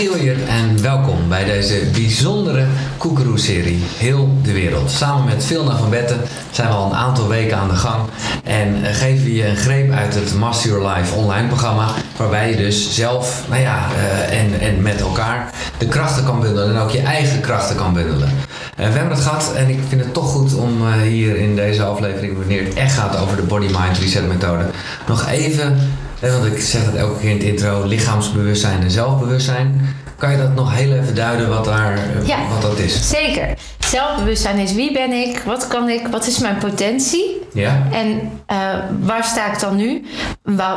Hier 0.00 0.48
en 0.48 0.82
welkom 0.82 1.28
bij 1.28 1.44
deze 1.44 1.90
bijzondere 1.92 2.66
Koekeroe-serie 2.96 3.78
Heel 3.96 4.28
de 4.42 4.52
Wereld. 4.52 4.90
Samen 4.90 5.24
met 5.24 5.44
Vilna 5.44 5.76
van 5.76 5.90
Betten 5.90 6.20
zijn 6.50 6.68
we 6.68 6.74
al 6.74 6.86
een 6.86 6.96
aantal 6.96 7.28
weken 7.28 7.56
aan 7.56 7.68
de 7.68 7.74
gang 7.74 8.02
en 8.44 8.84
eh, 8.84 8.94
geven 8.94 9.24
we 9.24 9.34
je 9.34 9.46
een 9.46 9.56
greep 9.56 9.92
uit 9.92 10.14
het 10.14 10.34
Master 10.34 10.70
Your 10.70 10.88
Life 10.88 11.14
online 11.14 11.48
programma, 11.48 11.88
waarbij 12.16 12.50
je 12.50 12.56
dus 12.56 12.94
zelf, 12.94 13.44
nou 13.48 13.60
ja, 13.60 13.88
uh, 13.96 14.40
en, 14.40 14.60
en 14.60 14.82
met 14.82 15.00
elkaar 15.00 15.52
de 15.78 15.88
krachten 15.88 16.24
kan 16.24 16.40
bundelen 16.40 16.74
en 16.74 16.82
ook 16.82 16.90
je 16.90 17.02
eigen 17.02 17.40
krachten 17.40 17.76
kan 17.76 17.92
bundelen. 17.92 18.28
Uh, 18.28 18.36
we 18.76 18.82
hebben 18.82 19.10
het 19.10 19.24
gehad 19.24 19.52
en 19.54 19.68
ik 19.68 19.78
vind 19.88 20.00
het 20.00 20.14
toch 20.14 20.30
goed 20.30 20.54
om 20.54 20.86
uh, 20.86 20.92
hier 20.92 21.36
in 21.36 21.56
deze 21.56 21.82
aflevering, 21.82 22.36
wanneer 22.38 22.64
het 22.64 22.74
echt 22.74 22.94
gaat 22.94 23.18
over 23.18 23.36
de 23.36 23.42
Body 23.42 23.66
Mind 23.66 23.98
Reset 23.98 24.28
methode, 24.28 24.64
nog 25.06 25.28
even 25.28 25.78
want 26.20 26.44
ik 26.44 26.60
zeg 26.60 26.84
het 26.84 26.94
elke 26.94 27.20
keer 27.20 27.30
in 27.30 27.36
het 27.36 27.46
intro, 27.46 27.86
lichaamsbewustzijn 27.86 28.82
en 28.82 28.90
zelfbewustzijn. 28.90 29.94
Kan 30.16 30.30
je 30.30 30.38
dat 30.38 30.54
nog 30.54 30.74
heel 30.74 30.92
even 30.92 31.14
duiden 31.14 31.48
wat, 31.48 31.64
daar, 31.64 31.98
ja, 32.24 32.48
wat 32.48 32.62
dat 32.62 32.78
is? 32.78 33.08
Zeker. 33.08 33.56
Zelfbewustzijn 33.78 34.58
is 34.58 34.72
wie 34.72 34.92
ben 34.92 35.12
ik, 35.12 35.42
wat 35.46 35.66
kan 35.66 35.88
ik, 35.88 36.06
wat 36.06 36.26
is 36.26 36.38
mijn 36.38 36.58
potentie 36.58 37.39
ja. 37.52 37.82
en 37.92 38.08
uh, 38.50 38.56
waar 39.00 39.24
sta 39.24 39.52
ik 39.52 39.60
dan 39.60 39.76
nu? 39.76 40.04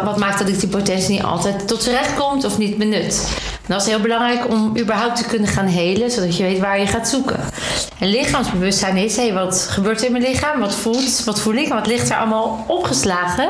Wat 0.04 0.18
maakt 0.18 0.40
dat 0.40 0.48
ik 0.48 0.60
die 0.60 0.70
potentie 0.70 1.12
niet 1.12 1.24
altijd 1.24 1.68
tot 1.68 1.84
z'n 1.84 1.90
recht 1.90 2.14
komt 2.14 2.46
of 2.46 2.58
niet 2.58 2.78
benut? 2.78 3.28
En 3.52 3.74
dat 3.74 3.82
is 3.82 3.88
heel 3.88 4.00
belangrijk 4.00 4.50
om 4.50 4.78
überhaupt 4.78 5.16
te 5.16 5.26
kunnen 5.26 5.48
gaan 5.48 5.66
helen, 5.66 6.12
zodat 6.12 6.38
je 6.38 6.44
weet 6.44 6.60
waar 6.60 6.80
je 6.80 6.88
gaat 6.88 7.08
zoeken. 7.08 7.40
En 8.00 8.08
lichaamsbewustzijn 8.08 8.98
is, 8.98 9.16
hé, 9.16 9.34
wat 9.34 9.68
gebeurt 9.70 10.00
er 10.00 10.06
in 10.06 10.12
mijn 10.12 10.24
lichaam? 10.24 10.60
Wat 10.60 10.76
voelt, 10.76 11.24
wat 11.26 11.40
voel 11.40 11.54
ik 11.54 11.74
wat 11.74 11.88
ligt 11.88 12.10
er 12.10 12.18
allemaal 12.18 12.66
opgeslagen? 12.68 13.50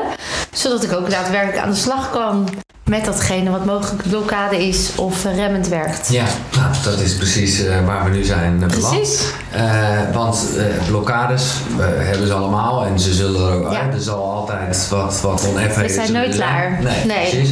Zodat 0.52 0.82
ik 0.82 0.92
ook 0.92 1.10
daadwerkelijk 1.10 1.58
aan 1.58 1.70
de 1.70 1.76
slag 1.76 2.10
kan 2.10 2.48
met 2.84 3.04
datgene 3.04 3.50
wat 3.50 3.64
mogelijk 3.64 4.08
blokkade 4.08 4.66
is 4.66 4.90
of 4.96 5.24
remmend 5.24 5.68
werkt. 5.68 6.08
Ja, 6.12 6.24
nou, 6.56 6.74
dat 6.84 7.00
is 7.00 7.16
precies 7.16 7.60
uh, 7.60 7.86
waar 7.86 8.04
we 8.04 8.10
nu 8.10 8.24
zijn 8.24 8.58
beland. 8.58 8.90
Precies. 8.90 9.22
Uh, 9.56 10.12
want 10.12 10.46
blokkades 10.88 11.52
hebben 11.78 12.26
ze 12.26 12.32
allemaal 12.32 12.86
en 12.86 13.00
ze 13.00 13.13
zullen 13.14 13.50
er 13.50 13.56
ook 13.56 13.74
uit. 13.74 13.94
Er 13.94 14.00
zal 14.00 14.30
altijd 14.32 14.88
wat, 14.88 15.20
wat 15.20 15.46
oneffenheden 15.48 15.96
We 15.96 16.02
zijn 16.02 16.12
nooit 16.12 16.34
klaar. 16.34 16.78
Nee, 16.82 17.04
nee, 17.04 17.30
precies. 17.30 17.50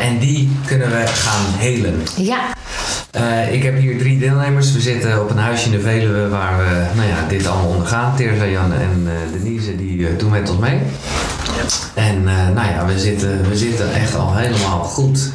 en 0.00 0.18
die 0.18 0.56
kunnen 0.66 0.90
we 0.90 1.06
gaan 1.06 1.44
helen. 1.58 2.02
Ja. 2.16 2.38
Uh, 3.16 3.52
ik 3.52 3.62
heb 3.62 3.78
hier 3.78 3.98
drie 3.98 4.18
deelnemers. 4.18 4.72
We 4.72 4.80
zitten 4.80 5.20
op 5.20 5.30
een 5.30 5.38
huisje 5.38 5.64
in 5.64 5.70
de 5.70 5.80
Veluwe 5.80 6.28
waar 6.28 6.58
we 6.58 6.84
nou 6.96 7.08
ja, 7.08 7.16
dit 7.28 7.46
allemaal 7.46 7.70
ondergaan. 7.70 8.16
Teerza, 8.16 8.46
Jan 8.46 8.72
en 8.72 9.06
uh, 9.06 9.42
Denise 9.42 9.76
die 9.76 9.96
uh, 9.96 10.08
doen 10.18 10.30
met 10.30 10.50
ons 10.50 10.58
mee. 10.58 10.78
En 11.94 12.22
nou 12.24 12.68
ja, 12.68 12.84
we 12.86 12.98
zitten, 12.98 13.48
we 13.48 13.56
zitten 13.56 13.94
echt 13.94 14.14
al 14.14 14.36
helemaal 14.36 14.78
goed 14.78 15.30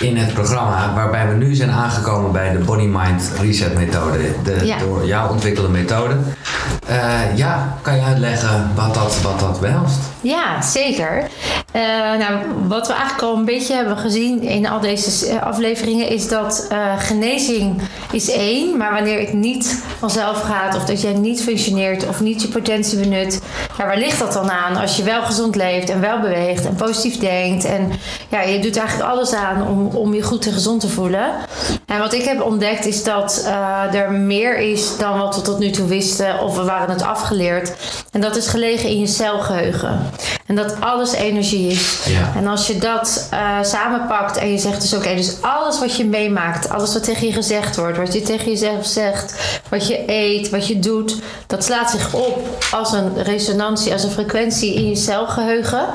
in 0.00 0.16
het 0.16 0.34
programma. 0.34 0.94
Waarbij 0.94 1.28
we 1.28 1.34
nu 1.34 1.54
zijn 1.54 1.70
aangekomen 1.70 2.32
bij 2.32 2.52
de 2.52 2.58
Body 2.58 2.86
Mind 2.86 3.30
Reset 3.40 3.74
methode. 3.74 4.18
De 4.44 4.66
Ja. 4.66 4.78
door 4.78 5.06
jou 5.06 5.30
ontwikkelde 5.30 5.68
methode. 5.68 6.14
Ja, 7.34 7.76
kan 7.82 7.96
je 7.96 8.02
uitleggen 8.02 8.70
wat 8.74 8.94
dat, 8.94 9.20
wat 9.22 9.40
dat 9.40 9.60
behelst? 9.60 10.00
Ja, 10.28 10.62
zeker. 10.62 11.28
Uh, 11.76 11.82
nou, 12.18 12.38
wat 12.66 12.86
we 12.86 12.92
eigenlijk 12.92 13.22
al 13.22 13.36
een 13.36 13.44
beetje 13.44 13.74
hebben 13.74 13.96
gezien 13.96 14.42
in 14.42 14.68
al 14.68 14.80
deze 14.80 15.40
afleveringen 15.40 16.08
is 16.08 16.28
dat 16.28 16.68
uh, 16.72 16.98
genezing 16.98 17.80
is 18.12 18.30
één, 18.30 18.76
maar 18.76 18.92
wanneer 18.92 19.20
het 19.20 19.32
niet 19.32 19.82
vanzelf 19.98 20.40
gaat 20.40 20.76
of 20.76 20.84
dat 20.84 21.00
jij 21.00 21.12
niet 21.12 21.42
functioneert 21.42 22.08
of 22.08 22.20
niet 22.20 22.42
je 22.42 22.48
potentie 22.48 22.98
benut, 22.98 23.40
ja, 23.78 23.86
waar 23.86 23.98
ligt 23.98 24.18
dat 24.18 24.32
dan 24.32 24.50
aan 24.50 24.76
als 24.76 24.96
je 24.96 25.02
wel 25.02 25.22
gezond 25.22 25.56
leeft 25.56 25.90
en 25.90 26.00
wel 26.00 26.20
beweegt 26.20 26.66
en 26.66 26.74
positief 26.74 27.18
denkt 27.18 27.64
en 27.64 27.92
ja, 28.28 28.40
je 28.40 28.58
doet 28.58 28.76
eigenlijk 28.76 29.10
alles 29.10 29.32
aan 29.32 29.68
om, 29.68 29.86
om 29.86 30.14
je 30.14 30.22
goed 30.22 30.46
en 30.46 30.52
gezond 30.52 30.80
te 30.80 30.88
voelen. 30.88 31.30
En 31.86 31.98
wat 31.98 32.12
ik 32.12 32.24
heb 32.24 32.42
ontdekt 32.42 32.86
is 32.86 33.04
dat 33.04 33.44
er 33.92 34.12
meer 34.12 34.58
is 34.58 34.96
dan 34.96 35.18
wat 35.18 35.36
we 35.36 35.42
tot 35.42 35.58
nu 35.58 35.70
toe 35.70 35.88
wisten 35.88 36.40
of 36.40 36.56
we 36.56 36.64
waren 36.64 36.90
het 36.90 37.02
afgeleerd. 37.02 37.72
En 38.12 38.20
dat 38.20 38.36
is 38.36 38.46
gelegen 38.46 38.88
in 38.88 39.00
je 39.00 39.06
celgeheugen. 39.06 40.10
En 40.46 40.56
dat 40.56 40.80
alles 40.80 41.12
energie 41.12 41.70
is. 41.70 42.04
Ja. 42.06 42.32
En 42.36 42.46
als 42.46 42.66
je 42.66 42.78
dat 42.78 43.28
uh, 43.32 43.62
samenpakt 43.62 44.36
en 44.36 44.50
je 44.52 44.58
zegt 44.58 44.80
dus 44.80 44.92
oké, 44.92 45.02
okay, 45.02 45.16
dus 45.16 45.36
alles 45.40 45.78
wat 45.78 45.96
je 45.96 46.04
meemaakt, 46.04 46.68
alles 46.68 46.92
wat 46.92 47.04
tegen 47.04 47.26
je 47.26 47.32
gezegd 47.32 47.76
wordt, 47.76 47.98
wat 47.98 48.12
je 48.12 48.22
tegen 48.22 48.50
jezelf 48.50 48.86
zegt, 48.86 49.60
wat 49.68 49.86
je 49.86 50.02
eet, 50.06 50.50
wat 50.50 50.66
je 50.66 50.78
doet, 50.78 51.16
dat 51.46 51.64
slaat 51.64 51.90
zich 51.90 52.14
op 52.14 52.66
als 52.70 52.92
een 52.92 53.22
resonantie, 53.22 53.92
als 53.92 54.02
een 54.02 54.10
frequentie 54.10 54.74
in 54.74 54.88
je 54.88 54.96
celgeheugen. 54.96 55.86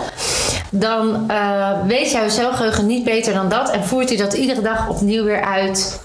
Dan 0.70 1.26
uh, 1.32 1.70
weet 1.88 2.12
jouw 2.12 2.30
celgeheugen 2.30 2.86
niet 2.86 3.04
beter 3.04 3.34
dan 3.34 3.50
dat 3.50 3.72
en 3.72 3.84
voert 3.84 4.10
hij 4.10 4.18
dat 4.18 4.34
iedere 4.34 4.62
dag 4.62 4.90
opnieuw 4.90 5.24
weer 5.24 5.44
uit, 5.44 6.00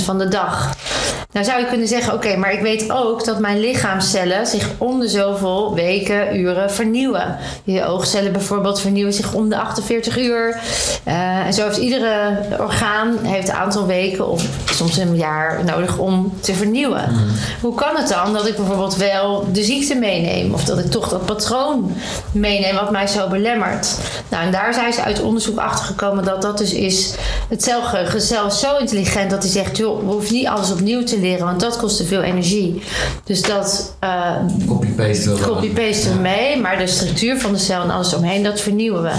97% 0.00 0.04
van 0.04 0.18
de 0.18 0.28
dag. 0.28 0.74
Nou 1.34 1.46
zou 1.46 1.60
je 1.60 1.66
kunnen 1.66 1.88
zeggen, 1.88 2.14
oké, 2.14 2.26
okay, 2.26 2.38
maar 2.38 2.52
ik 2.52 2.60
weet 2.60 2.90
ook 2.92 3.24
dat 3.24 3.38
mijn 3.38 3.60
lichaamcellen 3.60 4.46
zich 4.46 4.70
om 4.78 5.00
de 5.00 5.08
zoveel 5.08 5.74
weken, 5.74 6.36
uren 6.36 6.70
vernieuwen. 6.70 7.36
Je 7.64 7.84
oogcellen 7.84 8.32
bijvoorbeeld 8.32 8.80
vernieuwen 8.80 9.12
zich 9.12 9.34
om 9.34 9.48
de 9.48 9.56
48 9.56 10.18
uur. 10.18 10.60
Uh, 11.08 11.46
en 11.46 11.54
zo 11.54 11.64
heeft 11.64 11.76
iedere 11.76 12.38
orgaan 12.58 13.18
heeft 13.22 13.48
een 13.48 13.54
aantal 13.54 13.86
weken 13.86 14.28
of 14.28 14.44
soms 14.70 14.96
een 14.96 15.16
jaar 15.16 15.64
nodig 15.64 15.98
om 15.98 16.32
te 16.40 16.54
vernieuwen. 16.54 17.10
Mm. 17.10 17.18
Hoe 17.60 17.74
kan 17.74 17.96
het 17.96 18.08
dan 18.08 18.32
dat 18.32 18.46
ik 18.46 18.56
bijvoorbeeld 18.56 18.96
wel 18.96 19.46
de 19.52 19.62
ziekte 19.62 19.94
meeneem 19.94 20.54
of 20.54 20.64
dat 20.64 20.78
ik 20.78 20.90
toch 20.90 21.08
dat 21.08 21.26
patroon 21.26 21.96
meeneem 22.32 22.74
wat 22.74 22.90
mij 22.90 23.06
zo 23.06 23.28
belemmert? 23.28 23.98
Nou, 24.28 24.44
en 24.44 24.52
daar 24.52 24.74
zijn 24.74 24.92
ze 24.92 25.02
uit 25.02 25.22
onderzoek 25.22 25.58
achter 25.58 25.84
gekomen 25.84 26.24
dat 26.24 26.42
dat 26.42 26.58
dus 26.58 26.72
is 26.72 27.14
het 27.48 27.62
celgeheugen 27.62 28.20
zelf 28.20 28.52
zo 28.54 28.76
intelligent 28.76 29.30
dat 29.30 29.42
hij 29.42 29.52
zegt, 29.52 29.76
joh, 29.76 29.98
we 29.98 30.12
hoeven 30.12 30.34
niet 30.34 30.46
alles 30.46 30.72
opnieuw 30.72 31.04
te 31.04 31.22
leren, 31.24 31.46
want 31.46 31.60
dat 31.60 31.76
kost 31.76 31.96
te 31.96 32.04
veel 32.04 32.22
energie. 32.22 32.82
Dus 33.24 33.42
dat 33.42 33.96
uh, 34.04 34.36
copy-paste 34.66 35.32
copy-paste 35.42 36.08
ja. 36.08 36.14
mee, 36.14 36.60
maar 36.60 36.78
de 36.78 36.86
structuur 36.86 37.40
van 37.40 37.52
de 37.52 37.58
cel 37.58 37.82
en 37.82 37.90
alles 37.90 38.14
omheen, 38.14 38.42
dat 38.42 38.60
vernieuwen 38.60 39.02
we. 39.02 39.12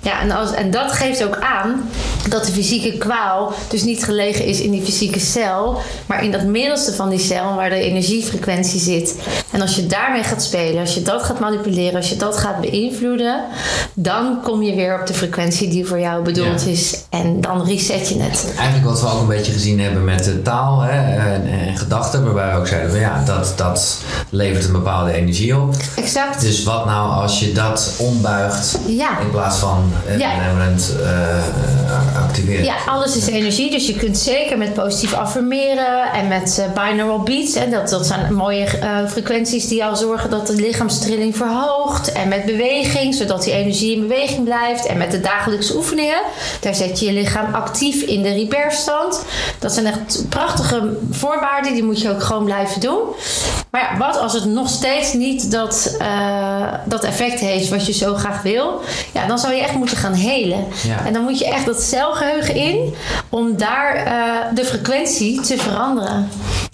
Ja, 0.00 0.20
en, 0.20 0.30
als, 0.30 0.52
en 0.52 0.70
dat 0.70 0.92
geeft 0.92 1.24
ook 1.24 1.38
aan 1.40 1.90
dat 2.28 2.46
de 2.46 2.52
fysieke 2.52 2.98
kwaal 2.98 3.52
dus 3.68 3.82
niet 3.82 4.04
gelegen 4.04 4.44
is 4.44 4.60
in 4.60 4.70
die 4.70 4.82
fysieke 4.82 5.20
cel, 5.20 5.80
maar 6.06 6.24
in 6.24 6.32
dat 6.32 6.42
middelste 6.42 6.92
van 6.92 7.08
die 7.08 7.18
cel 7.18 7.54
waar 7.54 7.70
de 7.70 7.80
energiefrequentie 7.80 8.80
zit. 8.80 9.14
En 9.50 9.60
als 9.60 9.76
je 9.76 9.86
daarmee 9.86 10.22
gaat 10.22 10.42
spelen, 10.42 10.80
als 10.80 10.94
je 10.94 11.02
dat 11.02 11.22
gaat 11.22 11.40
manipuleren, 11.40 11.96
als 11.96 12.08
je 12.08 12.16
dat 12.16 12.36
gaat 12.36 12.60
beïnvloeden, 12.60 13.44
dan 13.94 14.40
kom 14.42 14.62
je 14.62 14.74
weer 14.74 15.00
op 15.00 15.06
de 15.06 15.14
frequentie 15.14 15.68
die 15.68 15.86
voor 15.86 16.00
jou 16.00 16.22
bedoeld 16.24 16.62
Ja. 16.64 16.70
is 16.70 17.04
en 17.10 17.40
dan 17.40 17.64
reset 17.66 18.08
je 18.08 18.20
het. 18.20 18.52
Eigenlijk 18.56 18.84
wat 18.88 19.00
we 19.00 19.06
ook 19.06 19.20
een 19.20 19.26
beetje 19.26 19.52
gezien 19.52 19.80
hebben 19.80 20.04
met 20.04 20.24
de 20.24 20.42
taal 20.42 20.80
hè, 20.80 21.20
en, 21.34 21.46
en 21.52 21.76
gedachten, 21.76 22.24
waarbij 22.24 22.50
we 22.52 22.58
ook 22.58 22.66
zeiden 22.66 22.90
van 22.90 23.00
ja, 23.00 23.22
dat, 23.26 23.52
dat 23.56 23.98
levert 24.30 24.64
een 24.64 24.72
bepaalde 24.72 25.12
energie 25.12 25.56
op. 25.56 25.74
Exact. 25.96 26.40
Dus 26.40 26.62
wat 26.62 26.84
nou 26.86 27.12
als 27.22 27.40
je 27.40 27.52
dat 27.52 27.94
ombuigt 27.98 28.78
Ja. 28.86 29.18
in 29.20 29.30
plaats 29.30 29.58
van 29.58 29.92
uh, 30.08 30.18
Ja. 30.18 30.30
uh, 31.00 32.22
activeren? 32.22 32.64
Ja, 32.64 32.74
alles 32.86 33.16
is 33.16 33.26
energie. 33.26 33.70
Dus 33.70 33.86
je 33.86 33.94
kunt 33.96 34.18
zeker 34.18 34.58
met 34.58 34.74
positief 34.74 35.12
affirmeren 35.14 36.12
en 36.12 36.28
met 36.28 36.56
uh, 36.60 36.82
binaural 36.84 37.22
beats. 37.22 37.54
En 37.54 37.70
dat, 37.70 37.88
dat 37.88 38.06
zijn 38.06 38.34
mooie 38.34 38.66
uh, 38.82 39.08
frequenties 39.08 39.68
die 39.68 39.84
al 39.84 39.96
zorgen 39.96 40.30
dat 40.30 40.46
de 40.46 40.54
lichaamstrilling 40.54 41.36
verhoogt. 41.36 42.12
En 42.12 42.28
met 42.28 42.44
beweging, 42.44 43.14
zodat 43.14 43.42
die 43.44 43.52
energie 43.52 43.94
in 43.96 44.00
beweging 44.00 44.44
blijft. 44.44 44.86
En 44.86 44.96
met 44.98 45.10
de 45.10 45.20
dagelijkse 45.20 45.76
oefeningen. 45.76 46.20
Daar 46.60 46.74
zet 46.74 47.00
je 47.00 47.06
je 47.06 47.12
lichaam 47.12 47.54
actief 47.54 48.02
in 48.02 48.22
de 48.22 48.32
repairstand. 48.32 49.24
Dat 49.58 49.72
zijn 49.72 49.86
echt 49.86 50.24
prachtige 50.28 50.96
voorwaarden. 51.42 51.72
Die 51.72 51.84
moet 51.84 52.00
je 52.00 52.10
ook 52.10 52.22
gewoon 52.22 52.44
blijven 52.44 52.80
doen. 52.80 53.00
Maar 53.70 53.80
ja, 53.80 53.98
wat 53.98 54.18
als 54.18 54.32
het 54.32 54.44
nog 54.44 54.68
steeds 54.68 55.12
niet 55.12 55.50
dat, 55.50 55.96
uh, 56.00 56.72
dat 56.84 57.04
effect 57.04 57.40
heeft 57.40 57.68
wat 57.68 57.86
je 57.86 57.92
zo 57.92 58.14
graag 58.14 58.42
wil? 58.42 58.80
Ja, 59.12 59.26
dan 59.26 59.38
zou 59.38 59.54
je 59.54 59.62
echt 59.62 59.74
moeten 59.74 59.96
gaan 59.96 60.12
helen. 60.12 60.64
Ja. 60.82 61.06
En 61.06 61.12
dan 61.12 61.22
moet 61.22 61.38
je 61.38 61.46
echt 61.46 61.66
dat 61.66 61.82
celgeheugen 61.82 62.54
in 62.54 62.94
om 63.28 63.56
daar 63.56 64.06
uh, 64.06 64.54
de 64.54 64.64
frequentie 64.64 65.40
te 65.40 65.58
veranderen. 65.58 66.28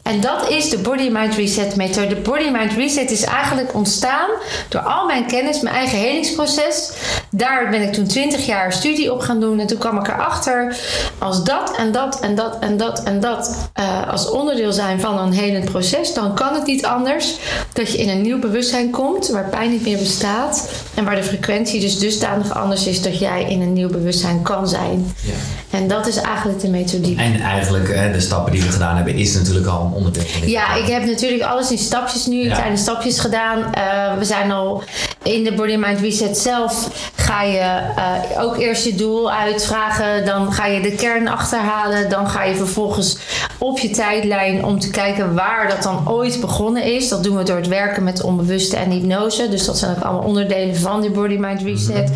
En 0.09 0.21
dat 0.21 0.49
is 0.49 0.71
de 0.71 0.79
Body 0.79 1.09
Mind 1.13 1.35
Reset 1.35 1.77
methode. 1.77 2.09
De 2.09 2.21
Body 2.21 2.49
Mind 2.51 2.73
Reset 2.73 3.11
is 3.11 3.25
eigenlijk 3.25 3.75
ontstaan 3.75 4.29
door 4.69 4.81
al 4.81 5.07
mijn 5.07 5.27
kennis, 5.27 5.61
mijn 5.61 5.75
eigen 5.75 5.99
helingsproces. 5.99 6.91
Daar 7.31 7.71
ben 7.71 7.83
ik 7.83 7.93
toen 7.93 8.07
20 8.07 8.47
jaar 8.47 8.73
studie 8.73 9.13
op 9.13 9.21
gaan 9.21 9.41
doen. 9.41 9.61
En 9.61 9.67
toen 9.67 9.79
kwam 9.79 9.99
ik 9.99 10.09
erachter, 10.09 10.77
als 11.19 11.45
dat 11.45 11.77
en 11.77 11.93
dat 11.93 12.21
en 12.21 12.35
dat 12.35 12.59
en 12.59 12.77
dat 12.77 13.03
en 13.03 13.21
dat 13.21 13.71
uh, 13.81 14.09
als 14.11 14.31
onderdeel 14.31 14.73
zijn 14.73 15.01
van 15.01 15.19
een 15.19 15.33
helend 15.33 15.65
proces, 15.65 16.15
dan 16.15 16.35
kan 16.35 16.55
het 16.55 16.67
niet 16.67 16.85
anders 16.85 17.39
dat 17.73 17.93
je 17.93 17.99
in 17.99 18.09
een 18.09 18.23
nieuw 18.23 18.39
bewustzijn 18.39 18.91
komt 18.91 19.29
waar 19.29 19.49
pijn 19.49 19.71
niet 19.71 19.83
meer 19.83 19.99
bestaat. 19.99 20.71
En 20.95 21.05
waar 21.05 21.17
de 21.17 21.23
frequentie 21.23 21.81
dus 21.81 21.99
dusdanig 21.99 22.55
anders 22.55 22.87
is 22.87 23.03
dat 23.03 23.19
jij 23.19 23.45
in 23.49 23.61
een 23.61 23.73
nieuw 23.73 23.91
bewustzijn 23.91 24.43
kan 24.43 24.69
zijn. 24.69 25.15
Ja. 25.23 25.33
En 25.71 25.89
dat 25.89 26.07
is 26.07 26.17
eigenlijk 26.17 26.61
de 26.61 26.69
methodiek. 26.69 27.19
En 27.19 27.41
eigenlijk 27.41 28.13
de 28.13 28.21
stappen 28.21 28.53
die 28.53 28.63
we 28.63 28.69
gedaan 28.69 28.97
hebben, 28.97 29.15
is 29.15 29.35
natuurlijk 29.35 29.67
al 29.67 29.97
onderdeel 29.99 30.27
van 30.27 30.41
dit 30.41 30.51
Ja, 30.51 30.75
ik 30.75 30.87
heb 30.87 31.05
natuurlijk 31.05 31.43
alles 31.43 31.71
in 31.71 31.79
stapjes 31.79 32.27
nu, 32.27 32.49
kleine 32.49 32.77
stapjes 32.77 33.19
gedaan. 33.19 33.59
Uh, 33.59 34.19
we 34.19 34.25
zijn 34.25 34.51
al 34.51 34.83
in 35.29 35.45
de 35.45 35.53
Body 35.53 35.77
Mind 35.77 36.01
Reset 36.01 36.39
zelf 36.39 36.89
ga 37.17 37.43
je 37.43 37.59
eh, 37.59 38.43
ook 38.43 38.57
eerst 38.57 38.85
je 38.85 38.95
doel 38.95 39.33
uitvragen. 39.33 40.25
Dan 40.27 40.53
ga 40.53 40.67
je 40.67 40.81
de 40.81 40.95
kern 40.95 41.29
achterhalen. 41.29 42.11
Dan 42.11 42.29
ga 42.29 42.45
je 42.45 42.55
vervolgens 42.55 43.19
op 43.59 43.79
je 43.79 43.91
tijdlijn 43.91 44.65
om 44.65 44.79
te 44.79 44.91
kijken 44.91 45.35
waar 45.35 45.69
dat 45.69 45.83
dan 45.83 46.09
ooit 46.09 46.41
begonnen 46.41 46.83
is. 46.83 47.09
Dat 47.09 47.25
doen 47.25 47.37
we 47.37 47.43
door 47.43 47.57
het 47.57 47.69
werken 47.69 48.05
met 48.05 48.23
onbewuste 48.23 48.77
en 48.77 48.91
hypnose. 48.91 49.49
Dus 49.49 49.65
dat 49.65 49.79
zijn 49.79 49.97
ook 49.97 50.03
allemaal 50.03 50.27
onderdelen 50.27 50.77
van 50.77 51.01
die 51.01 51.11
Body 51.11 51.37
Mind 51.37 51.63
Reset. 51.63 52.13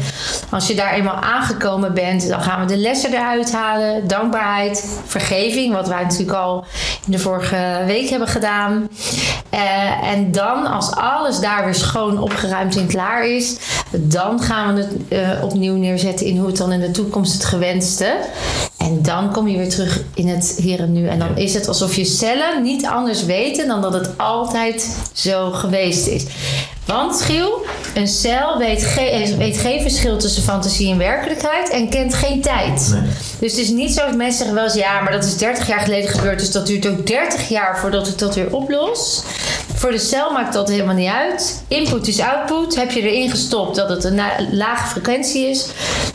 Als 0.51 0.67
je 0.67 0.75
daar 0.75 0.93
eenmaal 0.93 1.21
aangekomen 1.21 1.95
bent, 1.95 2.29
dan 2.29 2.43
gaan 2.43 2.61
we 2.61 2.67
de 2.67 2.77
lessen 2.77 3.13
eruit 3.13 3.53
halen. 3.53 4.09
Dankbaarheid, 4.09 5.01
vergeving, 5.07 5.75
wat 5.75 5.89
wij 5.89 6.03
natuurlijk 6.03 6.39
al 6.39 6.65
in 7.07 7.13
de 7.13 7.19
vorige 7.19 7.83
week 7.87 8.09
hebben 8.09 8.29
gedaan. 8.29 8.89
Eh, 9.51 10.09
en 10.09 10.33
dan, 10.33 10.67
als 10.67 10.91
alles 10.91 11.41
daar 11.41 11.65
weer 11.65 11.75
schoon 11.75 12.19
opgeruimd 12.19 12.77
en 12.77 12.87
klaar 13.03 13.29
is, 13.29 13.57
dan 13.91 14.43
gaan 14.43 14.75
we 14.75 14.81
het 14.81 14.91
eh, 15.09 15.45
opnieuw 15.45 15.77
neerzetten 15.77 16.27
in 16.27 16.37
hoe 16.37 16.47
het 16.47 16.57
dan 16.57 16.73
in 16.73 16.81
de 16.81 16.91
toekomst 16.91 17.33
het 17.33 17.45
gewenste. 17.45 18.17
En 18.79 19.03
dan 19.03 19.33
kom 19.33 19.49
je 19.49 19.59
weer 19.59 19.69
terug 19.69 20.03
in 20.15 20.29
het 20.29 20.55
hier 20.59 20.81
en 20.81 20.93
nu. 20.93 21.09
En 21.09 21.19
dan 21.19 21.37
is 21.37 21.55
het 21.55 21.69
alsof 21.69 21.95
je 21.95 22.05
cellen 22.05 22.63
niet 22.63 22.87
anders 22.87 23.25
weten 23.25 23.69
dan 23.69 23.83
dat 23.83 23.93
het 23.93 24.19
altijd 24.19 24.97
zo 25.13 25.51
geweest 25.51 26.07
is. 26.07 26.25
Want 26.87 27.23
Giel, 27.23 27.65
een 27.95 28.09
cel 28.09 28.59
weet, 28.59 28.85
ge 28.85 29.35
weet 29.39 29.57
geen 29.57 29.81
verschil 29.81 30.19
tussen 30.19 30.43
fantasie 30.43 30.91
en 30.91 30.99
werkelijkheid 30.99 31.71
en 31.71 31.89
kent 31.89 32.15
geen 32.15 32.41
tijd. 32.41 32.89
Nee. 32.93 33.11
Dus 33.39 33.51
het 33.51 33.61
is 33.61 33.69
niet 33.69 33.93
zo 33.93 34.07
dat 34.07 34.17
mensen 34.17 34.39
zeggen 34.39 34.55
wel 34.55 34.65
eens 34.65 34.75
ja, 34.75 35.01
maar 35.01 35.13
dat 35.13 35.25
is 35.25 35.37
30 35.37 35.67
jaar 35.67 35.81
geleden 35.81 36.11
gebeurd, 36.11 36.39
dus 36.39 36.51
dat 36.51 36.67
duurt 36.67 36.89
ook 36.89 37.07
30 37.07 37.49
jaar 37.49 37.79
voordat 37.79 38.09
ik 38.09 38.19
dat 38.19 38.35
weer 38.35 38.55
oplos. 38.55 39.23
Voor 39.83 39.91
de 39.91 39.99
cel 39.99 40.33
maakt 40.33 40.53
dat 40.53 40.69
helemaal 40.69 40.95
niet 40.95 41.09
uit. 41.09 41.63
Input 41.69 42.09
is 42.09 42.21
output. 42.21 42.77
Heb 42.77 42.91
je 42.91 43.01
erin 43.01 43.31
gestopt 43.31 43.77
dat 43.77 43.89
het 43.89 44.05
een 44.05 44.21
lage 44.51 44.89
frequentie 44.89 45.47
is, 45.47 45.67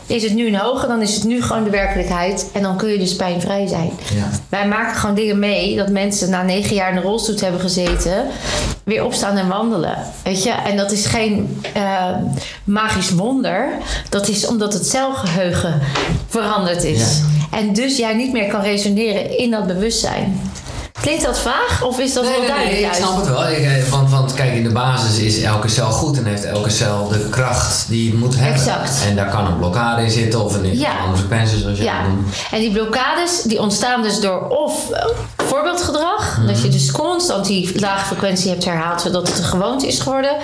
is 0.06 0.22
het 0.22 0.34
nu 0.34 0.46
een 0.46 0.56
hoge, 0.56 0.86
dan 0.86 1.02
is 1.02 1.14
het 1.14 1.24
nu 1.24 1.42
gewoon 1.42 1.64
de 1.64 1.70
werkelijkheid. 1.70 2.50
En 2.52 2.62
dan 2.62 2.76
kun 2.76 2.88
je 2.88 2.98
dus 2.98 3.16
pijnvrij 3.16 3.66
zijn. 3.66 3.90
Ja. 4.14 4.30
Wij 4.48 4.68
maken 4.68 4.96
gewoon 4.96 5.14
dingen 5.14 5.38
mee 5.38 5.76
dat 5.76 5.88
mensen 5.88 6.30
na 6.30 6.42
negen 6.42 6.74
jaar 6.74 6.88
in 6.88 6.94
de 6.94 7.02
rolstoel 7.02 7.38
hebben 7.38 7.60
gezeten, 7.60 8.26
weer 8.84 9.04
opstaan 9.04 9.36
en 9.36 9.48
wandelen. 9.48 9.98
Weet 10.22 10.42
je? 10.42 10.50
En 10.50 10.76
dat 10.76 10.92
is 10.92 11.06
geen 11.06 11.60
eh, 11.74 12.14
magisch 12.64 13.10
wonder. 13.10 13.68
Dat 14.08 14.28
is 14.28 14.46
omdat 14.46 14.72
het 14.72 14.86
celgeheugen 14.86 15.80
veranderd 16.28 16.84
is. 16.84 17.20
En 17.50 17.72
dus 17.72 17.96
jij 17.96 18.14
niet 18.14 18.32
meer 18.32 18.46
kan 18.46 18.60
resoneren 18.60 19.38
in 19.38 19.50
dat 19.50 19.66
bewustzijn. 19.66 20.40
Klinkt 21.00 21.24
dat 21.24 21.38
vaag 21.40 21.82
of 21.82 21.98
is 21.98 22.12
dat 22.12 22.22
Nee, 22.24 22.32
wel 22.32 22.40
nee, 22.40 22.48
nee, 22.48 22.58
duidelijk? 22.58 22.96
ik 22.96 23.02
snap 23.04 23.16
het 23.16 23.28
wel. 23.28 23.48
Ik, 23.48 23.58
eh, 23.58 23.90
want, 23.90 24.10
want 24.10 24.34
kijk, 24.34 24.52
in 24.54 24.62
de 24.62 24.70
basis 24.70 25.18
is 25.18 25.42
elke 25.42 25.68
cel 25.68 25.90
goed 25.90 26.18
en 26.18 26.24
heeft 26.24 26.44
elke 26.44 26.70
cel 26.70 27.08
de 27.08 27.28
kracht 27.30 27.84
die 27.88 28.10
het 28.10 28.20
moet 28.20 28.34
hebben. 28.36 28.54
Exact. 28.54 28.98
En 29.08 29.16
daar 29.16 29.28
kan 29.30 29.46
een 29.46 29.56
blokkade 29.56 30.02
in 30.02 30.10
zitten 30.10 30.44
of 30.44 30.54
een 30.54 30.78
Ja. 30.78 30.98
andere 30.98 31.18
frequentie 31.18 31.58
zoals 31.58 31.76
jij 31.78 31.86
Ja, 31.86 32.06
noemt. 32.06 32.34
en 32.50 32.60
die 32.60 32.72
blokkades 32.72 33.42
die 33.42 33.60
ontstaan 33.60 34.02
dus 34.02 34.20
door 34.20 34.48
of 34.48 34.90
eh, 34.90 35.04
voorbeeldgedrag, 35.36 36.40
dat 36.46 36.62
je 36.62 36.68
dus 36.68 36.90
constant 36.90 37.46
die 37.46 37.80
lage 37.80 38.04
frequentie 38.06 38.50
hebt 38.50 38.64
herhaald 38.64 39.00
zodat 39.00 39.28
het 39.28 39.38
een 39.38 39.44
gewoonte 39.44 39.86
is 39.86 40.00
geworden, 40.00 40.36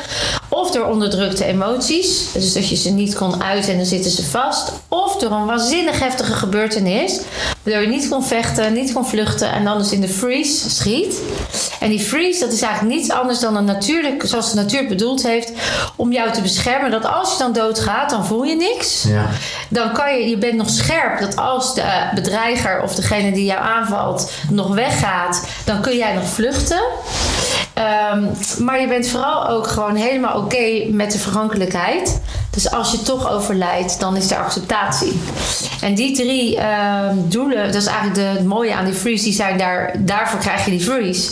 of 0.54 0.70
door 0.70 0.86
onderdrukte 0.86 1.44
emoties, 1.44 2.32
dus 2.32 2.52
dat 2.52 2.68
je 2.68 2.76
ze 2.76 2.90
niet 2.90 3.14
kon 3.14 3.42
uiten 3.42 3.70
en 3.70 3.76
dan 3.76 3.86
zitten 3.86 4.10
ze 4.10 4.24
vast, 4.24 4.72
of 4.88 5.16
door 5.16 5.30
een 5.30 5.46
waanzinnig 5.46 6.00
heftige 6.00 6.32
gebeurtenis, 6.32 7.20
waardoor 7.62 7.82
je 7.82 7.88
niet 7.88 8.08
kon 8.08 8.24
vechten, 8.24 8.72
niet 8.72 8.92
kon 8.92 9.06
vluchten 9.06 9.52
en 9.52 9.64
dan 9.64 9.78
dus 9.78 9.92
in 9.92 10.00
de 10.00 10.08
freeze 10.08 10.70
schiet. 10.70 11.18
En 11.80 11.90
die 11.90 12.00
freeze, 12.00 12.40
dat 12.40 12.52
is 12.52 12.62
eigenlijk 12.62 12.94
niets 12.94 13.10
anders 13.10 13.40
dan 13.40 13.56
een 13.56 13.64
natuurlijk, 13.64 14.22
zoals 14.26 14.50
de 14.50 14.56
natuur 14.56 14.86
bedoeld 14.86 15.22
heeft, 15.22 15.52
om 15.96 16.12
jou 16.12 16.32
te 16.32 16.40
beschermen. 16.40 16.90
Dat 16.90 17.06
als 17.06 17.32
je 17.32 17.38
dan 17.38 17.52
doodgaat, 17.52 18.10
dan 18.10 18.26
voel 18.26 18.42
je 18.42 18.56
niks 18.56 19.02
Ja. 19.08 19.26
dan 19.68 19.92
kan 19.92 20.14
je, 20.14 20.28
je 20.28 20.36
bent 20.38 20.54
nog 20.54 20.70
scherp 20.70 21.20
dat 21.20 21.36
als 21.36 21.74
de 21.74 21.82
bedreiger 22.14 22.82
of 22.82 22.94
degene 22.94 23.32
die 23.32 23.44
jou 23.44 23.60
aanvalt 23.60 24.30
nog 24.50 24.74
weggaat, 24.74 25.46
dan 25.64 25.80
kun 25.80 25.96
jij 25.96 26.14
nog 26.14 26.26
vluchten. 26.26 26.82
Ehm, 27.74 28.24
maar 28.64 28.80
je 28.80 28.88
bent 28.88 29.08
vooral 29.08 29.48
ook 29.48 29.66
gewoon 29.66 29.94
helemaal 29.94 30.38
oké 30.38 30.86
met 30.90 31.12
de 31.12 31.18
vergankelijkheid. 31.18 32.20
Dus 32.54 32.70
als 32.70 32.90
je 32.90 33.02
toch 33.02 33.30
overlijdt, 33.30 34.00
dan 34.00 34.16
is 34.16 34.30
er 34.30 34.36
acceptatie. 34.36 35.20
En 35.80 35.94
die 35.94 36.16
drie 36.16 36.56
ehm, 36.58 37.16
doelen, 37.16 37.72
dat 37.72 37.82
is 37.82 37.86
eigenlijk 37.86 38.14
de, 38.14 38.38
het 38.38 38.44
mooie 38.44 38.74
aan 38.74 38.84
die 38.84 38.94
freeze, 38.94 39.24
die 39.24 39.32
zijn 39.32 39.58
daar, 39.58 39.94
daarvoor 39.98 40.40
krijg 40.40 40.64
je 40.64 40.70
die 40.70 40.80
freeze. 40.80 41.30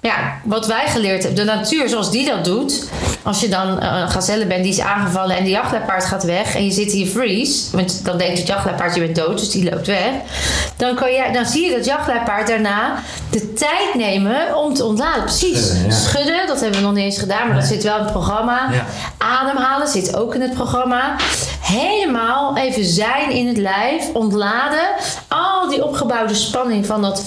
Ja, 0.00 0.14
wat 0.44 0.66
wij 0.66 0.88
geleerd 0.88 1.22
hebben, 1.22 1.46
de 1.46 1.52
natuur 1.52 1.88
zoals 1.88 2.10
die 2.10 2.26
dat 2.26 2.44
doet. 2.44 2.88
Als 3.22 3.40
je 3.40 3.48
dan 3.48 3.80
eh, 3.80 3.98
een 4.00 4.08
gazelle 4.08 4.46
bent 4.46 4.62
die 4.62 4.72
is 4.72 4.80
aangevallen 4.80 5.36
en 5.36 5.44
die 5.44 5.52
jachtluipaard 5.52 6.04
gaat 6.04 6.24
weg 6.24 6.54
en 6.54 6.64
je 6.64 6.70
zit 6.70 6.92
je 6.92 7.06
freeze, 7.06 7.76
want 7.76 8.04
dan 8.04 8.18
denkt 8.18 8.38
het 8.38 8.46
jachtluipaard 8.46 8.94
je 8.94 9.00
bent 9.00 9.16
dood, 9.16 9.38
dus 9.38 9.50
die 9.50 9.70
loopt 9.70 9.86
weg. 9.86 10.10
Dan, 10.76 10.94
kan 10.94 11.12
jij, 11.12 11.32
dan 11.32 11.46
zie 11.46 11.64
je 11.64 11.76
dat 11.76 11.84
jachtluipaard 11.84 12.46
daarna 12.46 12.94
de 13.30 13.52
tijd 13.52 13.94
nemen 13.94 14.56
om 14.56 14.74
te 14.74 14.84
ontladen. 14.84 15.24
Precies. 15.24 15.66
Schudden, 15.66 15.88
ja. 15.88 15.94
Schudden, 15.94 16.46
dat 16.46 16.60
hebben 16.60 16.78
we 16.78 16.84
nog 16.84 16.94
niet 16.94 17.04
eens 17.04 17.18
gedaan, 17.18 17.46
maar 17.46 17.56
dat 17.56 17.66
zit 17.66 17.82
wel 17.82 17.96
in 17.96 18.02
het 18.02 18.12
programma. 18.12 18.68
Ja. 18.72 18.86
Ademhalen 19.18 19.88
zit 19.88 20.16
ook 20.16 20.34
in 20.34 20.40
het 20.40 20.48
programma. 20.48 20.59
Helemaal 21.60 22.56
even 22.56 22.84
zijn 22.84 23.30
in 23.30 23.46
het 23.46 23.56
lijf, 23.56 24.12
ontladen. 24.12 24.88
Al 25.28 25.68
die 25.68 25.84
opgebouwde 25.84 26.34
spanning 26.34 26.86
van, 26.86 27.02
dat, 27.02 27.20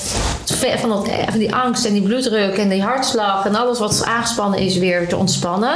van, 0.78 0.90
dat, 0.90 1.08
van 1.30 1.40
die 1.40 1.56
angst 1.56 1.86
en 1.86 1.94
die 1.94 2.02
bloeddruk 2.02 2.58
en 2.58 2.70
die 2.70 2.84
hartslag 2.84 3.46
en 3.46 3.56
alles 3.56 3.80
wat 3.80 4.04
aangespannen 4.06 4.60
is 4.60 4.78
weer 4.78 5.08
te 5.08 5.18
ontspannen. 5.18 5.76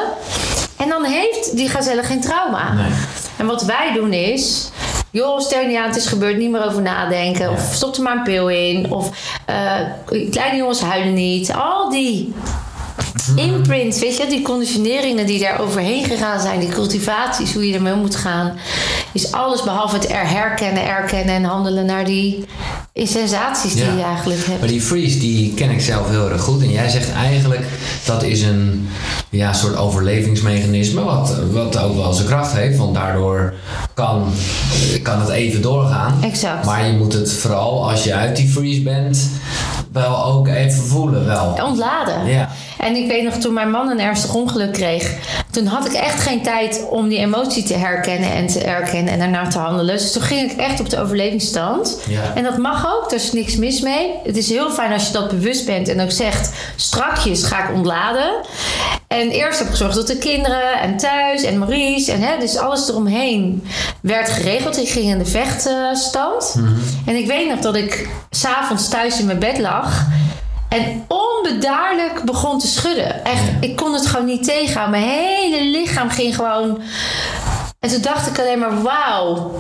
En 0.78 0.90
dan 0.90 1.04
heeft 1.04 1.56
die 1.56 1.70
gazelle 1.70 2.04
geen 2.04 2.22
trauma. 2.22 2.74
Nee. 2.74 2.92
En 3.38 3.46
wat 3.46 3.64
wij 3.64 3.92
doen 3.94 4.14
is. 4.14 4.72
Joh, 5.12 5.40
stel 5.40 5.62
je 5.62 5.68
niet 5.68 5.78
aan, 5.78 5.88
het 5.88 5.96
is 5.96 6.08
gebeurd, 6.08 6.38
niet 6.38 6.52
meer 6.52 6.66
over 6.66 6.82
nadenken. 6.82 7.52
Of 7.52 7.70
stop 7.74 7.96
er 7.96 8.02
maar 8.02 8.18
een 8.18 8.24
pil 8.24 8.50
in. 8.50 8.92
Of 8.92 9.10
eh, 9.46 9.76
kleine 10.32 10.58
jongens 10.58 10.82
huilen 10.82 11.14
niet. 11.14 11.54
Al 11.54 11.90
die 11.90 12.34
imprint, 13.36 14.00
weet 14.00 14.18
je, 14.18 14.28
die 14.28 14.42
conditioneringen 14.42 15.26
die 15.26 15.40
daar 15.40 15.60
overheen 15.60 16.04
gegaan 16.06 16.42
zijn, 16.42 16.60
die 16.60 16.70
cultivaties, 16.70 17.54
hoe 17.54 17.68
je 17.68 17.74
ermee 17.74 17.96
moet 17.96 18.16
gaan, 18.16 18.54
is 19.12 19.32
alles 19.32 19.64
behalve 19.64 19.96
het 19.96 20.10
er 20.12 20.30
herkennen, 20.30 20.88
erkennen 20.88 21.36
en 21.36 21.44
handelen 21.44 21.86
naar 21.86 22.06
die 22.06 22.46
sensaties 22.94 23.74
die 23.74 23.86
Ja. 23.86 23.94
je 23.94 24.04
eigenlijk 24.04 24.46
hebt. 24.46 24.60
Maar 24.60 24.70
die 24.70 24.82
freeze, 24.82 25.20
die 25.20 25.54
ken 25.54 25.70
ik 25.70 25.82
zelf 25.82 26.10
heel 26.10 26.30
erg 26.30 26.42
goed. 26.42 26.62
En 26.62 26.72
jij 26.72 26.90
zegt 26.90 27.14
eigenlijk 27.14 27.66
dat 28.06 28.24
is 28.24 28.42
een 28.42 28.88
ja, 29.30 29.54
soort 29.54 29.76
overlevingsmechanisme. 29.76 31.04
Wat, 31.04 31.36
wat 31.52 31.78
ook 31.78 31.96
wel 31.96 32.14
zijn 32.14 32.28
kracht 32.28 32.54
heeft. 32.54 32.78
Want 32.78 32.94
daardoor 32.96 33.54
kan, 33.94 34.32
kan 35.02 35.20
het 35.20 35.30
even 35.30 35.62
doorgaan. 35.62 36.24
Exact. 36.24 36.66
Maar 36.66 36.86
je 36.88 36.94
moet 36.94 37.14
het 37.14 37.34
vooral 37.34 37.90
als 37.90 38.04
je 38.04 38.14
uit 38.14 38.36
die 38.36 38.50
freeze 38.50 38.82
bent, 38.82 39.30
wel 39.98 40.26
ook 40.26 40.48
even 40.48 40.84
voelen. 40.84 41.26
Wel. 41.26 41.58
Ontladen. 41.64 42.26
Ja. 42.26 42.50
En 42.80 42.96
ik 42.96 43.08
weet 43.08 43.24
nog, 43.24 43.34
toen 43.34 43.54
mijn 43.54 43.72
man 43.72 43.90
een 43.90 44.00
ernstig 44.00 44.34
ongeluk 44.34 44.74
kreeg, 44.74 45.12
toen 45.52 45.66
had 45.66 45.86
ik 45.86 45.94
echt 45.94 46.22
geen 46.22 46.44
tijd 46.44 46.86
om 46.90 47.08
die 47.08 47.18
emotie 47.18 47.64
te 47.64 47.74
herkennen 47.74 48.32
en 48.32 48.48
te 48.48 48.64
erkennen 48.64 49.14
en 49.14 49.20
daarna 49.20 49.48
te 49.48 49.60
handelen. 49.60 49.96
Dus 49.96 50.12
toen 50.12 50.22
ging 50.22 50.52
ik 50.52 50.58
echt 50.58 50.80
op 50.80 50.90
de 50.90 51.00
overlevingsstand. 51.00 52.00
Ja. 52.08 52.22
En 52.36 52.44
dat 52.44 52.58
mag 52.58 52.86
ook, 52.96 53.10
daar 53.10 53.20
is 53.20 53.32
niks 53.32 53.56
mis 53.56 53.82
mee. 53.82 54.12
Het 54.24 54.38
is 54.38 54.50
heel 54.50 54.70
fijn 54.70 54.94
als 54.94 55.08
je 55.08 55.14
dat 55.14 55.30
bewust 55.30 55.66
bent 55.66 55.88
en 55.88 56.02
ook 56.02 56.12
zegt, 56.12 56.52
strakjes 56.76 57.44
ga 57.44 57.64
ik 57.64 57.76
ontladen. 57.76 58.32
En 59.08 59.30
eerst 59.30 59.58
heb 59.60 59.68
ik 59.68 59.74
gezorgd 59.74 59.96
dat 59.96 60.08
de 60.08 60.18
kinderen 60.18 60.80
en 60.80 60.98
thuis 60.98 61.44
en 61.44 61.58
Maurice 61.58 62.12
en 62.12 62.22
hè, 62.22 62.38
dus 62.40 62.58
alles 62.58 62.90
eromheen 62.90 63.64
werd 64.02 64.30
geregeld. 64.30 64.78
Ik 64.78 64.90
ging 64.90 65.06
in 65.06 65.18
de 65.18 65.26
vechtstand. 65.26 66.56
En 67.06 67.16
ik 67.16 67.28
weet 67.28 67.50
nog 67.50 67.60
dat 67.60 67.76
ik 67.76 68.10
s'avonds 68.30 68.90
thuis 68.90 69.20
in 69.20 69.26
mijn 69.26 69.40
bed 69.40 69.58
lag. 69.58 70.06
En 70.70 71.06
onbedaarlijk 71.08 72.24
begon 72.24 72.60
te 72.60 72.68
schudden. 72.68 73.26
Echt, 73.26 73.44
ik 73.60 73.76
kon 73.76 73.94
het 73.94 74.08
gewoon 74.08 74.26
niet 74.26 74.44
tegenhouden. 74.44 75.00
Mijn 75.00 75.12
hele 75.12 75.78
lichaam 75.78 76.10
ging 76.10 76.36
gewoon. 76.36 76.82
En 77.80 77.90
toen 77.90 78.02
dacht 78.02 78.28
ik 78.28 78.40
alleen 78.40 78.60
maar: 78.60 78.82
wauw. 78.82 79.52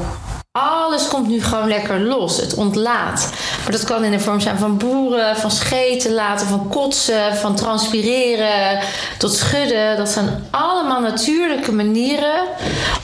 Alles 0.57 1.07
komt 1.07 1.27
nu 1.27 1.43
gewoon 1.43 1.67
lekker 1.67 1.99
los. 1.99 2.37
Het 2.37 2.53
ontlaat. 2.53 3.29
Maar 3.63 3.71
dat 3.71 3.83
kan 3.83 4.03
in 4.03 4.11
de 4.11 4.19
vorm 4.19 4.39
zijn 4.39 4.57
van 4.57 4.77
boeren, 4.77 5.35
van 5.35 5.51
scheten 5.51 6.13
laten, 6.13 6.47
van 6.47 6.67
kotsen, 6.67 7.35
van 7.35 7.55
transpireren, 7.55 8.79
tot 9.17 9.33
schudden. 9.33 9.97
Dat 9.97 10.09
zijn 10.09 10.47
allemaal 10.51 11.01
natuurlijke 11.01 11.71
manieren 11.71 12.43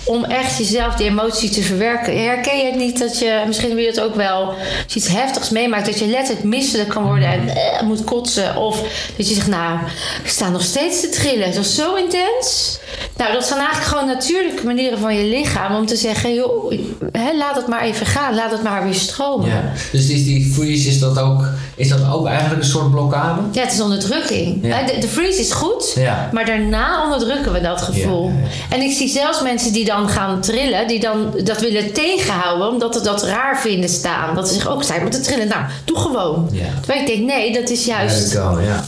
om 0.04 0.24
echt 0.24 0.58
jezelf 0.58 0.96
die 0.96 1.08
emotie 1.08 1.50
te 1.50 1.62
verwerken. 1.62 2.24
Herken 2.24 2.58
je 2.58 2.66
het 2.66 2.76
niet 2.76 3.00
dat 3.00 3.20
je, 3.20 3.44
misschien 3.48 3.76
wil 3.76 3.84
je 3.84 4.02
ook 4.02 4.16
wel, 4.16 4.54
iets 4.94 5.08
heftigs 5.08 5.50
meemaakt, 5.50 5.86
dat 5.86 6.00
je 6.00 6.06
letterlijk 6.06 6.46
misselijk 6.46 6.90
kan 6.90 7.04
worden 7.04 7.28
en 7.28 7.50
eh, 7.50 7.82
moet 7.82 8.04
kotsen. 8.04 8.56
Of 8.56 8.82
dat 9.18 9.28
je 9.28 9.34
zegt, 9.34 9.48
nou, 9.48 9.80
ik 10.24 10.30
sta 10.30 10.50
nog 10.50 10.62
steeds 10.62 11.02
te 11.02 11.10
trillen. 11.10 11.46
Het 11.46 11.58
was 11.58 11.76
zo 11.76 11.96
intens. 11.96 12.80
Nou, 13.18 13.34
dat 13.34 13.46
zijn 13.46 13.60
eigenlijk 13.60 13.90
gewoon 13.90 14.08
natuurlijke 14.08 14.66
manieren 14.66 15.00
van 15.00 15.16
je 15.16 15.24
lichaam 15.24 15.76
om 15.76 15.86
te 15.86 15.96
zeggen, 15.96 16.34
joh, 16.34 16.72
hè, 17.12 17.38
laat 17.38 17.56
het 17.56 17.68
maar 17.68 17.82
even 17.82 18.06
gaan, 18.06 18.36
laat 18.36 18.52
het 18.52 18.64
maar 18.64 18.84
weer 18.84 18.94
stromen. 18.94 19.50
Ja. 19.50 19.62
Dus 19.92 20.10
is 20.10 20.24
die 20.24 20.54
freeze, 20.54 20.88
is 20.90 21.00
dat, 21.00 21.20
ook, 21.20 21.44
is 21.76 21.90
dat 21.90 22.00
ook 22.12 22.28
eigenlijk 22.28 22.62
een 22.64 22.70
soort 22.70 22.92
blokkade? 22.92 23.42
Ja, 23.52 23.62
het 23.62 23.74
is 23.74 23.82
onderdrukking. 23.82 24.60
Ja. 24.62 24.84
De, 24.84 24.98
de 25.00 25.08
freeze 25.08 25.40
is 25.40 25.52
goed, 25.52 25.92
Ja. 25.96 26.30
maar 26.32 26.46
daarna 26.46 27.04
onderdrukken 27.04 27.54
we 27.54 27.62
dat 27.62 27.82
gevoel. 27.82 28.32
En 28.70 28.82
ik 28.82 28.92
zie 28.92 29.10
zelfs 29.10 29.42
mensen 29.42 29.74
die 29.74 29.86
dan 29.86 30.10
gaan 30.10 30.42
trillen, 30.42 30.88
die 30.88 31.00
dan 31.00 31.34
dat 31.44 31.60
willen 31.62 31.94
tegenhouden, 31.94 32.68
omdat 32.68 32.96
ze 32.96 33.02
dat 33.02 33.24
raar 33.24 33.60
vinden 33.60 33.90
staan. 33.90 34.36
Dat 34.36 34.48
ze 34.48 34.54
zich 34.54 34.68
ook 34.68 34.84
zijn 34.84 35.04
met 35.04 35.12
te 35.12 35.20
trillen. 35.22 35.48
Nou, 35.48 35.64
doe 35.86 35.98
gewoon. 35.98 36.50
Ja. 36.52 36.66
Terwijl 36.82 37.02
ik 37.02 37.08
denk, 37.08 37.26
nee, 37.26 37.54
dat 37.54 37.70
is 37.70 37.86
juist. 37.86 38.34
Go, 38.36 38.60
ja. 38.60 38.84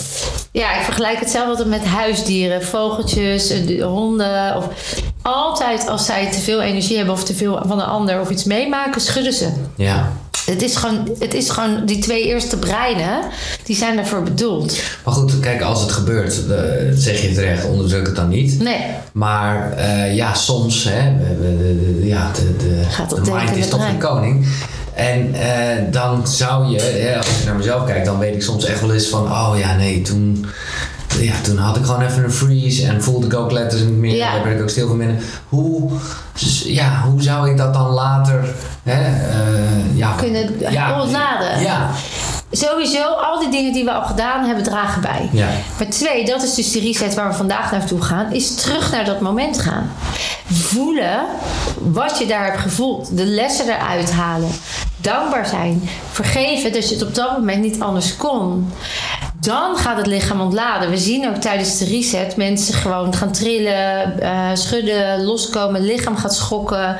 Ja, 0.55 0.75
ik 0.77 0.81
vergelijk 0.81 1.19
het 1.19 1.29
zelf 1.29 1.47
altijd 1.47 1.67
met 1.67 1.85
huisdieren, 1.85 2.63
vogeltjes, 2.63 3.49
eh, 3.49 3.67
de 3.67 3.83
honden. 3.83 4.55
Of 4.55 4.67
altijd 5.21 5.87
als 5.87 6.05
zij 6.05 6.31
te 6.31 6.39
veel 6.39 6.61
energie 6.61 6.97
hebben 6.97 7.13
of 7.13 7.23
te 7.23 7.33
veel 7.33 7.61
van 7.65 7.79
een 7.79 7.85
ander 7.85 8.19
of 8.19 8.29
iets 8.29 8.43
meemaken, 8.43 9.01
schudden 9.01 9.33
ze. 9.33 9.49
Ja. 9.75 10.11
Het 10.45 10.61
is 10.61 10.75
gewoon, 10.75 11.09
het 11.19 11.33
is 11.33 11.49
gewoon 11.49 11.85
die 11.85 11.97
twee 11.97 12.25
eerste 12.25 12.57
breinen, 12.57 13.19
die 13.63 13.75
zijn 13.75 13.95
daarvoor 13.95 14.23
bedoeld. 14.23 14.77
Maar 15.05 15.13
goed, 15.13 15.39
kijk, 15.39 15.61
als 15.61 15.81
het 15.81 15.91
gebeurt, 15.91 16.47
eh, 16.49 16.57
zeg 16.93 17.21
je 17.21 17.33
terecht, 17.33 17.65
onderdruk 17.65 18.05
het 18.05 18.15
dan 18.15 18.29
niet. 18.29 18.59
Nee, 18.59 18.81
Maar 19.11 19.71
eh, 19.71 20.15
ja, 20.15 20.33
soms, 20.33 20.83
hè, 20.83 21.13
ja, 22.01 22.31
de, 22.31 22.55
de, 22.57 22.83
Gaat 22.89 23.09
de 23.09 23.31
mind 23.31 23.55
is 23.55 23.69
toch 23.69 23.89
de 23.89 23.97
koning. 23.97 24.47
En 24.95 25.33
eh, 25.33 25.83
dan 25.91 26.27
zou 26.27 26.65
je, 26.67 27.13
als 27.17 27.27
ik 27.39 27.45
naar 27.45 27.55
mezelf 27.55 27.85
kijk, 27.85 28.05
dan 28.05 28.19
weet 28.19 28.35
ik 28.35 28.41
soms 28.43 28.65
echt 28.65 28.81
wel 28.81 28.93
eens 28.93 29.07
van, 29.07 29.23
oh 29.31 29.53
ja, 29.57 29.75
nee, 29.75 30.01
toen, 30.01 30.45
ja, 31.19 31.33
toen 31.41 31.57
had 31.57 31.77
ik 31.77 31.85
gewoon 31.85 32.01
even 32.01 32.23
een 32.23 32.31
freeze 32.31 32.87
en 32.87 33.03
voelde 33.03 33.25
ik 33.25 33.33
ook 33.33 33.51
letters 33.51 33.81
niet 33.81 33.97
meer, 33.97 34.15
Ja. 34.15 34.33
daar 34.33 34.43
ben 34.43 34.55
ik 34.55 34.61
ook 34.61 34.69
stil 34.69 34.87
van 34.87 34.97
binnen. 34.97 35.19
Hoe, 35.49 35.91
ja, 36.63 37.01
hoe 37.09 37.21
zou 37.21 37.49
ik 37.49 37.57
dat 37.57 37.73
dan 37.73 37.89
later, 37.89 38.45
hè, 38.83 39.03
eh, 39.29 39.97
ja, 39.97 40.11
Kunnen 40.11 40.49
ontladen. 41.01 41.61
Ja, 41.61 41.89
sowieso 42.51 43.03
al 43.03 43.39
die 43.39 43.49
dingen 43.49 43.73
die 43.73 43.83
we 43.83 43.91
al 43.91 44.05
gedaan 44.05 44.45
hebben 44.45 44.63
dragen 44.63 45.01
bij. 45.01 45.29
ja, 45.31 45.47
Maar 45.77 45.87
twee, 45.89 46.25
dat 46.25 46.43
is 46.43 46.53
dus 46.53 46.71
de 46.71 46.79
reset 46.79 47.13
waar 47.13 47.27
we 47.29 47.33
vandaag 47.35 47.71
naartoe 47.71 48.01
gaan, 48.01 48.33
is 48.33 48.55
terug 48.55 48.91
naar 48.91 49.05
dat 49.05 49.19
moment 49.19 49.59
gaan. 49.61 49.91
Voelen 50.51 51.19
wat 51.81 52.17
je 52.19 52.25
daar 52.25 52.45
hebt 52.45 52.59
gevoeld, 52.61 53.17
de 53.17 53.25
lessen 53.25 53.65
eruit 53.69 54.11
halen, 54.11 54.49
dankbaar 54.97 55.47
zijn, 55.47 55.89
vergeven 56.11 56.73
dat 56.73 56.89
je 56.89 56.95
het 56.95 57.03
op 57.03 57.15
dat 57.15 57.31
moment 57.37 57.61
niet 57.61 57.81
anders 57.81 58.15
kon. 58.17 58.71
Dan 59.39 59.77
gaat 59.77 59.97
het 59.97 60.07
lichaam 60.07 60.41
ontladen. 60.41 60.89
We 60.89 60.97
zien 60.97 61.27
ook 61.27 61.35
tijdens 61.35 61.77
de 61.77 61.85
reset 61.85 62.35
mensen 62.35 62.73
gewoon 62.73 63.13
gaan 63.13 63.31
trillen, 63.31 64.19
eh, 64.19 64.49
schudden, 64.53 65.23
loskomen, 65.23 65.81
het 65.81 65.91
lichaam 65.91 66.17
gaat 66.17 66.35
schokken. 66.35 66.97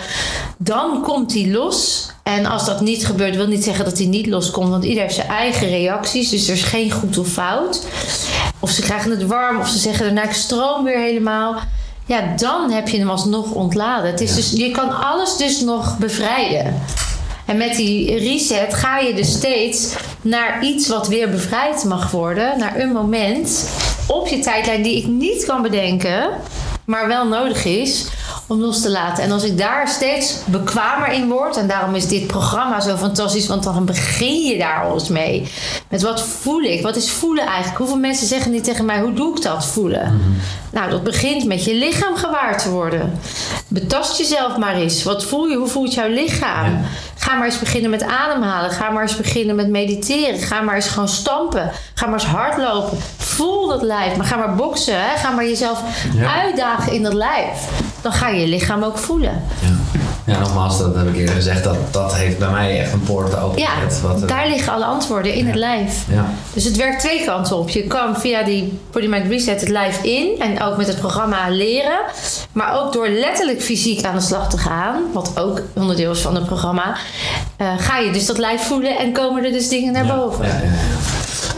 Dan 0.57 1.01
komt 1.01 1.29
die 1.29 1.51
los. 1.51 2.09
En 2.23 2.45
als 2.45 2.65
dat 2.65 2.81
niet 2.81 3.05
gebeurt, 3.05 3.35
wil 3.35 3.47
niet 3.47 3.63
zeggen 3.63 3.85
dat 3.85 3.97
hij 3.97 4.07
niet 4.07 4.27
loskomt, 4.27 4.69
want 4.69 4.83
ieder 4.83 5.01
heeft 5.01 5.15
zijn 5.15 5.27
eigen 5.27 5.67
reacties. 5.67 6.29
Dus 6.29 6.47
er 6.47 6.53
is 6.53 6.63
geen 6.63 6.91
goed 6.91 7.17
of 7.17 7.27
fout. 7.27 7.85
Of 8.59 8.69
ze 8.69 8.81
krijgen 8.81 9.11
het 9.11 9.25
warm, 9.25 9.59
of 9.59 9.67
ze 9.67 9.77
zeggen 9.77 10.05
daarna 10.05 10.23
ik 10.23 10.33
stroom 10.33 10.83
weer 10.83 10.99
helemaal. 10.99 11.55
Ja, 12.05 12.33
dan 12.35 12.71
heb 12.71 12.87
je 12.87 12.97
hem 12.97 13.09
alsnog 13.09 13.51
ontladen. 13.51 14.11
Het 14.11 14.21
is 14.21 14.29
Ja. 14.29 14.35
dus, 14.35 14.51
je 14.51 14.71
kan 14.71 15.03
alles 15.03 15.37
dus 15.37 15.61
nog 15.61 15.97
bevrijden. 15.97 16.81
En 17.45 17.57
met 17.57 17.75
die 17.75 18.17
reset 18.17 18.73
ga 18.73 18.99
je 18.99 19.13
dus 19.13 19.31
steeds 19.31 19.95
naar 20.21 20.63
iets 20.63 20.87
wat 20.87 21.07
weer 21.07 21.29
bevrijd 21.29 21.83
mag 21.83 22.11
worden. 22.11 22.59
Naar 22.59 22.79
een 22.79 22.91
moment 22.91 23.69
op 24.07 24.27
je 24.27 24.39
tijdlijn 24.39 24.81
die 24.81 24.97
ik 24.97 25.07
niet 25.07 25.45
kan 25.45 25.61
bedenken, 25.61 26.29
maar 26.85 27.07
wel 27.07 27.27
nodig 27.27 27.65
is 27.65 28.07
om 28.47 28.59
los 28.61 28.81
te 28.81 28.89
laten. 28.91 29.23
En 29.23 29.31
als 29.31 29.43
ik 29.43 29.57
daar 29.57 29.87
steeds 29.87 30.35
bekwamer 30.45 31.11
in 31.11 31.27
word, 31.29 31.57
en 31.57 31.67
daarom 31.67 31.95
is 31.95 32.07
dit 32.07 32.27
programma 32.27 32.79
zo 32.81 32.95
fantastisch, 32.95 33.47
want 33.47 33.63
dan 33.63 33.85
begin 33.85 34.41
je 34.45 34.57
daar 34.57 34.83
al 34.83 34.93
eens 34.93 35.09
mee. 35.09 35.47
Met 35.89 36.01
wat 36.01 36.21
voel 36.21 36.61
ik? 36.61 36.81
Wat 36.81 36.95
is 36.95 37.11
voelen 37.11 37.45
eigenlijk? 37.45 37.77
Hoeveel 37.77 37.97
mensen 37.97 38.27
zeggen 38.27 38.51
niet 38.51 38.63
tegen 38.63 38.85
mij, 38.85 38.99
hoe 38.99 39.13
doe 39.13 39.35
ik 39.35 39.41
dat 39.41 39.65
voelen? 39.65 40.21
Nou, 40.71 40.89
dat 40.89 41.03
begint 41.03 41.45
met 41.45 41.63
je 41.63 41.73
lichaam 41.75 42.15
gewaar 42.15 42.57
te 42.57 42.69
worden. 42.69 43.19
Betast 43.67 44.17
jezelf 44.17 44.57
maar 44.57 44.75
eens. 44.75 45.03
Wat 45.03 45.23
voel 45.25 45.45
je? 45.45 45.55
Hoe 45.57 45.67
voelt 45.67 45.93
jouw 45.93 46.09
lichaam? 46.09 46.65
Ja. 46.71 46.79
Ga 47.15 47.35
maar 47.35 47.45
eens 47.45 47.59
beginnen 47.59 47.89
met 47.89 48.03
ademhalen. 48.03 48.71
Ga 48.71 48.89
maar 48.89 49.01
eens 49.01 49.15
beginnen 49.17 49.55
met 49.55 49.69
mediteren. 49.69 50.39
Ga 50.39 50.61
maar 50.61 50.75
eens 50.75 50.87
gewoon 50.87 51.07
stampen. 51.07 51.71
Ga 51.93 52.05
maar 52.05 52.19
eens 52.19 52.27
hardlopen. 52.29 52.97
Voel 53.17 53.67
dat 53.67 53.81
lijf. 53.81 54.15
Maar 54.17 54.25
ga 54.25 54.35
maar 54.35 54.55
boksen. 54.55 54.95
Hè? 54.99 55.17
Ga 55.17 55.31
maar 55.31 55.45
jezelf 55.45 55.81
Ja. 56.15 56.41
uitdagen 56.41 56.91
in 56.91 57.03
dat 57.03 57.13
lijf. 57.13 57.69
Dan 58.05 58.13
ga 58.13 58.29
je 58.29 58.39
je 58.39 58.47
lichaam 58.47 58.83
ook 58.83 58.97
voelen. 58.97 59.43
ja. 59.61 60.03
Ja, 60.33 60.39
nogmaals, 60.39 60.77
dat 60.77 60.95
heb 60.95 61.07
ik 61.07 61.15
eerder 61.15 61.35
gezegd, 61.35 61.63
dat, 61.63 61.75
dat 61.91 62.15
heeft 62.15 62.37
bij 62.37 62.49
mij 62.49 62.79
echt 62.79 62.93
een 62.93 63.03
poort 63.03 63.37
open 63.37 63.59
Ja, 63.61 63.69
wat, 64.01 64.27
daar 64.27 64.47
liggen 64.47 64.73
alle 64.73 64.85
antwoorden 64.85 65.33
in 65.33 65.47
het 65.47 65.55
lijf. 65.55 66.03
Ja, 66.11 66.25
Dus 66.53 66.63
het 66.63 66.75
werkt 66.75 66.99
twee 66.99 67.25
kanten 67.25 67.57
op. 67.57 67.69
Je 67.69 67.83
kan 67.83 68.17
via 68.17 68.43
die 68.43 68.79
Body 68.91 69.07
Mind 69.07 69.27
Reset 69.31 69.59
het 69.59 69.69
lijf 69.69 70.03
in 70.03 70.39
en 70.39 70.61
ook 70.61 70.77
met 70.77 70.87
het 70.87 70.99
programma 70.99 71.49
leren. 71.49 71.99
Maar 72.51 72.79
ook 72.79 72.93
door 72.93 73.07
letterlijk 73.07 73.61
fysiek 73.61 74.05
aan 74.05 74.15
de 74.15 74.21
slag 74.21 74.49
te 74.49 74.57
gaan, 74.57 75.01
wat 75.13 75.39
ook 75.39 75.61
onderdeel 75.73 76.11
is 76.11 76.21
van 76.21 76.35
het 76.35 76.45
programma, 76.45 76.95
eh, 77.57 77.67
ga 77.77 77.97
je 77.97 78.11
dus 78.11 78.25
dat 78.25 78.37
lijf 78.37 78.61
voelen 78.61 78.97
en 78.97 79.11
komen 79.11 79.43
er 79.45 79.51
dus 79.51 79.69
dingen 79.69 79.93
naar 79.93 80.05
boven. 80.15 80.45
Ja, 80.45 80.53
ja, 80.53 80.69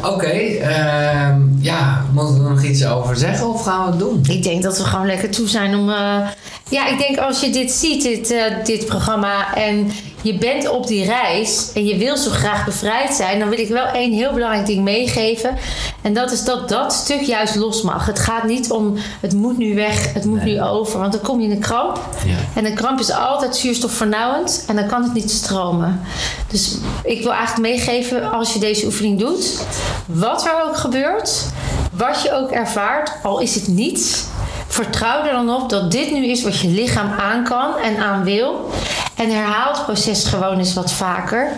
Oké, 0.04 0.28
ehm, 0.28 1.42
ja, 1.60 2.06
moeten 2.14 2.36
we 2.44 2.44
er 2.44 2.50
nog 2.56 2.64
iets 2.64 2.86
over 2.86 3.18
zeggen 3.18 3.48
of 3.48 3.64
gaan 3.64 3.84
we 3.86 3.90
het 3.90 4.00
doen? 4.00 4.24
Ik 4.30 4.44
denk 4.44 4.64
dat 4.64 4.78
we 4.78 4.84
gewoon 4.84 5.06
lekker 5.06 5.30
toe 5.30 5.48
zijn 5.48 5.76
om. 5.76 5.90
eh, 5.90 6.28
ja, 6.70 6.88
ik 6.88 6.98
denk 6.98 7.18
als 7.18 7.40
je 7.40 7.50
dit 7.50 7.72
ziet, 7.72 8.02
dit, 8.04 8.32
eh, 8.32 8.44
dit 8.64 8.86
programma, 8.86 9.56
en 9.56 9.92
je 10.22 10.38
bent 10.38 10.70
op 10.70 10.88
die 10.88 11.06
reis 11.06 11.70
en 11.74 11.86
je 11.86 11.98
wil 11.98 12.18
zo 12.18 12.30
graag 12.32 12.66
bevrijd 12.66 13.14
zijn, 13.14 13.40
dan 13.40 13.50
wil 13.50 13.60
ik 13.60 13.70
wel 13.70 13.86
één 13.86 14.12
heel 14.14 14.34
belangrijk 14.34 14.66
ding 14.66 14.84
meegeven. 14.84 15.58
En 16.02 16.14
dat 16.14 16.32
is 16.32 16.44
dat 16.44 16.70
dat 16.70 16.94
stuk 16.94 17.22
juist 17.22 17.56
los 17.56 17.82
mag. 17.82 18.06
Het 18.06 18.20
gaat 18.20 18.44
niet 18.44 18.72
om 18.72 18.94
het 19.22 19.34
moet 19.34 19.58
nu 19.58 19.76
weg, 19.76 20.14
het 20.14 20.26
moet 20.26 20.44
Nee. 20.44 20.54
nu 20.54 20.62
over, 20.62 21.00
want 21.00 21.12
dan 21.12 21.22
kom 21.22 21.40
je 21.40 21.46
in 21.46 21.52
een 21.52 21.60
kramp. 21.60 22.00
Ja. 22.26 22.36
En 22.56 22.66
een 22.66 22.74
kramp 22.76 23.00
is 23.00 23.12
altijd 23.12 23.56
zuurstofvernauwend 23.56 24.64
en 24.68 24.76
dan 24.76 24.88
kan 24.88 25.04
het 25.04 25.14
niet 25.14 25.32
stromen. 25.32 26.02
Dus 26.48 26.76
ik 27.04 27.22
wil 27.24 27.32
eigenlijk 27.34 27.62
meegeven 27.76 28.32
als 28.32 28.54
je 28.54 28.60
deze 28.60 28.86
oefening 28.86 29.20
doet, 29.20 29.66
wat 30.06 30.46
er 30.46 30.64
ook 30.68 30.78
gebeurt, 30.78 31.46
wat 31.92 32.22
je 32.22 32.34
ook 32.34 32.52
ervaart, 32.52 33.12
al 33.24 33.40
is 33.40 33.56
het 33.56 33.68
niets, 33.68 34.24
vertrouw 34.68 35.26
er 35.26 35.32
dan 35.32 35.50
op 35.50 35.70
dat 35.70 35.92
dit 35.92 36.12
nu 36.12 36.26
is 36.26 36.44
wat 36.44 36.60
je 36.60 36.68
lichaam 36.68 37.12
aan 37.20 37.44
kan 37.44 37.78
en 37.78 37.98
aan 37.98 38.24
wil. 38.24 38.70
En 39.16 39.30
herhaal 39.30 39.74
het 39.74 39.84
proces 39.84 40.24
gewoon 40.26 40.58
eens 40.58 40.74
wat 40.74 40.92
vaker. 40.92 41.52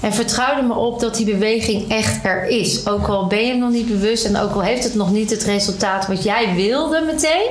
En 0.00 0.12
vertrouw 0.12 0.56
er 0.56 0.64
maar 0.64 0.76
op 0.76 1.00
dat 1.00 1.16
die 1.16 1.26
beweging 1.26 1.90
echt 1.90 2.24
er 2.24 2.48
is. 2.48 2.86
Ook 2.86 3.08
al 3.08 3.26
ben 3.26 3.38
je 3.38 3.46
hem 3.46 3.58
nog 3.58 3.70
niet 3.70 3.86
bewust 3.86 4.24
en 4.24 4.36
ook 4.36 4.54
al 4.54 4.60
heeft 4.60 4.84
het 4.84 4.94
nog 4.94 5.10
niet 5.10 5.30
het 5.30 5.42
resultaat 5.42 6.06
wat 6.06 6.22
jij 6.22 6.54
wilde 6.54 7.02
meteen, 7.06 7.50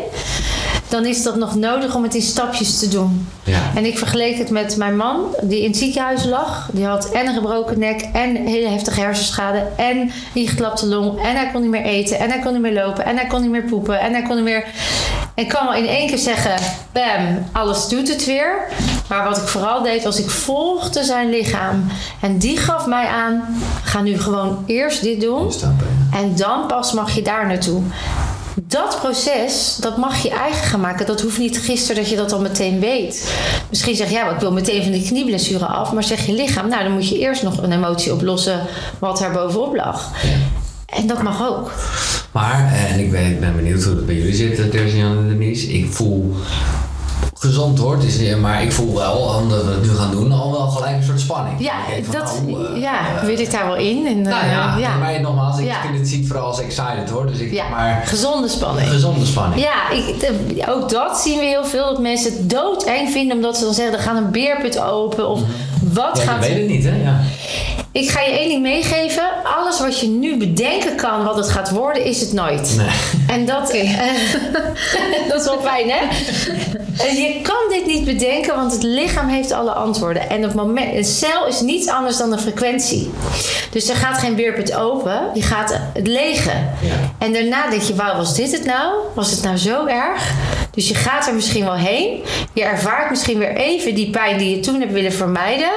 dan 0.96 1.06
is 1.06 1.24
dat 1.24 1.36
nog 1.36 1.56
nodig 1.56 1.96
om 1.96 2.04
het 2.04 2.16
in 2.16 2.22
stapjes 2.22 2.80
te 2.80 2.88
doen. 2.88 3.28
Ja. 3.44 3.62
En 3.76 3.86
ik 3.86 3.98
vergeleek 3.98 4.38
het 4.38 4.50
met 4.50 4.78
mijn 4.78 4.98
man, 4.98 5.36
die 5.42 5.62
in 5.62 5.68
het 5.68 5.78
ziekenhuis 5.78 6.26
lag. 6.26 6.70
Die 6.72 6.86
had 6.86 7.12
en 7.12 7.28
een 7.28 7.34
gebroken 7.34 7.80
nek, 7.80 8.02
en 8.14 8.36
hele 8.36 8.68
heftige 8.68 9.00
hersenschade, 9.00 9.68
en 9.76 10.12
een 10.34 10.48
geklapte 10.48 10.86
long. 10.86 11.22
En 11.22 11.36
hij 11.36 11.50
kon 11.52 11.62
niet 11.62 11.70
meer 11.70 11.84
eten, 11.84 12.20
en 12.20 12.30
hij 12.30 12.40
kon 12.40 12.54
niet 12.54 12.62
meer 12.62 12.74
lopen, 12.74 13.06
en 13.06 13.16
hij 13.16 13.28
kon 13.28 13.42
niet 13.42 13.50
meer 13.50 13.64
poepen, 13.64 14.00
en 14.00 14.12
hij 14.12 14.22
kon 14.22 14.36
niet 14.36 14.44
meer. 14.44 14.66
Ik 15.36 15.48
kan 15.48 15.66
wel 15.66 15.76
in 15.76 15.88
één 15.88 16.08
keer 16.08 16.18
zeggen, 16.18 16.56
bam, 16.92 17.46
alles 17.52 17.88
doet 17.88 18.08
het 18.08 18.26
weer. 18.26 18.68
Maar 19.10 19.24
wat 19.24 19.38
ik 19.38 19.48
vooral 19.48 19.82
deed, 19.84 20.04
was 20.04 20.20
ik 20.20 20.30
volgde 20.30 21.04
zijn 21.04 21.30
lichaam. 21.30 21.86
En 22.22 22.38
die 22.38 22.58
gaf 22.58 22.86
mij 22.86 23.08
aan, 23.08 23.62
ga 23.84 24.02
nu 24.02 24.20
gewoon 24.20 24.64
eerst 24.66 25.02
dit 25.02 25.22
doen. 25.22 25.52
En 26.14 26.36
dan 26.36 26.68
pas 26.68 26.94
mag 26.94 27.16
je 27.16 27.22
daar 27.22 27.48
naartoe. 27.48 27.82
Dat 28.64 28.98
proces, 29.02 29.78
dat 29.80 29.98
mag 29.98 30.24
je 30.24 30.30
eigen 30.30 30.64
gaan 30.64 30.80
maken. 30.80 31.06
Dat 31.06 31.22
hoeft 31.22 31.38
niet 31.38 31.58
gisteren 31.58 32.02
dat 32.02 32.12
je 32.12 32.16
dat 32.16 32.32
al 32.32 32.42
meteen 32.42 32.80
weet. 32.80 33.36
Misschien 33.70 33.96
zeg 33.96 34.08
je, 34.08 34.14
ja, 34.14 34.30
ik 34.30 34.40
wil 34.40 34.52
meteen 34.52 34.84
van 34.84 34.92
die 34.92 35.06
knieblessure 35.06 35.66
af. 35.66 35.92
Maar 35.92 36.04
zeg 36.04 36.26
je 36.26 36.34
lichaam, 36.34 36.70
nou 36.70 36.84
dan 36.84 36.92
moet 36.92 37.10
je 37.10 37.20
eerst 37.20 37.44
nog 37.44 37.64
een 37.64 37.72
emotie 37.72 38.14
oplossen 38.14 38.62
wat 39.00 39.22
er 39.22 39.32
bovenop 39.32 39.76
lag. 39.76 40.12
En 40.86 41.08
dat 41.08 41.24
mag 41.24 41.48
ook. 41.48 41.72
Maar, 42.32 42.74
eh, 42.74 42.94
en 42.94 43.00
ik 43.00 43.12
ben, 43.12 43.40
ben 43.40 43.56
benieuwd 43.56 43.84
hoe 43.84 43.96
het 43.96 44.06
bij 44.06 44.16
jullie 44.16 44.36
zit, 44.36 44.72
Terzian 44.72 45.18
en 45.18 45.28
Denise. 45.28 45.74
Ik 45.74 45.92
voel 45.92 46.36
gezond 47.40 47.80
hoor, 47.80 47.96
het 47.96 48.04
is, 48.04 48.36
maar 48.36 48.64
ik 48.64 48.72
voel 48.72 48.96
wel, 48.96 49.18
omdat 49.42 49.64
we 49.66 49.72
het 49.72 49.82
nu 49.82 49.90
gaan 49.90 50.12
doen, 50.12 50.32
al 50.32 50.52
wel 50.52 50.68
gelijk 50.68 50.96
een 50.96 51.04
soort 51.04 51.20
spanning. 51.20 51.56
Ja, 51.60 51.74
Ik 51.98 52.06
van, 52.06 52.14
dat, 52.14 52.42
oh, 52.48 52.76
eh, 52.76 52.82
ja 52.82 53.00
eh, 53.18 53.24
wil 53.24 53.40
ik 53.40 53.52
daar 53.52 53.66
wel 53.66 53.76
in. 53.76 54.06
En, 54.08 54.22
Nou 54.22 54.44
eh, 54.46 54.52
ja, 54.52 54.78
ja. 54.78 54.98
maar 54.98 55.22
nogmaals, 55.22 55.58
ik 55.60 55.66
Ja. 55.66 55.82
vind 55.82 55.98
het 56.00 56.08
ziet 56.08 56.28
vooral 56.28 56.46
als 56.46 56.60
excited 56.62 57.10
hoor. 57.10 57.28
Dus 57.28 57.38
ik, 57.40 57.52
Ja, 57.52 57.70
maar 57.70 58.02
gezonde 58.06 58.48
spanning. 58.48 58.90
gezonde 58.90 59.26
spanning. 59.26 59.62
Ja, 59.62 59.90
ik, 59.92 60.20
de- 60.20 60.64
ook 60.74 60.90
dat 60.90 61.18
zien 61.18 61.40
we 61.40 61.46
heel 61.46 61.66
veel. 61.66 61.86
Dat 61.86 62.00
mensen 62.00 62.32
het 62.34 62.50
doodeng 62.50 63.10
vinden 63.12 63.36
omdat 63.36 63.58
ze 63.58 63.64
dan 63.64 63.74
zeggen... 63.74 63.94
er 63.98 64.04
gaat 64.04 64.18
een 64.18 64.32
beerput 64.32 64.80
open 64.80 65.28
of 65.30 65.40
wat 65.94 66.18
Ja, 66.18 66.24
gaat 66.24 66.44
je 66.46 66.50
weet 66.50 66.60
het 66.60 66.68
niet 66.70 66.84
hè? 66.84 66.96
Ja. 67.04 67.20
Ik 67.92 68.10
ga 68.10 68.22
je 68.22 68.32
één 68.32 68.50
ding 68.50 68.62
meegeven. 68.62 69.24
Alles 69.58 69.80
wat 69.80 70.00
je 70.00 70.08
nu 70.08 70.38
bedenken 70.38 70.96
kan 70.96 71.24
wat 71.24 71.36
het 71.36 71.50
gaat 71.50 71.70
worden, 71.72 72.04
is 72.06 72.22
het 72.22 72.34
nooit. 72.34 72.74
Nee. 72.78 72.88
En 73.40 73.46
dat, 73.46 73.70
eh, 73.70 74.00
dat 75.30 75.40
is 75.40 75.46
wel 75.46 75.60
fijn, 75.62 75.90
hè? 75.90 75.98
En 76.98 77.16
je 77.16 77.42
kan 77.42 77.70
dit 77.70 77.86
niet 77.86 78.06
bedenken, 78.06 78.56
want 78.56 78.72
het 78.72 78.84
lichaam 78.84 79.28
heeft 79.28 79.52
alle 79.52 79.72
antwoorden. 79.72 80.30
En 80.30 80.46
op 80.46 80.54
moment, 80.54 80.96
een 80.96 81.06
cel 81.06 81.48
is 81.48 81.62
niets 81.62 81.88
anders 81.88 82.18
dan 82.18 82.32
een 82.32 82.40
frequentie. 82.40 83.12
Dus 83.72 83.90
er 83.90 83.96
gaat 83.96 84.18
geen 84.18 84.36
beerput 84.36 84.76
open, 84.76 85.30
je 85.34 85.42
gaat 85.42 85.80
het 85.94 86.08
legen. 86.08 86.74
Ja. 86.82 86.96
En 87.18 87.34
daarna 87.34 87.70
denk 87.70 87.82
je, 87.82 87.96
wauw, 87.96 88.18
was 88.18 88.36
dit 88.36 88.52
het 88.52 88.66
nou? 88.66 88.94
Was 89.14 89.32
het 89.32 89.44
nou 89.44 89.58
zo 89.58 89.86
erg? 89.86 90.34
Dus 90.72 90.88
je 90.88 90.96
gaat 90.96 91.28
er 91.28 91.34
misschien 91.34 91.64
wel 91.64 91.76
heen. 91.76 92.24
Je 92.54 92.64
ervaart 92.64 93.10
misschien 93.10 93.38
weer 93.38 93.56
even 93.56 93.96
die 93.96 94.10
pijn 94.10 94.38
die 94.38 94.56
je 94.56 94.60
toen 94.60 94.80
hebt 94.80 94.94
willen 94.94 95.14
vermijden. 95.14 95.72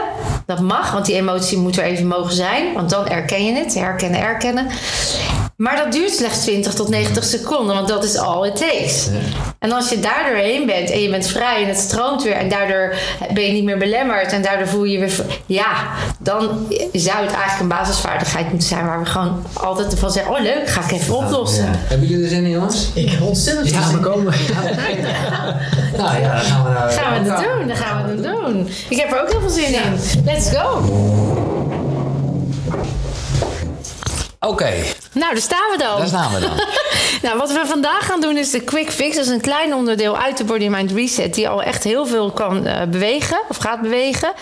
Dat 0.47 0.61
mag, 0.61 0.93
want 0.93 1.07
die 1.07 1.15
emotie 1.15 1.59
moet 1.59 1.77
er 1.77 1.85
even 1.85 2.07
mogen 2.07 2.35
zijn. 2.35 2.75
Want 2.75 2.91
dan 2.91 3.09
erken 3.09 3.45
je 3.45 3.53
het. 3.53 3.75
Herkennen, 3.75 4.21
erkennen. 4.21 4.67
Maar 5.59 5.77
dat 5.77 5.93
duurt 5.93 6.11
slechts 6.13 6.39
20 6.41 6.75
tot 6.75 6.89
90 6.89 7.25
seconden, 7.25 7.75
want 7.75 7.89
dat 7.89 8.05
is 8.05 8.17
all 8.17 8.47
it 8.47 8.57
takes. 8.57 9.05
Ja. 9.05 9.11
En 9.59 9.73
als 9.73 9.89
je 9.89 9.99
daar 10.01 10.25
doorheen 10.29 10.67
bent 10.67 10.91
en 10.91 11.01
je 11.01 11.11
bent 11.11 11.27
vrij 11.27 11.63
en 11.63 11.69
het 11.69 11.79
stroomt 11.79 12.23
weer 12.23 12.33
en 12.33 12.49
daardoor 12.49 12.95
ben 13.35 13.43
je 13.45 13.53
niet 13.53 13.65
meer 13.65 13.79
belemmerd 13.79 14.33
en 14.33 14.43
daardoor 14.43 14.67
voel 14.69 14.85
je 14.85 14.93
je 14.93 14.99
weer. 14.99 15.25
Ja, 15.47 15.73
dan 16.19 16.41
zou 16.93 17.23
het 17.25 17.33
eigenlijk 17.33 17.61
een 17.61 17.69
basisvaardigheid 17.69 18.51
moeten 18.51 18.69
zijn 18.69 18.87
waar 18.87 18.99
we 19.01 19.07
gewoon 19.07 19.43
altijd 19.53 19.99
van 19.99 20.11
zeggen: 20.11 20.33
Oh, 20.35 20.41
leuk, 20.41 20.69
ga 20.69 20.81
ik 20.85 20.91
even 20.93 21.17
oplossen. 21.17 21.65
Ja. 21.65 21.71
Hebben 21.75 22.09
jullie 22.09 22.25
er 22.25 22.31
zin 22.31 22.45
in, 22.45 22.51
jongens? 22.51 22.91
Ik 22.95 23.11
heb 23.11 23.23
ontzettend 23.23 23.69
Ja. 23.71 23.83
zin 23.83 23.97
in 23.97 24.03
komen. 24.03 24.35
Nou 25.97 26.21
ja, 26.21 26.33
dan 26.33 26.41
gaan 26.41 26.65
we 26.65 26.71
naar... 26.71 26.91
Gaan 26.91 27.25
we 27.25 27.31
het 27.31 27.43
doen? 27.43 27.67
Dan 27.67 27.77
gaan 27.77 28.05
we 28.05 28.11
het 28.11 28.23
doen. 28.23 28.69
Ik 28.89 28.97
heb 28.99 29.13
er 29.13 29.21
ook 29.23 29.31
heel 29.31 29.41
veel 29.41 29.51
zin 29.51 29.75
in. 29.75 29.99
Let's 30.25 30.51
go. 30.51 31.38
Oké, 34.41 34.73
Nou, 35.13 35.33
daar 35.33 35.43
staan 35.43 35.71
we 35.71 35.79
dan. 35.79 35.99
daar 35.99 36.07
staan 36.07 36.33
we 36.33 36.41
dan. 36.41 36.51
Nou, 37.23 37.39
wat 37.39 37.53
we 37.53 37.63
vandaag 37.67 38.07
gaan 38.07 38.21
doen 38.21 38.37
is 38.37 38.51
de 38.51 38.61
quick 38.61 38.91
fix. 38.91 39.17
Dat 39.17 39.25
is 39.25 39.31
een 39.31 39.41
klein 39.41 39.75
onderdeel 39.75 40.19
uit 40.19 40.37
de 40.37 40.45
Body 40.45 40.69
Mind 40.69 40.93
Reset... 40.93 41.35
die 41.35 41.49
al 41.49 41.63
echt 41.63 41.85
heel 41.85 42.07
veel 42.07 42.31
kan 42.31 42.67
eh, 42.67 42.87
bewegen 42.87 43.41
of 43.49 43.57
gaat 43.57 43.81
bewegen. 43.81 44.33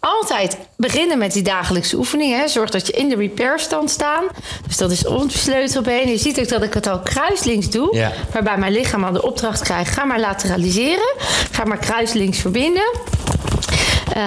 Altijd 0.00 0.58
beginnen 0.76 1.18
met 1.18 1.32
die 1.32 1.42
dagelijkse 1.42 1.96
oefeningen. 1.96 2.38
Hè. 2.38 2.48
Zorg 2.48 2.70
dat 2.70 2.86
je 2.86 2.92
in 2.92 3.08
de 3.08 3.16
repair 3.16 3.58
stand 3.58 3.90
staat. 3.90 4.24
Dus 4.66 4.76
dat 4.76 4.90
is 4.90 5.06
ons 5.06 5.42
sleutelbeen. 5.42 6.08
Je 6.08 6.18
ziet 6.18 6.40
ook 6.40 6.48
dat 6.48 6.62
ik 6.62 6.74
het 6.74 6.86
al 6.86 7.00
kruislinks 7.00 7.70
doe. 7.70 8.10
Waarbij 8.32 8.58
mijn 8.58 8.72
lichaam 8.72 9.04
al 9.04 9.12
de 9.12 9.22
opdracht 9.22 9.62
krijgt... 9.62 9.94
ga 9.94 10.04
maar 10.04 10.20
lateraliseren. 10.20 11.14
Ga 11.50 11.64
maar 11.64 11.78
kruislinks 11.78 12.38
verbinden. 12.38 12.90
Eh, 14.14 14.22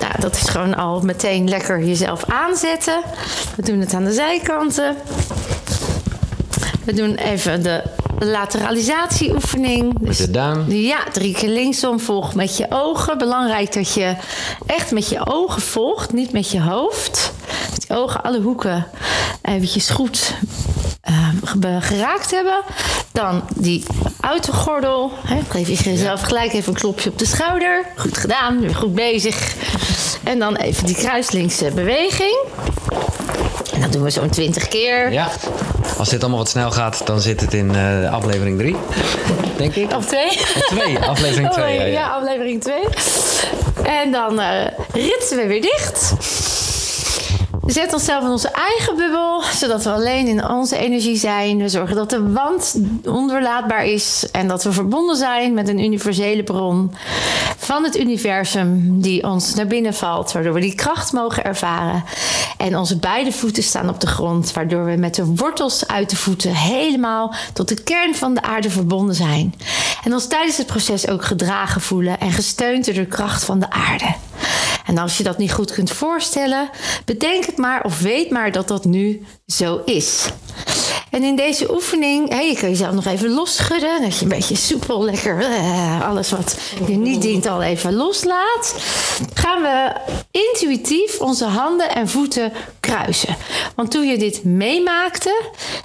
nou, 0.00 0.20
dat 0.20 0.36
is 0.36 0.48
gewoon 0.48 0.76
al 0.76 1.00
meteen 1.00 1.48
lekker 1.48 1.82
jezelf 1.82 2.24
aanzetten. 2.24 3.02
We 3.56 3.62
doen 3.62 3.80
het 3.80 3.94
aan 3.94 4.04
de 4.04 4.12
zijkanten. 4.12 4.96
We 6.84 6.92
doen 6.92 7.14
even 7.14 7.62
de 7.62 7.82
lateralisatieoefening. 8.20 9.94
Met 10.00 10.16
de 10.16 10.30
duim. 10.30 10.64
Ja, 10.72 10.98
drie 11.12 11.34
keer 11.34 11.48
linksom. 11.48 12.00
Volg 12.00 12.34
met 12.34 12.56
je 12.56 12.66
ogen. 12.70 13.18
Belangrijk 13.18 13.72
dat 13.72 13.94
je 13.94 14.14
echt 14.66 14.90
met 14.90 15.08
je 15.08 15.26
ogen 15.26 15.62
volgt, 15.62 16.12
niet 16.12 16.32
met 16.32 16.50
je 16.50 16.60
hoofd. 16.60 17.32
Met 17.70 17.84
je 17.88 17.94
ogen 17.96 18.22
alle 18.22 18.40
hoeken 18.40 18.86
eventjes 19.42 19.88
goed 19.90 20.34
eh, 21.00 21.28
ge- 21.44 21.78
geraakt 21.80 22.30
hebben. 22.30 22.60
Dan 23.12 23.42
die 23.56 23.84
autogordel. 24.20 25.12
Hè, 25.26 25.38
geef 25.48 25.68
je 25.68 25.90
jezelf 25.90 26.20
gelijk 26.22 26.52
even 26.52 26.72
een 26.72 26.78
klopje 26.78 27.10
op 27.10 27.18
de 27.18 27.26
schouder. 27.26 27.84
Goed 27.96 28.18
gedaan, 28.18 28.60
weer 28.60 28.74
goed 28.74 28.94
bezig. 28.94 29.54
En 30.24 30.38
dan 30.38 30.56
even 30.56 30.86
die 30.86 30.94
kruislinkse 30.94 31.70
beweging. 31.74 32.38
En 33.80 33.86
dat 33.86 33.92
doen 33.94 34.02
we 34.02 34.10
zo'n 34.10 34.28
20 34.30 34.68
keer. 34.68 35.12
Ja. 35.12 35.28
Als 35.98 36.08
dit 36.08 36.20
allemaal 36.20 36.38
wat 36.38 36.48
snel 36.48 36.70
gaat, 36.70 37.06
dan 37.06 37.20
zit 37.20 37.40
het 37.40 37.54
in 37.54 37.74
eh, 37.74 38.12
aflevering 38.12 38.58
3. 38.58 38.76
Denk 39.56 39.74
ik. 39.74 39.92
Of 39.96 40.06
twee? 40.06 40.26
Of 40.28 40.66
2, 40.68 40.98
aflevering 40.98 41.48
Oh, 41.48 41.54
2. 41.54 41.74
ja, 41.74 41.80
ja, 41.80 41.86
ja. 41.86 42.08
aflevering 42.08 42.62
2. 42.62 42.74
En 43.82 44.12
dan 44.12 44.40
eh 44.40 44.66
ritsen 44.92 45.36
we 45.36 45.46
weer 45.46 45.62
dicht. 45.62 46.12
We 47.62 47.72
zetten 47.72 47.94
onszelf 47.94 48.24
in 48.24 48.30
onze 48.30 48.48
eigen 48.48 48.96
bubbel, 48.96 49.42
zodat 49.42 49.84
we 49.84 49.90
alleen 49.90 50.26
in 50.26 50.48
onze 50.48 50.76
energie 50.76 51.16
zijn. 51.16 51.58
We 51.58 51.68
zorgen 51.68 51.96
dat 51.96 52.10
de 52.10 52.32
wand 52.32 52.74
ondoorlaatbaar 53.04 53.84
is 53.86 54.26
en 54.32 54.48
dat 54.48 54.62
we 54.64 54.72
verbonden 54.72 55.16
zijn 55.16 55.54
met 55.54 55.68
een 55.68 55.78
universele 55.78 56.42
bron 56.42 56.94
van 57.70 57.84
het 57.84 57.98
universum 57.98 59.00
die 59.00 59.24
ons 59.24 59.54
naar 59.54 59.66
binnen 59.66 59.94
valt, 59.94 60.32
waardoor 60.32 60.54
we 60.54 60.60
die 60.60 60.74
kracht 60.74 61.12
mogen 61.12 61.44
ervaren. 61.44 62.04
En 62.56 62.76
onze 62.76 62.98
beide 62.98 63.32
voeten 63.32 63.62
staan 63.62 63.88
op 63.88 64.00
de 64.00 64.06
grond, 64.06 64.52
waardoor 64.52 64.84
we 64.84 64.96
met 64.96 65.14
de 65.14 65.24
wortels 65.24 65.86
uit 65.86 66.10
de 66.10 66.16
voeten 66.16 66.54
helemaal 66.54 67.34
tot 67.52 67.68
de 67.68 67.82
kern 67.82 68.14
van 68.14 68.34
de 68.34 68.42
aarde 68.42 68.70
verbonden 68.70 69.14
zijn. 69.14 69.54
En 70.04 70.12
ons 70.12 70.26
tijdens 70.26 70.56
het 70.56 70.66
proces 70.66 71.08
ook 71.08 71.24
gedragen 71.24 71.80
voelen 71.80 72.20
en 72.20 72.32
gesteund 72.32 72.84
door 72.84 72.94
de 72.94 73.06
kracht 73.06 73.44
van 73.44 73.58
de 73.58 73.70
aarde. 73.70 74.14
En 74.86 74.98
als 74.98 75.16
je 75.16 75.22
dat 75.22 75.38
niet 75.38 75.52
goed 75.52 75.72
kunt 75.72 75.90
voorstellen, 75.90 76.70
bedenk 77.04 77.46
het 77.46 77.56
maar 77.56 77.84
of 77.84 78.00
weet 78.00 78.30
maar 78.30 78.52
dat 78.52 78.68
dat 78.68 78.84
nu 78.84 79.26
zo 79.46 79.82
is. 79.84 80.28
En 81.10 81.22
in 81.22 81.36
deze 81.36 81.72
oefening, 81.74 82.28
hè, 82.28 82.40
je 82.40 82.56
kan 82.56 82.68
jezelf 82.68 82.94
nog 82.94 83.06
even 83.06 83.30
losschudden. 83.30 84.02
Dat 84.02 84.16
je 84.16 84.22
een 84.22 84.28
beetje 84.28 84.56
soepel, 84.56 85.04
lekker 85.04 85.40
eh, 85.40 86.08
alles 86.08 86.30
wat 86.30 86.58
je 86.86 86.96
niet 86.96 87.22
dient 87.22 87.46
al 87.46 87.62
even 87.62 87.94
loslaat. 87.94 88.74
Gaan 89.34 89.62
we 89.62 89.92
intuïtief 90.30 91.20
onze 91.20 91.44
handen 91.44 91.94
en 91.94 92.08
voeten 92.08 92.52
kruisen. 92.80 93.36
Want 93.74 93.90
toen 93.90 94.08
je 94.08 94.18
dit 94.18 94.44
meemaakte, 94.44 95.42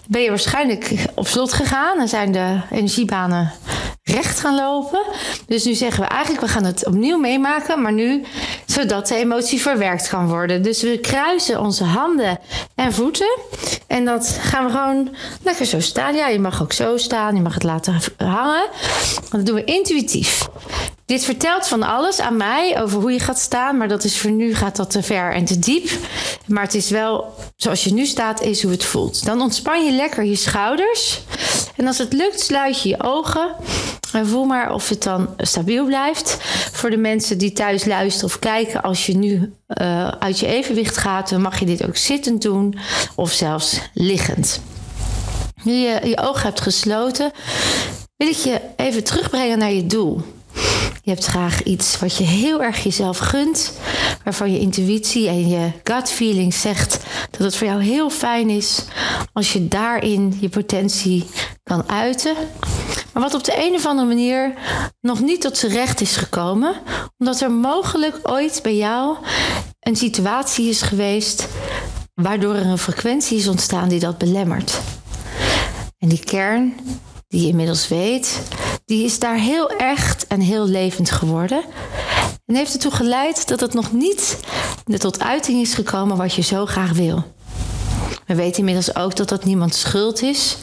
ben 0.08 0.22
je 0.22 0.30
waarschijnlijk 0.30 0.96
op 1.16 1.28
slot 1.28 1.54
gegaan. 1.54 2.00
En 2.00 2.08
zijn 2.08 2.32
de 2.32 2.60
energiebanen 2.72 3.52
recht 4.16 4.40
gaan 4.40 4.56
lopen. 4.56 5.00
Dus 5.48 5.64
nu 5.64 5.74
zeggen 5.74 6.04
we 6.04 6.10
eigenlijk, 6.10 6.46
we 6.46 6.52
gaan 6.52 6.64
het 6.64 6.86
opnieuw 6.86 7.18
meemaken. 7.18 7.82
Maar 7.82 7.94
nu, 7.94 8.24
zodat 8.66 9.08
de 9.08 9.16
emotie 9.16 9.62
verwerkt 9.62 10.08
kan 10.08 10.28
worden. 10.28 10.62
Dus 10.62 10.82
we 10.82 11.00
kruisen 11.00 11.60
onze 11.60 11.84
handen 11.84 12.40
en 12.76 12.94
voeten. 12.94 13.38
En 13.88 14.06
dat 14.06 14.38
gaan 14.42 14.66
we 14.66 14.72
gewoon 14.72 15.16
lekker 15.44 15.66
zo 15.66 15.80
staan. 15.80 16.16
Ja, 16.16 16.28
je 16.28 16.40
mag 16.40 16.62
ook 16.62 16.74
zo 16.74 16.98
staan. 16.98 17.36
Je 17.36 17.42
mag 17.42 17.54
het 17.54 17.64
laten 17.64 18.00
hangen. 18.18 18.68
Dat 19.32 19.46
doen 19.46 19.56
we 19.56 19.64
intuïtief. 19.64 20.48
Dit 21.06 21.24
vertelt 21.24 21.68
van 21.68 21.84
alles 21.84 22.20
aan 22.20 22.38
mij 22.38 22.82
over 22.82 23.00
hoe 23.00 23.12
je 23.12 23.20
gaat 23.20 23.40
staan. 23.40 23.78
Maar 23.78 23.88
dat 23.88 24.04
is 24.04 24.18
voor 24.18 24.32
nu 24.32 24.56
gaat 24.56 24.76
dat 24.76 24.92
te 24.92 25.04
ver 25.04 25.34
en 25.34 25.46
te 25.46 25.60
diep. 25.60 25.90
Maar 26.48 26.64
het 26.64 26.74
is 26.74 26.90
wel 26.90 27.34
zoals 27.56 27.84
je 27.84 27.94
nu 27.94 28.06
staat, 28.06 28.42
is 28.42 28.62
hoe 28.62 28.72
het 28.72 28.86
voelt. 28.86 29.26
Dan 29.26 29.42
ontspan 29.42 29.86
je 29.86 29.92
lekker 29.92 30.24
je 30.24 30.36
schouders. 30.36 31.22
En 31.76 31.88
als 31.88 31.98
het 31.98 32.14
lukt, 32.14 32.40
sluit 32.40 32.82
je 32.82 32.90
je 32.90 33.04
ogen. 33.04 33.56
En 34.14 34.28
voel 34.28 34.46
maar 34.46 34.74
of 34.74 34.90
het 34.90 35.04
dan 35.04 35.30
stabiel 35.38 35.86
blijft. 35.86 36.38
Voor 36.72 36.90
de 36.90 36.98
mensen 36.98 37.38
die 37.38 37.54
thuis 37.54 37.86
luisteren 37.86 38.30
of 38.30 38.40
kijken, 38.40 38.82
als 38.82 39.06
je 39.06 39.18
nu 39.18 39.54
uh, 39.82 40.08
uit 40.08 40.40
je 40.40 40.48
evenwicht 40.48 40.98
gaat, 40.98 41.30
dan 41.30 41.42
mag 41.42 41.60
je 41.60 41.66
dit 41.66 41.88
ook 41.88 41.98
zittend 41.98 42.42
doen 42.42 42.78
of 43.16 43.32
zelfs 43.32 43.80
liggend. 43.94 44.62
Nu 45.64 45.74
je 45.74 46.00
je 46.04 46.18
ogen 46.18 46.44
hebt 46.44 46.62
gesloten, 46.62 47.32
wil 48.18 48.28
ik 48.28 48.36
je 48.36 48.62
even 48.76 49.04
terugbrengen 49.04 49.58
naar 49.58 49.72
je 49.72 49.86
doel. 49.86 50.22
Je 51.06 51.12
hebt 51.12 51.26
graag 51.26 51.64
iets 51.64 52.00
wat 52.00 52.18
je 52.18 52.24
heel 52.24 52.64
erg 52.64 52.84
jezelf 52.84 53.18
gunt, 53.18 53.74
waarvan 54.24 54.52
je 54.52 54.60
intuïtie 54.60 55.28
en 55.28 55.48
je 55.48 55.72
gut 55.84 56.10
feeling 56.10 56.54
zegt 56.54 57.00
dat 57.32 57.40
het 57.40 57.56
voor 57.56 57.68
jou 57.68 57.84
heel 57.84 58.10
fijn 58.10 58.50
is 58.50 58.84
als 59.34 59.54
je 59.54 59.68
daarin 59.68 60.38
je 60.40 60.50
potentie 60.50 61.26
kan 61.64 61.90
uiten. 61.90 62.36
Maar 63.14 63.24
wat 63.24 63.34
op 63.34 63.44
de 63.44 63.66
een 63.68 63.74
of 63.74 63.86
andere 63.86 64.08
manier 64.08 64.54
nog 65.02 65.22
niet 65.22 65.42
tot 65.42 65.58
zijn 65.58 65.72
recht 65.72 66.02
is 66.02 66.16
gekomen, 66.16 66.76
omdat 67.18 67.42
er 67.42 67.52
mogelijk 67.52 68.20
ooit 68.24 68.60
bij 68.64 68.76
jou 68.76 69.18
een 69.80 69.96
situatie 69.96 70.70
is 70.70 70.82
geweest 70.82 71.48
waardoor 72.14 72.56
er 72.56 72.66
een 72.66 72.78
frequentie 72.78 73.38
is 73.38 73.48
ontstaan 73.48 73.90
die 73.90 74.00
dat 74.00 74.18
belemmert. 74.18 74.82
En 75.98 76.10
die 76.10 76.24
kern, 76.24 76.74
die 77.28 77.42
je 77.42 77.48
inmiddels 77.48 77.88
weet, 77.88 78.42
die 78.86 79.04
is 79.04 79.20
daar 79.20 79.38
heel 79.38 79.70
echt 79.70 80.28
en 80.28 80.40
heel 80.40 80.68
levend 80.68 81.12
geworden. 81.12 81.64
En 82.46 82.56
heeft 82.56 82.74
ertoe 82.74 82.92
geleid 82.92 83.48
dat 83.48 83.60
het 83.60 83.74
nog 83.74 83.92
niet 83.92 84.40
tot 84.98 85.22
uiting 85.22 85.62
is 85.62 85.74
gekomen 85.74 86.18
wat 86.18 86.34
je 86.34 86.42
zo 86.42 86.66
graag 86.66 86.92
wil. 86.92 87.34
We 88.26 88.36
weten 88.36 88.60
inmiddels 88.60 88.96
ook 88.96 89.16
dat 89.16 89.30
dat 89.30 89.46
niemands 89.46 89.80
schuld 89.80 90.22
is. 90.22 90.58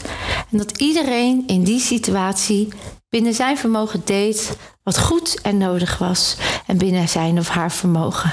En 0.50 0.58
dat 0.58 0.78
iedereen 0.78 1.44
in 1.46 1.62
die 1.64 1.80
situatie 1.80 2.68
binnen 3.08 3.34
zijn 3.34 3.58
vermogen 3.58 4.02
deed 4.04 4.56
wat 4.82 4.98
goed 4.98 5.40
en 5.42 5.58
nodig 5.58 5.98
was. 5.98 6.36
En 6.66 6.78
binnen 6.78 7.08
zijn 7.08 7.38
of 7.38 7.48
haar 7.48 7.72
vermogen. 7.72 8.30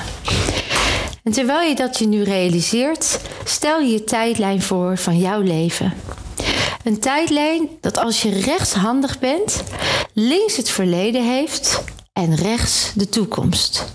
En 1.23 1.31
terwijl 1.31 1.69
je 1.69 1.75
dat 1.75 1.99
je 1.99 2.07
nu 2.07 2.23
realiseert, 2.23 3.19
stel 3.43 3.79
je 3.79 3.91
je 3.91 4.03
tijdlijn 4.03 4.61
voor 4.61 4.97
van 4.97 5.17
jouw 5.17 5.41
leven. 5.41 5.93
Een 6.83 6.99
tijdlijn 6.99 7.69
dat 7.81 7.97
als 7.97 8.21
je 8.21 8.29
rechtshandig 8.29 9.19
bent, 9.19 9.63
links 10.13 10.57
het 10.57 10.69
verleden 10.69 11.23
heeft 11.23 11.83
en 12.13 12.35
rechts 12.35 12.91
de 12.95 13.09
toekomst. 13.09 13.93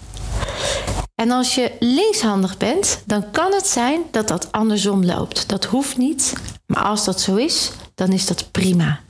En 1.15 1.31
als 1.31 1.55
je 1.55 1.73
linkshandig 1.81 2.57
bent, 2.57 3.03
dan 3.07 3.31
kan 3.31 3.53
het 3.53 3.67
zijn 3.67 4.03
dat 4.11 4.29
dat 4.29 4.53
andersom 4.53 5.05
loopt. 5.05 5.49
Dat 5.49 5.65
hoeft 5.65 5.97
niet, 5.97 6.33
maar 6.67 6.83
als 6.83 7.05
dat 7.05 7.21
zo 7.21 7.35
is, 7.37 7.71
dan 7.95 8.13
is 8.13 8.27
dat 8.27 8.51
prima. 8.51 9.01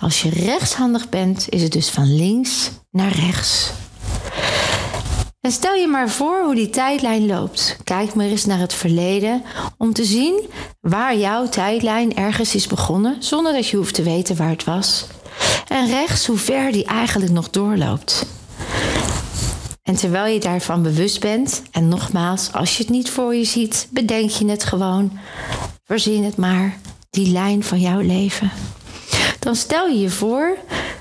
Als 0.00 0.22
je 0.22 0.30
rechtshandig 0.30 1.08
bent, 1.08 1.46
is 1.48 1.62
het 1.62 1.72
dus 1.72 1.90
van 1.90 2.14
links 2.14 2.70
naar 2.90 3.12
rechts. 3.12 3.70
En 5.44 5.52
stel 5.52 5.74
je 5.74 5.86
maar 5.86 6.10
voor 6.10 6.42
hoe 6.44 6.54
die 6.54 6.70
tijdlijn 6.70 7.26
loopt. 7.26 7.76
Kijk 7.84 8.14
maar 8.14 8.26
eens 8.26 8.44
naar 8.44 8.58
het 8.58 8.74
verleden 8.74 9.42
om 9.78 9.92
te 9.92 10.04
zien 10.04 10.48
waar 10.80 11.16
jouw 11.16 11.48
tijdlijn 11.48 12.16
ergens 12.16 12.54
is 12.54 12.66
begonnen, 12.66 13.16
zonder 13.18 13.52
dat 13.52 13.68
je 13.68 13.76
hoeft 13.76 13.94
te 13.94 14.02
weten 14.02 14.36
waar 14.36 14.48
het 14.48 14.64
was. 14.64 15.06
En 15.68 15.86
rechts 15.86 16.26
hoe 16.26 16.36
ver 16.36 16.72
die 16.72 16.84
eigenlijk 16.84 17.32
nog 17.32 17.50
doorloopt. 17.50 18.26
En 19.82 19.94
terwijl 19.94 20.32
je 20.32 20.40
daarvan 20.40 20.82
bewust 20.82 21.20
bent, 21.20 21.62
en 21.70 21.88
nogmaals, 21.88 22.52
als 22.52 22.76
je 22.76 22.82
het 22.82 22.92
niet 22.92 23.10
voor 23.10 23.34
je 23.34 23.44
ziet, 23.44 23.88
bedenk 23.90 24.30
je 24.30 24.48
het 24.48 24.64
gewoon. 24.64 25.18
Verzin 25.84 26.24
het 26.24 26.36
maar, 26.36 26.78
die 27.10 27.32
lijn 27.32 27.64
van 27.64 27.80
jouw 27.80 28.00
leven. 28.00 28.50
Dan 29.38 29.56
stel 29.56 29.86
je 29.86 29.98
je 29.98 30.10
voor 30.10 30.56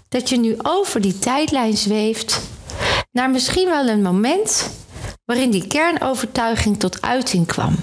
dat 0.09 0.29
je 0.29 0.37
nu 0.37 0.55
over 0.61 1.01
die 1.01 1.19
tijdlijn 1.19 1.77
zweeft 1.77 2.41
naar 3.13 3.29
misschien 3.29 3.69
wel 3.69 3.87
een 3.87 4.01
moment 4.01 4.69
waarin 5.25 5.51
die 5.51 5.67
kernovertuiging 5.67 6.79
tot 6.79 7.01
uiting 7.01 7.47
kwam. 7.47 7.75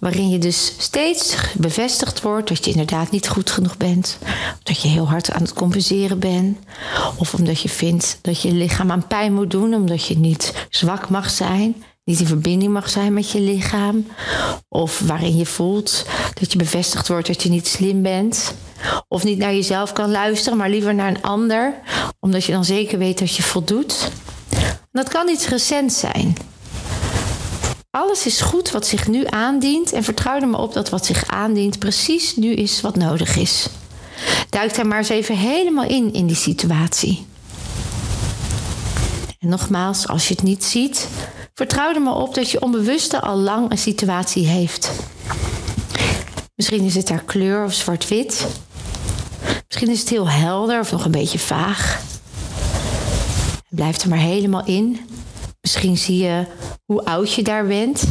Waarin 0.00 0.28
je 0.28 0.38
dus 0.38 0.72
steeds 0.78 1.36
bevestigd 1.54 2.22
wordt 2.22 2.48
dat 2.48 2.64
je 2.64 2.70
inderdaad 2.70 3.10
niet 3.10 3.28
goed 3.28 3.50
genoeg 3.50 3.76
bent. 3.76 4.18
Dat 4.62 4.82
je 4.82 4.88
heel 4.88 5.08
hard 5.08 5.32
aan 5.32 5.42
het 5.42 5.52
compenseren 5.52 6.18
bent. 6.18 6.58
Of 7.16 7.34
omdat 7.34 7.60
je 7.60 7.68
vindt 7.68 8.18
dat 8.22 8.42
je 8.42 8.52
lichaam 8.52 8.90
aan 8.90 9.06
pijn 9.06 9.32
moet 9.32 9.50
doen 9.50 9.74
omdat 9.74 10.06
je 10.06 10.18
niet 10.18 10.66
zwak 10.70 11.08
mag 11.08 11.30
zijn. 11.30 11.84
Niet 12.04 12.20
in 12.20 12.26
verbinding 12.26 12.72
mag 12.72 12.88
zijn 12.88 13.12
met 13.12 13.30
je 13.30 13.40
lichaam. 13.40 14.06
Of 14.68 15.00
waarin 15.00 15.36
je 15.36 15.46
voelt 15.46 16.06
dat 16.40 16.52
je 16.52 16.58
bevestigd 16.58 17.08
wordt 17.08 17.26
dat 17.26 17.42
je 17.42 17.48
niet 17.48 17.66
slim 17.66 18.02
bent. 18.02 18.54
Of 19.08 19.24
niet 19.24 19.38
naar 19.38 19.54
jezelf 19.54 19.92
kan 19.92 20.10
luisteren, 20.10 20.58
maar 20.58 20.70
liever 20.70 20.94
naar 20.94 21.08
een 21.08 21.22
ander. 21.22 21.74
Omdat 22.20 22.44
je 22.44 22.52
dan 22.52 22.64
zeker 22.64 22.98
weet 22.98 23.18
dat 23.18 23.36
je 23.36 23.42
voldoet. 23.42 24.10
Dat 24.96 25.08
kan 25.08 25.28
iets 25.28 25.48
recents 25.48 25.98
zijn. 25.98 26.36
Alles 27.90 28.26
is 28.26 28.40
goed 28.40 28.70
wat 28.70 28.86
zich 28.86 29.08
nu 29.08 29.26
aandient 29.26 29.92
en 29.92 30.04
vertrouw 30.04 30.40
er 30.40 30.48
maar 30.48 30.60
op 30.60 30.72
dat 30.72 30.88
wat 30.88 31.06
zich 31.06 31.26
aandient 31.26 31.78
precies 31.78 32.36
nu 32.36 32.52
is 32.52 32.80
wat 32.80 32.96
nodig 32.96 33.36
is. 33.36 33.68
Duik 34.50 34.74
daar 34.74 34.86
maar 34.86 34.98
eens 34.98 35.08
even 35.08 35.36
helemaal 35.36 35.88
in 35.88 36.12
in 36.12 36.26
die 36.26 36.36
situatie. 36.36 37.26
En 39.38 39.48
nogmaals, 39.48 40.08
als 40.08 40.28
je 40.28 40.34
het 40.34 40.42
niet 40.42 40.64
ziet, 40.64 41.08
vertrouw 41.54 41.94
er 41.94 42.02
maar 42.02 42.16
op 42.16 42.34
dat 42.34 42.50
je 42.50 42.60
onbewuste 42.60 43.20
al 43.20 43.36
lang 43.36 43.70
een 43.70 43.78
situatie 43.78 44.46
heeft. 44.46 44.90
Misschien 46.54 46.84
is 46.84 46.94
het 46.94 47.06
daar 47.06 47.22
kleur 47.24 47.64
of 47.64 47.72
zwart-wit. 47.72 48.46
Misschien 49.66 49.90
is 49.90 50.00
het 50.00 50.08
heel 50.08 50.28
helder 50.28 50.80
of 50.80 50.90
nog 50.92 51.04
een 51.04 51.10
beetje 51.10 51.38
vaag. 51.38 52.05
Blijf 53.68 54.02
er 54.02 54.08
maar 54.08 54.18
helemaal 54.18 54.64
in. 54.64 55.00
Misschien 55.60 55.96
zie 55.96 56.22
je 56.22 56.46
hoe 56.84 57.04
oud 57.04 57.32
je 57.32 57.42
daar 57.42 57.66
bent. 57.66 58.04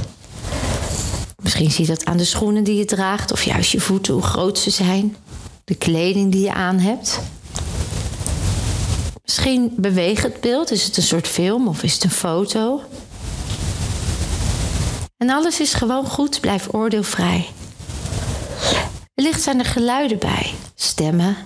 Misschien 1.43 1.71
zie 1.71 1.85
je 1.85 1.91
dat 1.91 2.05
aan 2.05 2.17
de 2.17 2.25
schoenen 2.25 2.63
die 2.63 2.75
je 2.77 2.85
draagt, 2.85 3.31
of 3.31 3.43
juist 3.43 3.71
je 3.71 3.79
voeten, 3.79 4.13
hoe 4.13 4.23
groot 4.23 4.57
ze 4.57 4.69
zijn. 4.69 5.15
De 5.63 5.75
kleding 5.75 6.31
die 6.31 6.41
je 6.41 6.53
aan 6.53 6.79
hebt. 6.79 7.19
Misschien 9.23 9.73
beweegt 9.77 10.23
het 10.23 10.41
beeld. 10.41 10.71
Is 10.71 10.83
het 10.83 10.97
een 10.97 11.03
soort 11.03 11.27
film 11.27 11.67
of 11.67 11.83
is 11.83 11.93
het 11.93 12.03
een 12.03 12.11
foto? 12.11 12.81
En 15.17 15.29
alles 15.29 15.59
is 15.59 15.73
gewoon 15.73 16.05
goed, 16.05 16.41
blijf 16.41 16.67
oordeelvrij. 16.71 17.47
Wellicht 19.13 19.41
zijn 19.41 19.59
er 19.59 19.65
geluiden 19.65 20.19
bij, 20.19 20.53
stemmen 20.75 21.37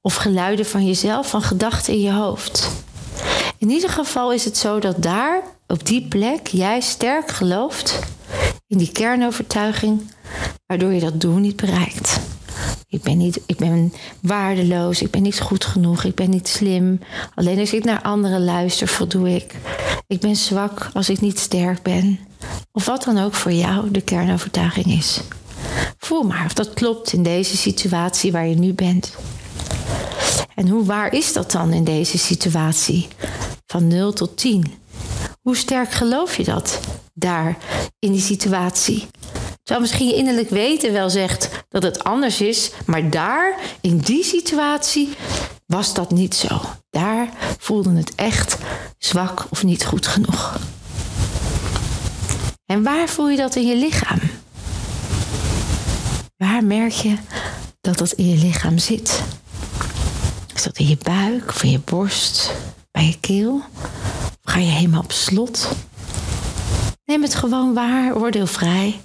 of 0.00 0.14
geluiden 0.14 0.66
van 0.66 0.86
jezelf, 0.86 1.28
van 1.28 1.42
gedachten 1.42 1.92
in 1.92 2.00
je 2.00 2.12
hoofd. 2.12 2.83
In 3.64 3.70
ieder 3.70 3.90
geval 3.90 4.32
is 4.32 4.44
het 4.44 4.56
zo 4.56 4.78
dat 4.78 5.02
daar, 5.02 5.42
op 5.66 5.86
die 5.86 6.08
plek, 6.08 6.46
jij 6.46 6.80
sterk 6.80 7.30
gelooft 7.30 7.98
in 8.66 8.78
die 8.78 8.92
kernovertuiging, 8.92 10.00
waardoor 10.66 10.92
je 10.92 11.00
dat 11.00 11.20
doel 11.20 11.36
niet 11.36 11.56
bereikt. 11.56 12.20
Ik 12.88 13.02
ben, 13.02 13.16
niet, 13.16 13.40
ik 13.46 13.56
ben 13.56 13.92
waardeloos, 14.22 15.02
ik 15.02 15.10
ben 15.10 15.22
niet 15.22 15.40
goed 15.40 15.64
genoeg, 15.64 16.04
ik 16.04 16.14
ben 16.14 16.30
niet 16.30 16.48
slim. 16.48 17.00
Alleen 17.34 17.58
als 17.58 17.72
ik 17.72 17.84
naar 17.84 18.02
anderen 18.02 18.44
luister, 18.44 18.88
voldoe 18.88 19.34
ik. 19.34 19.54
Ik 20.06 20.20
ben 20.20 20.36
zwak 20.36 20.90
als 20.92 21.08
ik 21.08 21.20
niet 21.20 21.38
sterk 21.38 21.82
ben. 21.82 22.18
Of 22.72 22.84
wat 22.84 23.04
dan 23.04 23.18
ook 23.18 23.34
voor 23.34 23.52
jou 23.52 23.90
de 23.90 24.00
kernovertuiging 24.00 24.86
is. 24.86 25.20
Voel 25.98 26.22
maar 26.22 26.44
of 26.44 26.52
dat 26.52 26.74
klopt 26.74 27.12
in 27.12 27.22
deze 27.22 27.56
situatie 27.56 28.32
waar 28.32 28.46
je 28.46 28.56
nu 28.56 28.72
bent. 28.72 29.14
En 30.54 30.68
hoe 30.68 30.84
waar 30.84 31.12
is 31.12 31.32
dat 31.32 31.50
dan 31.50 31.72
in 31.72 31.84
deze 31.84 32.18
situatie? 32.18 33.08
Van 33.74 33.88
0 33.88 34.12
tot 34.12 34.36
10. 34.36 34.74
Hoe 35.40 35.56
sterk 35.56 35.90
geloof 35.90 36.36
je 36.36 36.44
dat 36.44 36.80
daar 37.14 37.56
in 37.98 38.12
die 38.12 38.20
situatie? 38.20 39.06
Terwijl 39.62 39.80
misschien 39.80 40.06
je 40.06 40.14
innerlijk 40.14 40.50
weten 40.50 40.92
wel 40.92 41.10
zegt 41.10 41.50
dat 41.68 41.82
het 41.82 42.04
anders 42.04 42.40
is, 42.40 42.70
maar 42.86 43.10
daar, 43.10 43.58
in 43.80 43.98
die 43.98 44.24
situatie, 44.24 45.08
was 45.66 45.94
dat 45.94 46.10
niet 46.10 46.34
zo. 46.34 46.60
Daar 46.90 47.28
voelde 47.58 47.96
het 47.96 48.14
echt 48.14 48.56
zwak 48.98 49.46
of 49.50 49.64
niet 49.64 49.84
goed 49.84 50.06
genoeg. 50.06 50.60
En 52.66 52.82
waar 52.82 53.08
voel 53.08 53.28
je 53.28 53.36
dat 53.36 53.56
in 53.56 53.66
je 53.66 53.76
lichaam? 53.76 54.20
Waar 56.36 56.64
merk 56.64 56.92
je 56.92 57.16
dat 57.80 57.98
dat 57.98 58.12
in 58.12 58.28
je 58.28 58.36
lichaam 58.36 58.78
zit? 58.78 59.22
Is 60.54 60.62
dat 60.62 60.78
in 60.78 60.88
je 60.88 60.98
buik 61.02 61.48
of 61.48 61.62
in 61.62 61.70
je 61.70 61.80
borst, 61.84 62.50
bij 62.94 63.06
je 63.06 63.20
keel? 63.20 63.60
Ga 64.42 64.58
je 64.58 64.70
helemaal 64.70 65.02
op 65.02 65.12
slot? 65.12 65.68
Neem 67.04 67.22
het 67.22 67.34
gewoon 67.34 67.74
waar, 67.74 68.16
oordeelvrij. 68.16 69.00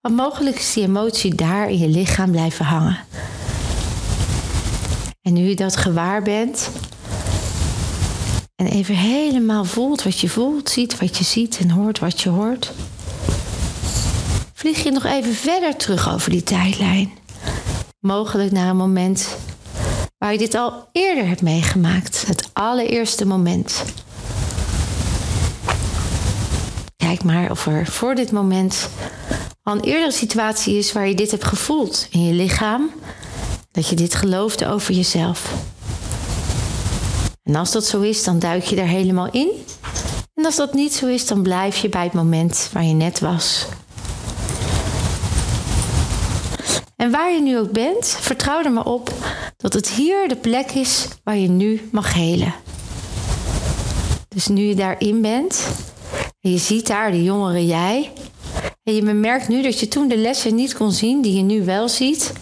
Want 0.00 0.16
mogelijk 0.16 0.56
is 0.56 0.72
die 0.72 0.84
emotie 0.84 1.34
daar 1.34 1.70
in 1.70 1.78
je 1.78 1.88
lichaam 1.88 2.30
blijven 2.30 2.64
hangen. 2.64 2.98
En 5.22 5.32
nu 5.32 5.40
je 5.40 5.56
dat 5.56 5.76
gewaar 5.76 6.22
bent 6.22 6.70
en 8.56 8.66
even 8.66 8.94
helemaal 8.94 9.64
voelt 9.64 10.02
wat 10.02 10.20
je 10.20 10.28
voelt, 10.28 10.70
ziet 10.70 10.98
wat 10.98 11.16
je 11.16 11.24
ziet 11.24 11.58
en 11.58 11.70
hoort 11.70 11.98
wat 11.98 12.20
je 12.20 12.28
hoort, 12.28 12.72
vlieg 14.52 14.82
je 14.82 14.90
nog 14.90 15.04
even 15.04 15.34
verder 15.34 15.76
terug 15.76 16.12
over 16.12 16.30
die 16.30 16.42
tijdlijn. 16.42 17.10
Mogelijk 18.00 18.52
naar 18.52 18.68
een 18.68 18.76
moment 18.76 19.36
waar 20.20 20.32
je 20.32 20.38
dit 20.38 20.54
al 20.54 20.88
eerder 20.92 21.26
hebt 21.26 21.42
meegemaakt, 21.42 22.26
het 22.26 22.50
allereerste 22.52 23.26
moment. 23.26 23.84
Kijk 26.96 27.24
maar 27.24 27.50
of 27.50 27.66
er 27.66 27.86
voor 27.86 28.14
dit 28.14 28.32
moment 28.32 28.88
al 29.62 29.74
een 29.74 29.80
eerdere 29.80 30.12
situatie 30.12 30.76
is 30.76 30.92
waar 30.92 31.08
je 31.08 31.14
dit 31.14 31.30
hebt 31.30 31.44
gevoeld 31.44 32.06
in 32.10 32.24
je 32.24 32.32
lichaam, 32.32 32.90
dat 33.70 33.88
je 33.88 33.96
dit 33.96 34.14
geloofde 34.14 34.66
over 34.66 34.94
jezelf. 34.94 35.52
En 37.42 37.54
als 37.54 37.72
dat 37.72 37.86
zo 37.86 38.00
is, 38.00 38.24
dan 38.24 38.38
duik 38.38 38.64
je 38.64 38.76
daar 38.76 38.86
helemaal 38.86 39.30
in. 39.30 39.50
En 40.34 40.44
als 40.44 40.56
dat 40.56 40.74
niet 40.74 40.92
zo 40.92 41.06
is, 41.06 41.26
dan 41.26 41.42
blijf 41.42 41.76
je 41.76 41.88
bij 41.88 42.04
het 42.04 42.12
moment 42.12 42.70
waar 42.72 42.84
je 42.84 42.94
net 42.94 43.20
was. 43.20 43.66
En 47.00 47.10
waar 47.10 47.32
je 47.32 47.40
nu 47.40 47.58
ook 47.58 47.72
bent, 47.72 48.06
vertrouw 48.06 48.64
er 48.64 48.72
maar 48.72 48.86
op 48.86 49.12
dat 49.56 49.72
het 49.72 49.88
hier 49.88 50.28
de 50.28 50.36
plek 50.36 50.70
is 50.70 51.08
waar 51.24 51.36
je 51.36 51.48
nu 51.48 51.88
mag 51.92 52.14
helen. 52.14 52.54
Dus 54.28 54.46
nu 54.46 54.62
je 54.62 54.74
daarin 54.74 55.20
bent 55.20 55.68
en 56.40 56.50
je 56.50 56.58
ziet 56.58 56.86
daar 56.86 57.10
de 57.10 57.22
jongere 57.22 57.66
jij. 57.66 58.12
En 58.82 58.94
je 58.94 59.02
bemerkt 59.02 59.48
nu 59.48 59.62
dat 59.62 59.80
je 59.80 59.88
toen 59.88 60.08
de 60.08 60.16
lessen 60.16 60.54
niet 60.54 60.74
kon 60.74 60.92
zien 60.92 61.22
die 61.22 61.36
je 61.36 61.42
nu 61.42 61.64
wel 61.64 61.88
ziet. 61.88 62.32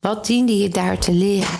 Wat 0.00 0.26
diende 0.26 0.58
je 0.58 0.68
daar 0.68 0.98
te 0.98 1.12
leren? 1.12 1.58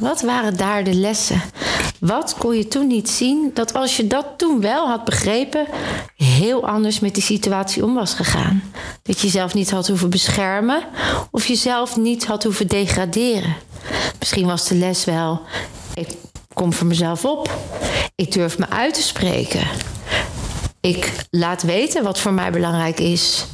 Wat 0.00 0.20
waren 0.20 0.56
daar 0.56 0.84
de 0.84 0.94
lessen? 0.94 1.42
Wat 2.00 2.34
kon 2.38 2.56
je 2.56 2.68
toen 2.68 2.86
niet 2.86 3.10
zien 3.10 3.50
dat 3.54 3.74
als 3.74 3.96
je 3.96 4.06
dat 4.06 4.26
toen 4.36 4.60
wel 4.60 4.88
had 4.88 5.04
begrepen, 5.04 5.66
heel 6.16 6.68
anders 6.68 7.00
met 7.00 7.14
die 7.14 7.22
situatie 7.22 7.84
om 7.84 7.94
was 7.94 8.14
gegaan? 8.14 8.62
Dat 9.02 9.20
je 9.20 9.26
jezelf 9.26 9.54
niet 9.54 9.70
had 9.70 9.88
hoeven 9.88 10.10
beschermen 10.10 10.82
of 11.30 11.46
jezelf 11.46 11.96
niet 11.96 12.26
had 12.26 12.42
hoeven 12.42 12.66
degraderen. 12.66 13.56
Misschien 14.18 14.46
was 14.46 14.68
de 14.68 14.74
les 14.74 15.04
wel: 15.04 15.40
ik 15.94 16.08
kom 16.54 16.72
voor 16.72 16.86
mezelf 16.86 17.24
op, 17.24 17.50
ik 18.14 18.32
durf 18.32 18.58
me 18.58 18.68
uit 18.68 18.94
te 18.94 19.02
spreken, 19.02 19.66
ik 20.80 21.12
laat 21.30 21.62
weten 21.62 22.02
wat 22.02 22.18
voor 22.18 22.32
mij 22.32 22.50
belangrijk 22.50 23.00
is. 23.00 23.44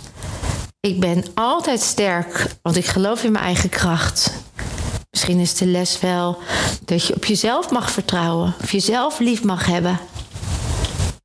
Ik 0.80 1.00
ben 1.00 1.24
altijd 1.34 1.80
sterk, 1.80 2.46
want 2.62 2.76
ik 2.76 2.86
geloof 2.86 3.24
in 3.24 3.32
mijn 3.32 3.44
eigen 3.44 3.68
kracht. 3.68 4.41
Misschien 5.12 5.38
is 5.38 5.54
de 5.54 5.66
les 5.66 6.00
wel 6.00 6.38
dat 6.84 7.06
je 7.06 7.14
op 7.14 7.24
jezelf 7.24 7.70
mag 7.70 7.90
vertrouwen. 7.90 8.54
Of 8.62 8.72
jezelf 8.72 9.18
lief 9.18 9.42
mag 9.42 9.66
hebben. 9.66 9.98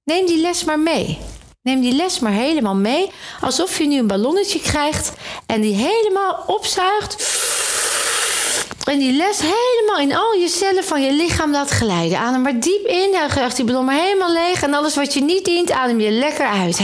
Neem 0.04 0.26
die 0.26 0.42
les 0.42 0.64
maar 0.64 0.80
mee. 0.80 1.18
Neem 1.62 1.82
die 1.82 1.96
les 1.96 2.20
maar 2.20 2.32
helemaal 2.32 2.76
mee. 2.76 3.12
Alsof 3.42 3.78
je 3.78 3.88
nu 3.88 3.98
een 3.98 4.08
ballonnetje 4.08 4.60
krijgt 4.60 5.12
en 5.46 5.62
die 5.62 5.76
helemaal 5.76 6.44
opzuigt. 6.48 7.16
En 8.84 9.00
die 9.00 9.12
les 9.12 9.40
helemaal 9.40 10.00
in 10.00 10.16
al 10.16 10.34
je 10.34 10.48
cellen 10.48 10.84
van 10.84 11.02
je 11.02 11.14
lichaam 11.14 11.52
laat 11.52 11.70
glijden. 11.70 12.20
Adem 12.20 12.42
maar 12.42 12.60
diep 12.60 12.86
in. 12.86 13.12
Dan 13.12 13.50
die 13.56 13.66
ballon 13.66 13.86
maar 13.86 14.02
helemaal 14.02 14.32
leeg. 14.32 14.62
En 14.62 14.74
alles 14.74 14.96
wat 14.96 15.14
je 15.14 15.24
niet 15.24 15.46
dient, 15.46 15.72
adem 15.72 16.00
je 16.00 16.12
lekker 16.12 16.48
uit. 16.48 16.78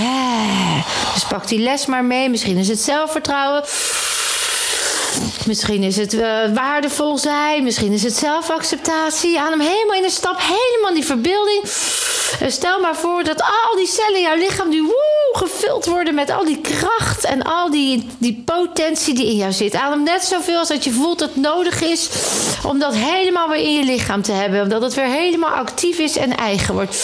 Dus 1.13 1.23
pak 1.29 1.47
die 1.47 1.59
les 1.59 1.85
maar 1.85 2.03
mee. 2.03 2.29
Misschien 2.29 2.57
is 2.57 2.67
het 2.67 2.79
zelfvertrouwen. 2.79 3.63
Misschien 5.45 5.83
is 5.83 5.97
het 5.97 6.13
uh, 6.13 6.53
waardevol 6.53 7.17
zijn. 7.17 7.63
Misschien 7.63 7.91
is 7.91 8.03
het 8.03 8.15
zelfacceptatie. 8.15 9.39
Adem 9.39 9.59
helemaal 9.59 9.95
in 9.95 10.01
de 10.01 10.09
stap. 10.09 10.39
Helemaal 10.39 10.93
die 10.93 11.05
verbeelding. 11.05 11.61
En 12.39 12.51
stel 12.51 12.79
maar 12.79 12.95
voor 12.95 13.23
dat 13.23 13.41
al 13.41 13.75
die 13.75 13.87
cellen 13.87 14.15
in 14.15 14.21
jouw 14.21 14.35
lichaam 14.35 14.69
nu 14.69 14.81
woe, 14.81 15.29
gevuld 15.31 15.85
worden 15.85 16.15
met 16.15 16.29
al 16.29 16.45
die 16.45 16.61
kracht 16.61 17.23
en 17.23 17.41
al 17.41 17.71
die, 17.71 18.07
die 18.17 18.41
potentie 18.45 19.13
die 19.13 19.25
in 19.25 19.35
jou 19.35 19.51
zit. 19.51 19.75
Adem 19.75 20.03
net 20.03 20.23
zoveel 20.23 20.57
als 20.57 20.67
dat 20.67 20.83
je 20.83 20.91
voelt 20.91 21.19
dat 21.19 21.35
nodig 21.35 21.81
is 21.81 22.09
om 22.67 22.79
dat 22.79 22.95
helemaal 22.95 23.49
weer 23.49 23.63
in 23.63 23.73
je 23.73 23.83
lichaam 23.83 24.21
te 24.21 24.31
hebben. 24.31 24.61
Omdat 24.61 24.81
het 24.81 24.93
weer 24.93 25.05
helemaal 25.05 25.51
actief 25.51 25.97
is 25.97 26.17
en 26.17 26.37
eigen 26.37 26.73
wordt. 26.73 26.95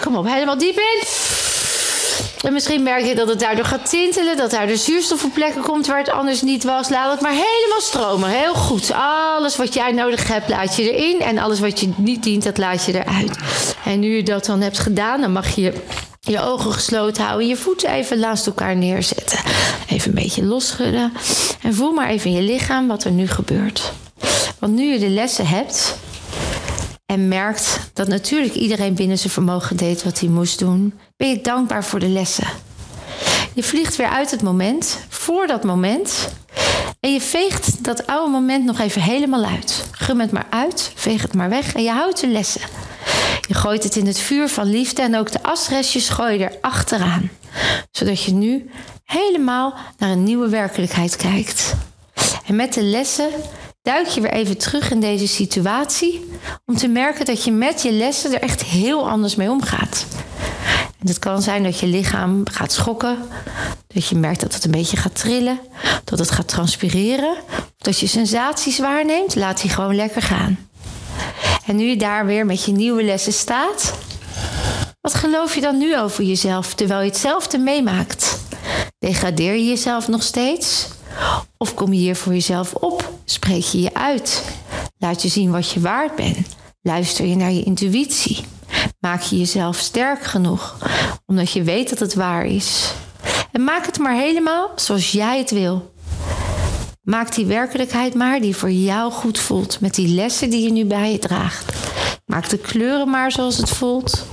Kom 0.00 0.16
op, 0.16 0.26
helemaal 0.26 0.58
diep 0.58 0.78
in. 0.78 1.25
En 2.46 2.52
misschien 2.52 2.82
merk 2.82 3.04
je 3.04 3.14
dat 3.14 3.28
het 3.28 3.40
daardoor 3.40 3.64
gaat 3.64 3.90
tintelen, 3.90 4.36
dat 4.36 4.50
daar 4.50 4.66
de 4.66 4.76
zuurstof 4.76 5.24
op 5.24 5.32
plekken 5.32 5.62
komt 5.62 5.86
waar 5.86 5.98
het 5.98 6.10
anders 6.10 6.42
niet 6.42 6.64
was. 6.64 6.88
Laat 6.88 7.10
het 7.10 7.20
maar 7.20 7.32
helemaal 7.32 7.80
stromen. 7.80 8.30
Heel 8.30 8.54
goed. 8.54 8.92
Alles 8.92 9.56
wat 9.56 9.74
jij 9.74 9.92
nodig 9.92 10.28
hebt, 10.28 10.48
laat 10.48 10.76
je 10.76 10.92
erin. 10.92 11.20
En 11.20 11.38
alles 11.38 11.60
wat 11.60 11.80
je 11.80 11.92
niet 11.96 12.22
dient, 12.22 12.42
dat 12.42 12.58
laat 12.58 12.84
je 12.84 12.92
eruit. 12.92 13.38
En 13.84 14.00
nu 14.00 14.16
je 14.16 14.22
dat 14.22 14.44
dan 14.44 14.60
hebt 14.60 14.78
gedaan, 14.78 15.20
dan 15.20 15.32
mag 15.32 15.54
je 15.54 15.72
je 16.20 16.40
ogen 16.40 16.72
gesloten 16.72 17.24
houden. 17.24 17.48
Je 17.48 17.56
voeten 17.56 17.90
even 17.90 18.18
naast 18.18 18.46
elkaar 18.46 18.76
neerzetten. 18.76 19.38
Even 19.88 20.08
een 20.08 20.22
beetje 20.22 20.44
losschudden. 20.44 21.12
En 21.62 21.74
voel 21.74 21.92
maar 21.92 22.08
even 22.08 22.30
in 22.30 22.36
je 22.36 22.42
lichaam 22.42 22.88
wat 22.88 23.04
er 23.04 23.10
nu 23.10 23.28
gebeurt. 23.28 23.92
Want 24.58 24.74
nu 24.74 24.92
je 24.92 24.98
de 24.98 25.08
lessen 25.08 25.46
hebt, 25.46 25.98
en 27.06 27.28
merkt 27.28 27.90
dat 27.92 28.08
natuurlijk 28.08 28.54
iedereen 28.54 28.94
binnen 28.94 29.18
zijn 29.18 29.32
vermogen 29.32 29.76
deed 29.76 30.02
wat 30.02 30.20
hij 30.20 30.28
moest 30.28 30.58
doen, 30.58 30.94
ben 31.16 31.28
je 31.28 31.40
dankbaar 31.40 31.84
voor 31.84 31.98
de 31.98 32.08
lessen. 32.08 32.46
Je 33.54 33.62
vliegt 33.62 33.96
weer 33.96 34.08
uit 34.08 34.30
het 34.30 34.42
moment, 34.42 34.98
voor 35.08 35.46
dat 35.46 35.64
moment, 35.64 36.28
en 37.00 37.12
je 37.12 37.20
veegt 37.20 37.84
dat 37.84 38.06
oude 38.06 38.30
moment 38.30 38.64
nog 38.64 38.78
even 38.78 39.02
helemaal 39.02 39.44
uit. 39.44 39.84
Gum 39.90 40.20
het 40.20 40.32
maar 40.32 40.46
uit, 40.50 40.92
veeg 40.94 41.22
het 41.22 41.34
maar 41.34 41.48
weg 41.48 41.74
en 41.74 41.82
je 41.82 41.90
houdt 41.90 42.20
de 42.20 42.28
lessen. 42.28 42.60
Je 43.48 43.54
gooit 43.54 43.82
het 43.82 43.96
in 43.96 44.06
het 44.06 44.18
vuur 44.18 44.48
van 44.48 44.70
liefde 44.70 45.02
en 45.02 45.16
ook 45.16 45.32
de 45.32 45.42
asrestjes 45.42 46.08
gooi 46.08 46.38
je 46.38 46.44
er 46.44 46.58
achteraan. 46.60 47.30
Zodat 47.90 48.22
je 48.22 48.32
nu 48.32 48.70
helemaal 49.04 49.74
naar 49.98 50.10
een 50.10 50.22
nieuwe 50.22 50.48
werkelijkheid 50.48 51.16
kijkt. 51.16 51.74
En 52.46 52.56
met 52.56 52.74
de 52.74 52.82
lessen 52.82 53.30
duik 53.86 54.06
je 54.06 54.20
weer 54.20 54.32
even 54.32 54.58
terug 54.58 54.90
in 54.90 55.00
deze 55.00 55.26
situatie 55.26 56.30
om 56.64 56.76
te 56.76 56.88
merken 56.88 57.24
dat 57.24 57.44
je 57.44 57.52
met 57.52 57.82
je 57.82 57.92
lessen 57.92 58.32
er 58.32 58.40
echt 58.40 58.64
heel 58.64 59.08
anders 59.08 59.34
mee 59.34 59.50
omgaat. 59.50 60.06
En 60.98 61.08
het 61.08 61.18
kan 61.18 61.42
zijn 61.42 61.62
dat 61.62 61.80
je 61.80 61.86
lichaam 61.86 62.42
gaat 62.44 62.72
schokken, 62.72 63.18
dat 63.86 64.06
je 64.06 64.16
merkt 64.16 64.40
dat 64.40 64.54
het 64.54 64.64
een 64.64 64.70
beetje 64.70 64.96
gaat 64.96 65.14
trillen, 65.14 65.60
dat 66.04 66.18
het 66.18 66.30
gaat 66.30 66.48
transpireren, 66.48 67.36
dat 67.76 67.98
je 67.98 68.06
sensaties 68.06 68.78
waarneemt, 68.78 69.34
laat 69.34 69.60
die 69.60 69.70
gewoon 69.70 69.96
lekker 69.96 70.22
gaan. 70.22 70.68
En 71.66 71.76
nu 71.76 71.84
je 71.84 71.96
daar 71.96 72.26
weer 72.26 72.46
met 72.46 72.64
je 72.64 72.72
nieuwe 72.72 73.04
lessen 73.04 73.32
staat, 73.32 73.94
wat 75.00 75.14
geloof 75.14 75.54
je 75.54 75.60
dan 75.60 75.78
nu 75.78 75.98
over 75.98 76.24
jezelf 76.24 76.74
terwijl 76.74 77.00
je 77.00 77.08
hetzelfde 77.08 77.58
meemaakt? 77.58 78.38
Degradeer 78.98 79.54
je 79.54 79.66
jezelf 79.66 80.08
nog 80.08 80.22
steeds? 80.22 80.88
Of 81.58 81.74
kom 81.74 81.92
je 81.92 81.98
hier 81.98 82.16
voor 82.16 82.32
jezelf 82.32 82.74
op? 82.74 83.12
Spreek 83.24 83.62
je 83.62 83.80
je 83.80 83.94
uit? 83.94 84.44
Laat 84.98 85.22
je 85.22 85.28
zien 85.28 85.50
wat 85.50 85.70
je 85.70 85.80
waard 85.80 86.14
bent? 86.14 86.56
Luister 86.82 87.26
je 87.26 87.36
naar 87.36 87.52
je 87.52 87.62
intuïtie? 87.62 88.44
Maak 89.00 89.22
je 89.22 89.38
jezelf 89.38 89.76
sterk 89.76 90.24
genoeg 90.24 90.76
omdat 91.26 91.50
je 91.50 91.62
weet 91.62 91.88
dat 91.88 91.98
het 91.98 92.14
waar 92.14 92.46
is? 92.46 92.92
En 93.52 93.64
maak 93.64 93.86
het 93.86 93.98
maar 93.98 94.14
helemaal 94.14 94.70
zoals 94.74 95.12
jij 95.12 95.38
het 95.38 95.50
wil. 95.50 95.94
Maak 97.02 97.34
die 97.34 97.46
werkelijkheid 97.46 98.14
maar 98.14 98.40
die 98.40 98.56
voor 98.56 98.70
jou 98.70 99.12
goed 99.12 99.38
voelt 99.38 99.80
met 99.80 99.94
die 99.94 100.08
lessen 100.08 100.50
die 100.50 100.62
je 100.62 100.72
nu 100.72 100.84
bij 100.84 101.12
je 101.12 101.18
draagt. 101.18 101.76
Maak 102.24 102.48
de 102.48 102.58
kleuren 102.58 103.10
maar 103.10 103.32
zoals 103.32 103.56
het 103.56 103.70
voelt. 103.70 104.26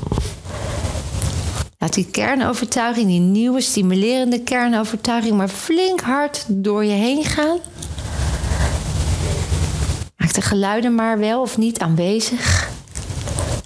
Laat 1.84 1.94
die 1.94 2.08
kernovertuiging, 2.12 3.08
die 3.08 3.20
nieuwe 3.20 3.62
stimulerende 3.62 4.40
kernovertuiging, 4.40 5.38
maar 5.38 5.48
flink 5.48 6.02
hard 6.02 6.46
door 6.48 6.86
je 6.86 6.92
heen 6.92 7.24
gaan. 7.24 7.60
Maak 10.16 10.34
de 10.34 10.42
geluiden 10.42 10.96
maar 10.96 11.20
wel 11.20 11.42
of 11.42 11.58
niet 11.58 11.80
aanwezig. 11.80 12.70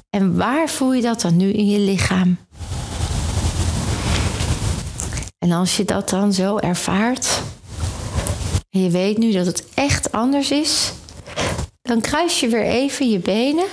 En 0.09 0.37
waar 0.37 0.69
voel 0.69 0.93
je 0.93 1.01
dat 1.01 1.21
dan 1.21 1.37
nu 1.37 1.51
in 1.51 1.69
je 1.69 1.79
lichaam? 1.79 2.37
En 5.37 5.51
als 5.51 5.77
je 5.77 5.85
dat 5.85 6.09
dan 6.09 6.33
zo 6.33 6.57
ervaart, 6.57 7.41
en 8.69 8.83
je 8.83 8.89
weet 8.89 9.17
nu 9.17 9.31
dat 9.31 9.45
het 9.45 9.63
echt 9.73 10.11
anders 10.11 10.51
is, 10.51 10.91
dan 11.81 12.01
kruis 12.01 12.39
je 12.39 12.47
weer 12.47 12.65
even 12.65 13.09
je 13.09 13.19
benen 13.19 13.65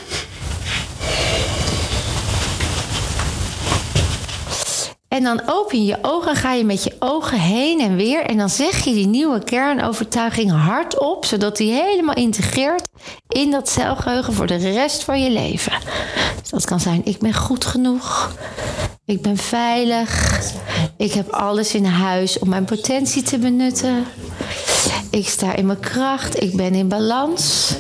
En 5.15 5.23
dan 5.23 5.43
open 5.47 5.79
je 5.79 5.85
je 5.85 5.99
ogen, 6.03 6.37
ga 6.37 6.53
je 6.53 6.65
met 6.65 6.85
je 6.85 6.97
ogen 6.99 7.39
heen 7.39 7.81
en 7.81 7.97
weer. 7.97 8.23
En 8.23 8.37
dan 8.37 8.51
zeg 8.51 8.85
je 8.85 8.93
die 8.93 9.07
nieuwe 9.07 9.45
kernovertuiging 9.45 10.51
hardop, 10.51 11.25
zodat 11.25 11.57
die 11.57 11.73
helemaal 11.73 12.15
integreert 12.15 12.89
in 13.29 13.51
dat 13.51 13.69
celgeheugen 13.69 14.33
voor 14.33 14.47
de 14.47 14.57
rest 14.57 15.05
van 15.05 15.23
je 15.23 15.31
leven. 15.31 15.73
Dus 16.41 16.51
dat 16.51 16.65
kan 16.65 16.81
zijn: 16.81 17.01
ik 17.05 17.19
ben 17.19 17.35
goed 17.35 17.65
genoeg. 17.65 18.37
Ik 19.05 19.23
ben 19.23 19.37
veilig. 19.37 20.41
Ik 20.97 21.13
heb 21.13 21.29
alles 21.29 21.75
in 21.75 21.85
huis 21.85 22.39
om 22.39 22.49
mijn 22.49 22.65
potentie 22.65 23.23
te 23.23 23.39
benutten. 23.39 24.05
Ik 25.11 25.29
sta 25.29 25.55
in 25.55 25.67
mijn 25.67 25.81
kracht. 25.81 26.43
Ik 26.43 26.57
ben 26.57 26.75
in 26.75 26.89
balans. 26.89 27.75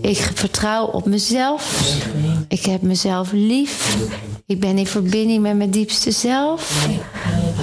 Ik 0.00 0.30
vertrouw 0.34 0.86
op 0.86 1.06
mezelf. 1.06 1.94
Ik 2.48 2.64
heb 2.64 2.82
mezelf 2.82 3.32
lief. 3.32 3.96
Ik 4.52 4.60
ben 4.60 4.78
in 4.78 4.86
verbinding 4.86 5.42
met 5.42 5.56
mijn 5.56 5.70
diepste 5.70 6.10
zelf. 6.10 6.86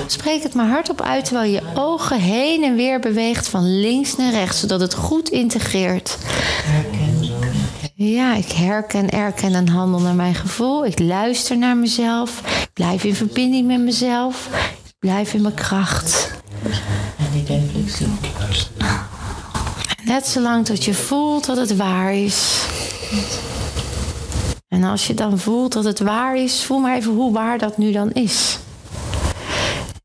Spreek 0.07 0.43
het 0.43 0.53
maar 0.53 0.67
hardop 0.67 1.01
uit 1.01 1.25
terwijl 1.25 1.51
je 1.51 1.61
ogen 1.73 2.19
heen 2.19 2.63
en 2.63 2.75
weer 2.75 2.99
beweegt 2.99 3.47
van 3.47 3.79
links 3.79 4.15
naar 4.15 4.31
rechts, 4.31 4.59
zodat 4.59 4.79
het 4.79 4.93
goed 4.93 5.29
integreert. 5.29 6.17
Ja, 7.95 8.35
ik 8.35 8.51
herken, 8.51 9.09
erken 9.09 9.53
en 9.53 9.67
handel 9.67 9.99
naar 9.99 10.15
mijn 10.15 10.35
gevoel. 10.35 10.85
Ik 10.85 10.99
luister 10.99 11.57
naar 11.57 11.77
mezelf. 11.77 12.39
Ik 12.61 12.73
blijf 12.73 13.03
in 13.03 13.15
verbinding 13.15 13.67
met 13.67 13.79
mezelf. 13.79 14.49
Ik 14.85 14.95
blijf 14.99 15.33
in 15.33 15.41
mijn 15.41 15.53
kracht. 15.53 16.31
Net 20.03 20.27
zolang 20.27 20.65
tot 20.65 20.85
je 20.85 20.93
voelt 20.93 21.45
dat 21.45 21.57
het 21.57 21.75
waar 21.75 22.13
is. 22.13 22.67
En 24.69 24.83
als 24.83 25.07
je 25.07 25.13
dan 25.13 25.39
voelt 25.39 25.73
dat 25.73 25.83
het 25.83 25.99
waar 25.99 26.37
is, 26.37 26.63
voel 26.63 26.79
maar 26.79 26.95
even 26.95 27.13
hoe 27.13 27.33
waar 27.33 27.57
dat 27.57 27.77
nu 27.77 27.91
dan 27.91 28.11
is. 28.11 28.59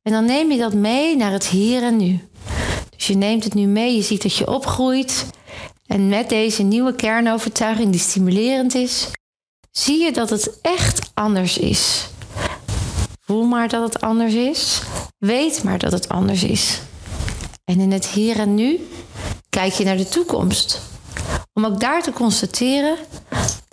En 0.02 0.12
dan 0.12 0.24
neem 0.24 0.50
je 0.50 0.58
dat 0.58 0.74
mee 0.74 1.16
naar 1.16 1.32
het 1.32 1.46
hier 1.46 1.82
en 1.82 1.96
nu. 1.96 2.28
Dus 2.96 3.06
je 3.06 3.14
neemt 3.16 3.44
het 3.44 3.54
nu 3.54 3.66
mee, 3.66 3.96
je 3.96 4.02
ziet 4.02 4.22
dat 4.22 4.36
je 4.36 4.50
opgroeit. 4.50 5.26
En 5.86 6.08
met 6.08 6.28
deze 6.28 6.62
nieuwe 6.62 6.94
kernovertuiging 6.94 7.90
die 7.90 8.00
stimulerend 8.00 8.74
is, 8.74 9.10
zie 9.70 10.02
je 10.02 10.12
dat 10.12 10.30
het 10.30 10.58
echt 10.62 11.10
anders 11.14 11.58
is. 11.58 12.08
Voel 13.20 13.44
maar 13.44 13.68
dat 13.68 13.92
het 13.92 14.00
anders 14.00 14.34
is. 14.34 14.82
Weet 15.18 15.62
maar 15.62 15.78
dat 15.78 15.92
het 15.92 16.08
anders 16.08 16.44
is. 16.44 16.80
En 17.64 17.80
in 17.80 17.92
het 17.92 18.06
hier 18.06 18.38
en 18.38 18.54
nu 18.54 18.88
kijk 19.48 19.72
je 19.72 19.84
naar 19.84 19.96
de 19.96 20.08
toekomst. 20.08 20.80
Om 21.52 21.64
ook 21.64 21.80
daar 21.80 22.02
te 22.02 22.12
constateren 22.12 22.96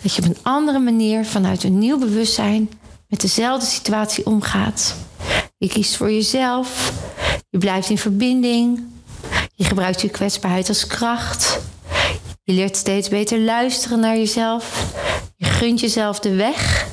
dat 0.02 0.14
je 0.14 0.22
op 0.22 0.28
een 0.28 0.42
andere 0.42 0.78
manier 0.78 1.24
vanuit 1.24 1.64
een 1.64 1.78
nieuw 1.78 1.98
bewustzijn 1.98 2.70
met 3.08 3.20
dezelfde 3.20 3.66
situatie 3.66 4.26
omgaat. 4.26 4.94
Je 5.58 5.68
kiest 5.68 5.96
voor 5.96 6.12
jezelf, 6.12 6.92
je 7.50 7.58
blijft 7.58 7.90
in 7.90 7.98
verbinding, 7.98 8.82
je 9.54 9.64
gebruikt 9.64 10.00
je 10.00 10.08
kwetsbaarheid 10.08 10.68
als 10.68 10.86
kracht. 10.86 11.60
Je 12.42 12.52
leert 12.52 12.76
steeds 12.76 13.08
beter 13.08 13.40
luisteren 13.40 14.00
naar 14.00 14.16
jezelf. 14.16 14.94
Je 15.36 15.44
gunt 15.44 15.80
jezelf 15.80 16.20
de 16.20 16.34
weg. 16.34 16.86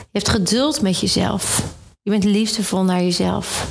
Je 0.00 0.18
hebt 0.18 0.28
geduld 0.28 0.82
met 0.82 1.00
jezelf. 1.00 1.62
Je 2.02 2.10
bent 2.10 2.24
liefdevol 2.24 2.82
naar 2.82 3.02
jezelf. 3.02 3.66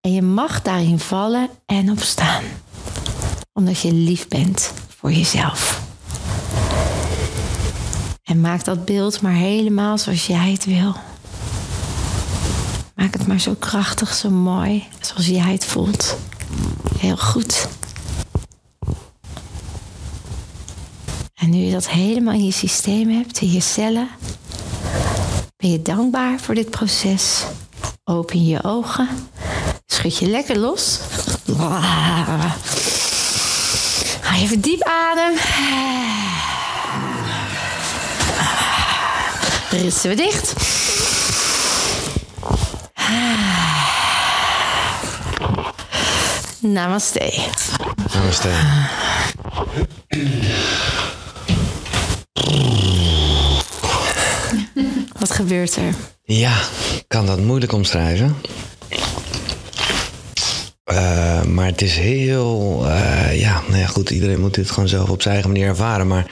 En 0.00 0.12
je 0.12 0.22
mag 0.22 0.62
daarin 0.62 0.98
vallen 0.98 1.48
en 1.66 1.90
opstaan. 1.90 2.44
Omdat 3.52 3.80
je 3.80 3.92
lief 3.92 4.28
bent 4.28 4.72
voor 4.98 5.12
jezelf. 5.12 5.91
En 8.32 8.40
maak 8.40 8.64
dat 8.64 8.84
beeld 8.84 9.20
maar 9.20 9.32
helemaal 9.32 9.98
zoals 9.98 10.26
jij 10.26 10.50
het 10.50 10.64
wil. 10.64 10.96
Maak 12.94 13.12
het 13.12 13.26
maar 13.26 13.40
zo 13.40 13.54
krachtig, 13.58 14.14
zo 14.14 14.30
mooi, 14.30 14.84
zoals 15.00 15.26
jij 15.26 15.52
het 15.52 15.64
voelt. 15.64 16.16
Heel 16.98 17.16
goed. 17.16 17.68
En 21.34 21.50
nu 21.50 21.58
je 21.58 21.72
dat 21.72 21.88
helemaal 21.88 22.34
in 22.34 22.44
je 22.44 22.52
systeem 22.52 23.08
hebt, 23.10 23.40
in 23.40 23.52
je 23.52 23.60
cellen, 23.60 24.08
ben 25.56 25.70
je 25.70 25.82
dankbaar 25.82 26.40
voor 26.40 26.54
dit 26.54 26.70
proces. 26.70 27.44
Open 28.04 28.44
je 28.46 28.64
ogen, 28.64 29.08
schud 29.86 30.18
je 30.18 30.26
lekker 30.26 30.58
los. 30.58 30.98
Even 34.34 34.60
diep 34.60 34.82
adem. 34.82 35.38
Ritsen 39.72 40.10
we 40.10 40.16
dicht. 40.16 40.52
Namaste. 46.60 47.32
Namaste. 48.14 48.48
Wat 55.18 55.30
gebeurt 55.30 55.76
er? 55.76 55.94
Ja, 56.24 56.52
ik 56.94 57.04
kan 57.08 57.26
dat 57.26 57.38
moeilijk 57.38 57.72
omschrijven. 57.72 58.36
Uh, 60.92 61.42
maar 61.42 61.66
het 61.66 61.82
is 61.82 61.96
heel, 61.96 62.82
ja, 63.32 63.62
nou 63.68 63.80
ja, 63.80 63.86
goed, 63.86 64.10
iedereen 64.10 64.40
moet 64.40 64.54
dit 64.54 64.70
gewoon 64.70 64.88
zelf 64.88 65.10
op 65.10 65.22
zijn 65.22 65.34
eigen 65.34 65.52
manier 65.52 65.68
ervaren. 65.68 66.06
Maar 66.06 66.26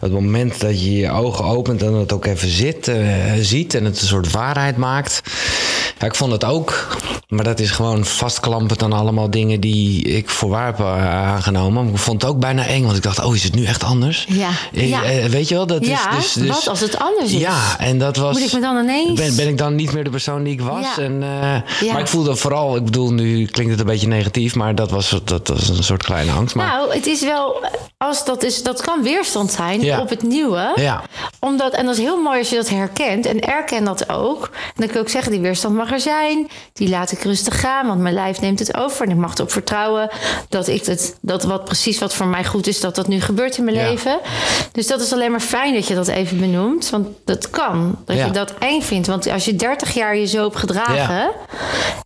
het 0.00 0.12
moment 0.12 0.60
dat 0.60 0.82
je 0.82 0.92
je 0.92 1.10
ogen 1.10 1.44
opent 1.44 1.82
en 1.82 1.92
het 1.92 2.12
ook 2.12 2.26
even 2.26 2.48
zit, 2.48 2.88
uh, 2.88 2.96
ziet 3.40 3.74
en 3.74 3.84
het 3.84 4.00
een 4.00 4.06
soort 4.06 4.30
waarheid 4.30 4.76
maakt. 4.76 5.20
Ja, 5.98 6.06
ik 6.06 6.14
vond 6.14 6.32
het 6.32 6.44
ook, 6.44 6.96
maar 7.28 7.44
dat 7.44 7.60
is 7.60 7.70
gewoon 7.70 8.04
vastklampend 8.04 8.82
aan 8.82 8.92
allemaal 8.92 9.30
dingen 9.30 9.60
die 9.60 10.02
ik 10.02 10.30
voor 10.30 10.48
waar 10.48 10.66
heb 10.66 10.80
aangenomen. 10.80 11.84
Maar 11.84 11.92
ik 11.92 11.98
vond 11.98 12.22
het 12.22 12.30
ook 12.30 12.38
bijna 12.38 12.66
eng, 12.66 12.84
want 12.84 12.96
ik 12.96 13.02
dacht, 13.02 13.24
oh, 13.24 13.34
is 13.34 13.42
het 13.42 13.54
nu 13.54 13.64
echt 13.64 13.84
anders? 13.84 14.26
Ja. 14.28 14.48
Ik, 14.72 14.88
ja. 14.88 15.28
weet 15.28 15.48
je 15.48 15.54
wel? 15.54 15.66
Dat 15.66 15.86
ja, 15.86 16.10
is 16.10 16.32
dus, 16.32 16.32
dus, 16.32 16.48
wat 16.48 16.68
als 16.68 16.80
het 16.80 16.98
anders 16.98 17.32
is? 17.32 17.40
Ja, 17.40 17.78
en 17.78 17.98
dat 17.98 18.16
was... 18.16 18.32
Moet 18.38 18.46
ik 18.46 18.52
me 18.52 18.60
dan 18.60 18.76
ineens... 18.76 19.20
Ben, 19.20 19.36
ben 19.36 19.48
ik 19.48 19.58
dan 19.58 19.74
niet 19.74 19.92
meer 19.92 20.04
de 20.04 20.10
persoon 20.10 20.42
die 20.42 20.52
ik 20.52 20.60
was? 20.60 20.96
Ja. 20.96 21.02
En, 21.02 21.20
Ja. 21.80 21.92
Maar 21.92 22.00
ik 22.00 22.06
voelde 22.06 22.36
vooral, 22.36 22.76
ik 22.76 22.84
bedoel, 22.84 23.12
nu 23.12 23.46
klinkt 23.46 23.70
het 23.70 23.80
een 23.80 23.86
beetje 23.86 24.08
negatief, 24.08 24.54
maar 24.54 24.74
dat 24.74 24.90
was, 24.90 25.20
dat 25.24 25.48
was 25.48 25.68
een 25.68 25.84
soort 25.84 26.02
kleine 26.02 26.32
angst. 26.32 26.54
Maar, 26.54 26.66
Nou, 26.66 26.94
het 26.94 27.06
is 27.06 27.20
wel, 27.20 27.64
als 27.96 28.24
dat 28.24 28.42
is, 28.42 28.62
dat 28.62 28.80
kan 28.80 29.02
weerstand 29.02 29.50
zijn 29.50 30.00
op 30.00 30.08
het 30.08 30.22
nieuwe. 30.22 30.72
ja, 30.74 31.02
Omdat, 31.40 31.72
en 31.72 31.86
dat 31.86 31.96
is 31.96 32.02
heel 32.02 32.22
mooi 32.22 32.38
als 32.38 32.50
je 32.50 32.56
dat 32.56 32.68
herkent. 32.68 33.26
En 33.26 33.40
erken 33.40 33.84
dat 33.84 34.08
ook. 34.08 34.42
En 34.52 34.72
dan 34.74 34.86
kun 34.86 34.94
je 34.94 35.00
ook 35.00 35.08
zeggen, 35.08 35.32
die 35.32 35.40
weerstand 35.40 35.74
mag 35.74 35.85
er 35.92 36.00
zijn. 36.00 36.48
Die 36.72 36.88
laat 36.88 37.12
ik 37.12 37.22
rustig 37.22 37.60
gaan, 37.60 37.86
want 37.86 38.00
mijn 38.00 38.14
lijf 38.14 38.40
neemt 38.40 38.58
het 38.58 38.76
over. 38.76 39.04
En 39.04 39.10
ik 39.10 39.16
mag 39.16 39.34
erop 39.34 39.52
vertrouwen 39.52 40.08
dat 40.48 40.68
ik 40.68 40.84
het, 40.86 41.16
dat 41.20 41.42
wat 41.44 41.64
precies 41.64 41.98
wat 41.98 42.14
voor 42.14 42.26
mij 42.26 42.44
goed 42.44 42.66
is, 42.66 42.80
dat 42.80 42.94
dat 42.94 43.08
nu 43.08 43.20
gebeurt 43.20 43.56
in 43.58 43.64
mijn 43.64 43.76
Ja. 43.76 43.88
leven. 43.88 44.18
Dus 44.72 44.86
dat 44.86 45.00
is 45.00 45.12
alleen 45.12 45.30
maar 45.30 45.40
fijn 45.40 45.74
dat 45.74 45.86
je 45.86 45.94
dat 45.94 46.08
even 46.08 46.38
benoemt. 46.40 46.90
Want 46.90 47.08
dat 47.24 47.50
kan. 47.50 47.98
Dat 48.04 48.16
Ja. 48.16 48.24
je 48.24 48.30
dat 48.30 48.52
eng 48.58 48.80
vindt. 48.80 49.06
Want 49.06 49.30
als 49.30 49.44
je 49.44 49.56
30 49.56 49.94
jaar 49.94 50.16
je 50.16 50.26
zo 50.26 50.42
hebt 50.42 50.56
gedragen. 50.56 51.30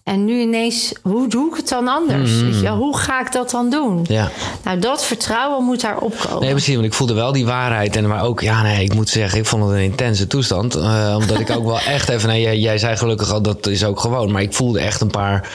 En 0.04 0.24
nu 0.24 0.40
ineens, 0.40 0.92
hoe 1.02 1.28
doe 1.28 1.50
ik 1.50 1.56
het 1.56 1.68
dan 1.68 1.88
anders? 1.88 2.40
Weet 2.40 2.54
je, 2.54 2.60
wel? 2.62 2.76
hoe 2.76 2.96
ga 2.98 3.20
ik 3.20 3.32
dat 3.32 3.50
dan 3.50 3.70
doen? 3.70 4.04
Ja. 4.08 4.30
Nou, 4.64 4.78
dat 4.78 5.04
vertrouwen 5.04 5.64
moet 5.64 5.80
daar 5.80 5.98
opkomen. 5.98 6.40
Nee, 6.40 6.50
precies, 6.50 6.74
want 6.74 6.86
ik 6.86 6.92
voelde 6.94 7.14
wel 7.14 7.32
die 7.32 7.46
waarheid. 7.46 7.96
En 7.96 8.08
maar 8.08 8.24
ook, 8.24 8.40
ja, 8.40 8.62
nee, 8.62 8.84
ik 8.84 8.94
moet 8.94 9.08
zeggen, 9.08 9.38
ik 9.38 9.46
vond 9.46 9.62
het 9.64 9.72
een 9.72 9.80
intense 9.82 10.26
toestand. 10.26 10.74
Eh, 10.74 11.14
omdat 11.18 11.38
ik 11.40 11.50
ook 11.50 11.64
wel 11.64 11.78
echt 11.80 12.08
even, 12.08 12.28
nee, 12.28 12.40
jij, 12.40 12.58
jij 12.58 12.78
zei 12.78 12.96
gelukkig 12.96 13.32
al, 13.32 13.42
dat 13.42 13.66
is 13.70 13.84
ook 13.84 14.00
gewoon. 14.00 14.30
Maar 14.32 14.42
ik 14.42 14.52
voelde 14.54 14.80
echt 14.80 15.00
een 15.00 15.10
paar 15.10 15.48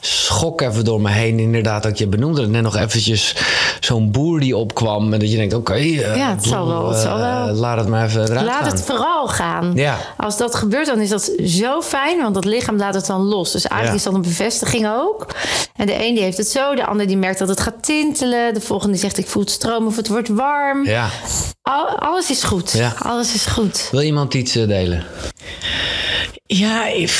schokken 0.00 0.68
even 0.70 0.84
door 0.84 1.00
me 1.00 1.10
heen. 1.10 1.38
Inderdaad, 1.38 1.82
dat 1.82 1.98
je 1.98 2.06
benoemde 2.06 2.40
het 2.40 2.50
net 2.50 2.62
nog 2.62 2.76
eventjes 2.76 3.34
zo'n 3.80 4.10
boer 4.10 4.40
die 4.40 4.56
opkwam. 4.56 5.12
En 5.12 5.18
dat 5.18 5.30
je 5.30 5.36
denkt, 5.36 5.54
oké, 5.54 5.72
eh, 5.74 6.16
Ja, 6.16 6.30
het 6.30 6.44
zal 6.44 6.66
wel, 6.66 6.88
het 6.88 6.98
zal 6.98 7.18
eh, 7.18 7.50
laat 7.52 7.78
het 7.78 7.88
maar 7.88 8.06
even 8.06 8.22
eruit 8.22 8.46
Laat 8.46 8.56
gaan. 8.62 8.70
het 8.70 8.82
vooral 8.82 9.28
gaan. 9.28 9.72
Ja. 9.74 9.96
Als 10.16 10.36
dat 10.36 10.54
gebeurt, 10.54 10.86
dan 10.86 11.00
is 11.00 11.08
dat 11.08 11.30
zo 11.46 11.80
fijn, 11.82 12.22
want 12.22 12.34
dat 12.34 12.44
lichaam 12.44 12.76
laat 12.76 12.94
het 12.94 13.06
dan 13.06 13.20
los. 13.22 13.52
Dus 13.52 13.66
eigenlijk 13.66 13.90
Ja. 13.90 13.96
is 13.98 14.02
dat 14.02 14.14
een 14.14 14.30
bevestiging 14.30 14.88
ook. 14.88 15.26
En 15.76 15.86
de 15.86 16.04
een 16.06 16.14
die 16.14 16.22
heeft 16.22 16.36
het 16.36 16.48
zo, 16.48 16.74
de 16.74 16.86
ander 16.86 17.06
die 17.06 17.16
merkt 17.16 17.38
dat 17.38 17.48
het 17.48 17.60
gaat 17.60 17.82
tintelen. 17.84 18.54
De 18.54 18.60
volgende 18.60 18.96
zegt 18.96 19.18
ik 19.18 19.26
voel 19.28 19.42
het 19.42 19.50
stromen 19.50 19.88
of 19.88 19.96
het 19.96 20.08
wordt 20.08 20.28
warm. 20.28 20.84
Ja. 20.86 21.08
Al- 21.62 21.98
alles 21.98 22.30
is 22.30 22.42
goed. 22.42 22.70
Ja. 22.72 22.92
Alles 22.98 23.34
is 23.34 23.46
goed. 23.46 23.88
Wil 23.90 24.00
iemand 24.02 24.34
iets 24.34 24.56
eh, 24.56 24.66
delen? 24.68 25.04
Ja, 26.46 26.86
ik, 26.86 27.10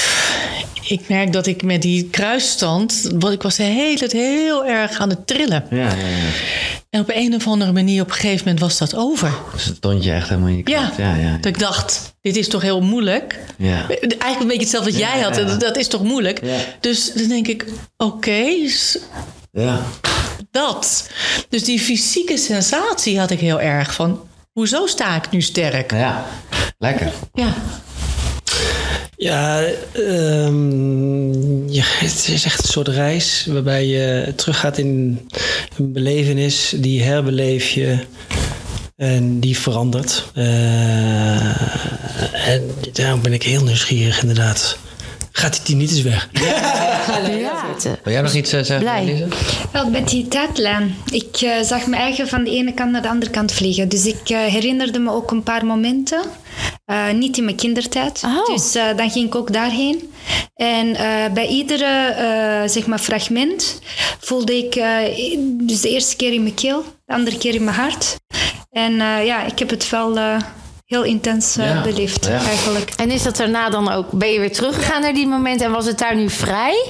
ik 0.91 1.09
merk 1.09 1.33
dat 1.33 1.47
ik 1.47 1.63
met 1.63 1.83
die 1.83 2.09
kruisstand... 2.11 3.11
Want 3.19 3.35
ik 3.35 3.43
was 3.43 3.57
de 3.57 3.63
hele 3.63 3.99
tijd 3.99 4.13
heel 4.13 4.67
erg 4.67 4.99
aan 4.99 5.09
het 5.09 5.27
trillen. 5.27 5.65
Ja, 5.71 5.77
ja, 5.77 5.87
ja. 5.87 6.29
En 6.91 7.01
op 7.01 7.11
een 7.13 7.35
of 7.35 7.47
andere 7.47 7.73
manier, 7.73 8.03
op 8.03 8.09
een 8.09 8.15
gegeven 8.15 8.45
moment 8.45 8.61
was 8.61 8.79
dat 8.79 8.95
over. 8.95 9.33
Dus 9.53 9.65
het 9.65 9.77
stond 9.77 10.05
je 10.05 10.13
echt 10.13 10.29
helemaal 10.29 10.49
in 10.49 10.57
je 10.57 10.71
Ja. 10.71 10.93
Ja, 10.97 11.15
ja, 11.15 11.37
dat 11.37 11.47
ik 11.47 11.59
dacht, 11.59 12.15
dit 12.21 12.37
is 12.37 12.49
toch 12.49 12.63
heel 12.63 12.81
moeilijk. 12.81 13.39
Ja. 13.59 13.87
Eigenlijk 13.89 14.41
een 14.41 14.47
beetje 14.47 14.61
hetzelfde 14.61 14.91
wat 14.91 15.01
jij 15.01 15.21
had. 15.21 15.35
Dat, 15.35 15.61
dat 15.61 15.77
is 15.77 15.89
toch 15.89 16.03
moeilijk? 16.03 16.43
Dus 16.81 17.13
dan 17.13 17.29
denk 17.29 17.47
ik, 17.47 17.67
oké, 17.97 18.45
ja. 19.53 19.83
dat. 20.51 21.11
Dus 21.49 21.65
die 21.65 21.81
fysieke 21.81 22.37
sensatie 22.37 23.19
had 23.19 23.31
ik 23.31 23.41
heel 23.41 23.61
erg 23.61 23.95
van... 23.95 24.21
Hoezo 24.53 24.87
sta 24.87 25.17
ik 25.17 25.31
nu 25.31 25.41
sterk? 25.41 25.93
Ja, 25.93 26.27
lekker. 26.79 27.13
Ja. 27.33 27.55
Ja, 29.21 29.65
ehm, 29.93 31.69
ja, 31.69 31.85
het 31.87 32.29
is 32.29 32.45
echt 32.45 32.63
een 32.63 32.69
soort 32.69 32.89
reis 32.89 33.47
waarbij 33.49 33.87
je 33.87 34.33
teruggaat 34.37 34.79
in 34.79 35.21
een 35.77 35.93
belevenis, 35.93 36.75
die 36.77 37.03
herbeleef 37.03 37.69
je 37.69 37.99
en 38.97 39.41
die 39.41 39.59
verandert. 39.59 40.25
Eh, 40.35 41.45
en 42.49 42.71
daarom 42.93 43.23
ben 43.23 43.33
ik 43.33 43.43
heel 43.43 43.65
nieuwsgierig 43.65 44.21
inderdaad. 44.21 44.79
Gaat 45.33 45.53
die 45.53 45.63
tinnitus 45.63 46.03
weg? 46.03 46.29
Ja. 46.33 47.67
Wil 48.03 48.13
jij 48.13 48.21
nog 48.23 48.33
iets 48.35 48.53
eh, 48.53 48.63
zeggen, 48.63 48.79
Blij. 48.79 49.27
Wel, 49.73 49.91
met 49.91 50.09
die 50.09 50.29
tijdlijn. 50.29 50.95
Ik 51.11 51.37
eh, 51.37 51.51
zag 51.63 51.87
me 51.87 51.97
eigen 51.97 52.29
van 52.29 52.45
de 52.45 52.51
ene 52.51 52.75
kant 52.75 52.91
naar 52.91 53.03
de 53.03 53.09
andere 53.09 53.31
kant 53.31 53.53
vliegen. 53.53 53.89
Dus 53.89 54.07
ik 54.07 54.29
eh, 54.29 54.39
herinnerde 54.39 54.99
me 54.99 55.11
ook 55.13 55.31
een 55.31 55.43
paar 55.43 55.67
momenten. 55.67 56.21
Eh, 56.85 57.11
niet 57.11 57.37
in 57.39 57.45
mijn 57.45 57.57
kindertijd. 57.57 58.23
Oh. 58.25 58.55
Dus 58.55 58.75
eh, 58.75 58.97
dan 58.97 59.11
ging 59.11 59.27
ik 59.27 59.35
ook 59.35 59.53
daarheen. 59.53 60.13
En 60.55 60.95
eh, 60.97 61.33
bij 61.35 61.47
iedere 61.47 61.85
eh, 62.09 62.69
zeg 62.69 62.87
maar 62.87 62.99
fragment 62.99 63.81
voelde 64.21 64.57
ik... 64.57 64.75
eh, 64.75 64.97
dus 65.53 65.81
de 65.81 65.89
eerste 65.91 66.17
keer 66.17 66.33
in 66.33 66.43
mijn 66.43 66.55
keel, 66.55 66.85
de 67.07 67.15
andere 67.15 67.39
keer 67.39 67.55
in 67.55 67.65
mijn 67.65 67.77
hart. 67.77 68.17
En 68.71 68.93
eh, 69.01 69.25
ja, 69.27 69.45
ik 69.45 69.59
heb 69.59 69.71
het 69.71 69.91
wel 69.91 70.17
eh, 70.19 70.37
heel 70.91 71.03
intens 71.05 71.57
eh, 71.57 71.67
Ja. 71.69 71.83
beleefd 71.83 72.25
Ja. 72.27 72.39
eigenlijk. 72.49 72.91
En 72.97 73.11
is 73.11 73.23
dat 73.23 73.37
daarna 73.37 73.71
dan 73.71 73.93
ook, 73.93 74.11
ben 74.13 74.29
je 74.33 74.41
weer 74.41 74.53
teruggegaan 74.53 75.01
naar 75.01 75.15
die 75.15 75.27
moment 75.27 75.61
en 75.63 75.71
was 75.71 75.87
het 75.87 75.99
daar 75.99 76.17
nu 76.17 76.31
vrij? 76.31 76.85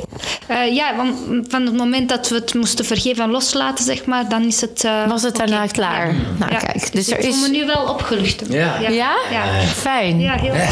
Eh, 0.47 0.75
ja, 0.75 0.95
van, 0.97 1.45
van 1.49 1.67
het 1.67 1.77
moment 1.77 2.09
dat 2.09 2.29
we 2.29 2.35
het 2.35 2.55
moesten 2.55 2.85
vergeven 2.85 3.25
en 3.25 3.31
loslaten, 3.31 3.85
zeg 3.85 4.05
maar, 4.05 4.29
dan 4.29 4.45
is 4.47 4.61
het... 4.61 4.85
eh, 4.85 5.09
Was 5.09 5.23
het 5.23 5.37
daarna 5.37 5.67
klaar? 5.67 6.15
Nou 6.39 6.53
Ja. 6.53 6.59
kijk, 6.59 6.93
dus 6.93 7.11
er 7.11 7.19
ik 7.19 7.25
voel 7.25 7.33
is... 7.33 7.41
me 7.41 7.49
nu 7.59 7.67
wel 7.67 7.83
opgelucht. 7.89 8.43
Ja. 8.49 8.79
Ja? 8.81 8.89
Ja? 8.91 9.17
Ja. 9.31 9.61
Fijn. 9.63 10.21
Ja, 10.21 10.35
heel. 10.39 10.53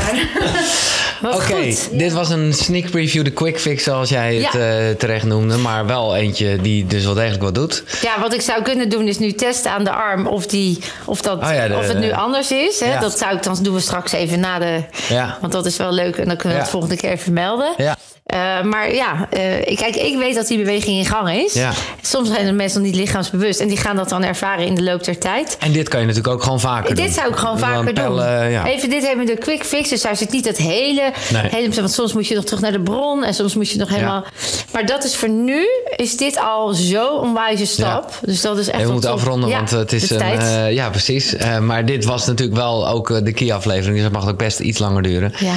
Wat 1.21 1.35
Oké, 1.35 1.75
dit 1.93 2.12
was 2.12 2.31
een 2.31 2.53
sneak 2.55 2.91
preview, 2.91 3.25
de 3.25 3.31
quick 3.31 3.61
fix 3.61 3.83
zoals 3.85 4.09
jij 4.09 4.35
het 4.35 4.53
Ja. 4.53 4.95
terecht 4.99 5.25
noemde. 5.25 5.57
Maar 5.57 5.87
wel 5.87 6.17
eentje 6.17 6.57
die 6.57 6.87
dus 6.87 7.05
wel 7.05 7.14
degelijk 7.14 7.43
wat 7.43 7.55
doet. 7.55 7.83
Ja, 8.03 8.21
wat 8.21 8.35
ik 8.35 8.41
zou 8.41 8.62
kunnen 8.62 8.88
doen 8.88 9.09
is 9.09 9.19
nu 9.19 9.33
testen 9.33 9.71
aan 9.71 9.85
de 9.85 9.91
arm 9.91 10.27
of, 10.27 10.47
die, 10.47 10.79
of, 11.05 11.21
dat, 11.23 11.43
Oh 11.43 11.53
ja, 11.55 11.69
de- 11.69 11.77
of 11.77 11.87
het 11.88 11.99
nu 11.99 12.12
anders 12.12 12.51
is. 12.51 12.81
Hè? 12.81 12.93
Ja. 12.93 13.01
Dat 13.19 13.27
zou 13.27 13.39
ik 13.39 13.45
dan 13.45 13.63
doen 13.63 13.75
we 13.75 13.81
straks 13.81 14.13
even 14.13 14.41
na 14.41 14.59
de. 14.59 14.85
Ja. 15.09 15.39
Want 15.41 15.53
dat 15.53 15.67
is 15.67 15.77
wel 15.77 15.93
leuk 15.93 16.17
en 16.17 16.27
dan 16.27 16.37
kunnen 16.37 16.57
we 16.59 16.63
het 16.65 16.73
volgende 16.73 16.97
keer 16.97 17.11
even 17.11 17.33
melden. 17.33 17.75
Ja. 17.77 17.97
Eh, 18.29 18.62
maar 18.62 18.95
ja, 18.95 19.29
ik- 19.64 19.77
kijk, 19.77 19.97
ik 19.97 20.17
weet 20.19 20.35
dat 20.35 20.47
die 20.47 20.59
beweging 20.59 20.97
in 20.99 21.05
gang 21.07 21.31
is. 21.31 21.53
Ja. 21.53 21.71
Soms 22.03 22.29
zijn 22.29 22.47
de 22.47 22.53
mensen 22.53 22.81
nog 22.83 22.91
niet 22.91 23.01
lichaamsbewust 23.01 23.61
en 23.61 23.69
die 23.69 23.77
gaan 23.77 23.97
dat 23.97 24.09
dan 24.09 24.25
ervaren 24.25 24.67
in 24.67 24.75
de 24.75 24.83
loop 24.83 25.05
der 25.05 25.19
tijd. 25.19 25.57
En 25.61 25.73
dit 25.73 25.88
kan 25.88 26.01
je 26.01 26.07
natuurlijk 26.07 26.35
ook 26.35 26.43
gewoon 26.43 26.61
vaker 26.61 26.95
doen. 26.95 27.05
Dit 27.05 27.14
zou 27.14 27.29
ik 27.29 27.37
gewoon 27.37 27.59
vaker 27.59 27.95
doen. 27.95 28.14
ja. 28.51 28.67
Even, 28.67 28.91
dit 28.91 29.07
hebben 29.07 29.27
we 29.27 29.33
de 29.35 29.38
quick 29.38 29.64
fix. 29.64 29.88
Dus 29.88 30.03
daar 30.03 30.17
zit 30.17 30.31
niet 30.31 30.45
het 30.47 30.57
hele 30.57 31.12
Nee. 31.33 31.43
helemaal... 31.51 31.77
Want 31.77 31.93
soms 31.93 32.12
moet 32.12 32.27
je 32.27 32.35
nog 32.35 32.45
terug 32.45 32.61
naar 32.61 32.73
de 32.73 32.81
bron 32.81 33.25
en 33.25 33.35
soms 33.35 33.55
moet 33.55 33.71
je 33.71 33.79
nog 33.79 33.88
helemaal... 33.88 34.25
Maar 34.73 34.87
dat 34.87 35.05
is 35.05 35.17
voor 35.17 35.29
nu, 35.29 35.67
is 35.97 36.17
dit 36.17 36.38
al 36.38 36.73
zo'n 36.75 37.19
onwijze 37.21 37.67
stap. 37.67 38.19
Dus 38.23 38.41
dat 38.41 38.59
is 38.59 38.66
echt 38.68 38.76
we 38.76 38.83
wel 38.83 38.93
moeten 38.93 39.11
afronden, 39.11 39.51
want 39.51 39.70
het 39.70 39.93
is 39.93 40.11
een. 40.11 40.20
eh, 40.20 40.72
ja, 40.72 40.91
precies. 40.91 41.35
Maar 41.61 41.85
dit 41.87 42.05
was 42.05 42.26
natuurlijk 42.26 42.59
wel 42.59 42.89
ook 42.89 43.24
de 43.24 43.33
key-aflevering, 43.33 43.95
dus 43.95 44.03
dat 44.03 44.12
mag 44.12 44.29
ook 44.29 44.39
best 44.39 44.61
iets 44.61 44.79
langer 44.79 45.03
duren. 45.03 45.33
Ja. 45.39 45.55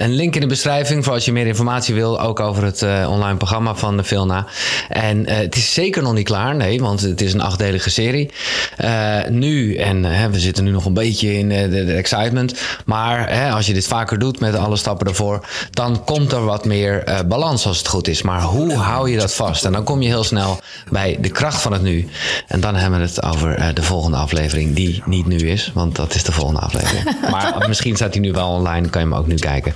Een 0.00 0.12
link 0.14 0.34
in 0.34 0.40
de 0.40 0.46
beschrijving 0.46 1.04
voor 1.04 1.12
als 1.12 1.24
je 1.24 1.32
meer 1.32 1.46
informatie 1.46 1.78
wil, 1.88 2.20
ook 2.20 2.40
over 2.40 2.64
het 2.64 2.82
eh, 2.82 3.06
online 3.10 3.36
programma 3.36 3.74
van 3.74 3.96
de 3.96 4.04
Vilna. 4.04 4.46
En 4.88 5.26
eh, 5.26 5.36
het 5.36 5.56
is 5.56 5.74
zeker 5.74 6.02
nog 6.02 6.12
niet 6.12 6.24
klaar, 6.24 6.56
nee, 6.56 6.80
want 6.80 7.00
het 7.00 7.20
is 7.20 7.32
een 7.32 7.40
achtdelige 7.40 7.90
serie. 7.90 8.30
Eh, 8.76 9.18
nu, 9.28 9.76
en 9.76 10.30
we 10.30 10.40
zitten 10.40 10.64
nu 10.64 10.70
nog 10.70 10.84
een 10.84 10.94
beetje 10.94 11.38
in 11.38 11.48
de, 11.48 11.68
de 11.68 11.92
excitement, 11.92 12.54
maar 12.84 13.30
hè, 13.30 13.50
als 13.50 13.66
je 13.66 13.72
dit 13.72 13.86
vaker 13.86 14.18
doet 14.18 14.40
met 14.40 14.54
alle 14.54 14.76
stappen 14.76 15.06
ervoor, 15.06 15.46
dan 15.70 16.04
komt 16.04 16.32
er 16.32 16.44
wat 16.44 16.64
meer 16.64 17.24
balans 17.28 17.66
als 17.66 17.78
het 17.78 17.88
goed 17.88 18.08
is. 18.08 18.22
Maar 18.22 18.42
hoe 18.42 18.74
hou 18.74 19.10
je 19.10 19.18
dat 19.18 19.34
vast? 19.34 19.64
En 19.64 19.72
dan 19.72 19.84
kom 19.84 20.02
je 20.02 20.08
heel 20.08 20.24
snel 20.24 20.60
bij 20.90 21.16
de 21.20 21.28
kracht 21.28 21.60
van 21.60 21.72
het 21.72 21.82
nu. 21.82 22.08
En 22.46 22.60
dan 22.60 22.74
hebben 22.74 23.00
we 23.00 23.06
het 23.06 23.22
over 23.22 23.74
de 23.74 23.82
volgende 23.82 24.16
aflevering, 24.16 24.74
die 24.74 25.02
niet 25.06 25.26
nu 25.26 25.36
is, 25.36 25.70
want 25.74 25.96
dat 25.96 26.14
is 26.14 26.22
de 26.22 26.32
volgende 26.32 26.60
aflevering. 26.60 27.16
maar 27.30 27.64
misschien 27.68 27.96
staat 27.96 28.12
hij 28.12 28.22
nu 28.22 28.32
wel 28.32 28.48
online, 28.48 28.88
kan 28.88 29.02
je 29.02 29.08
hem 29.08 29.16
ook 29.16 29.26
nu 29.26 29.34
kijken. 29.34 29.74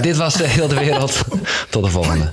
Dit 0.00 0.16
was 0.16 0.34
de 0.34 0.48
Heel 0.48 0.68
de 0.68 0.74
Wereld. 0.74 1.24
Tot 1.70 1.84
de 1.84 1.90
volgende. 1.90 2.32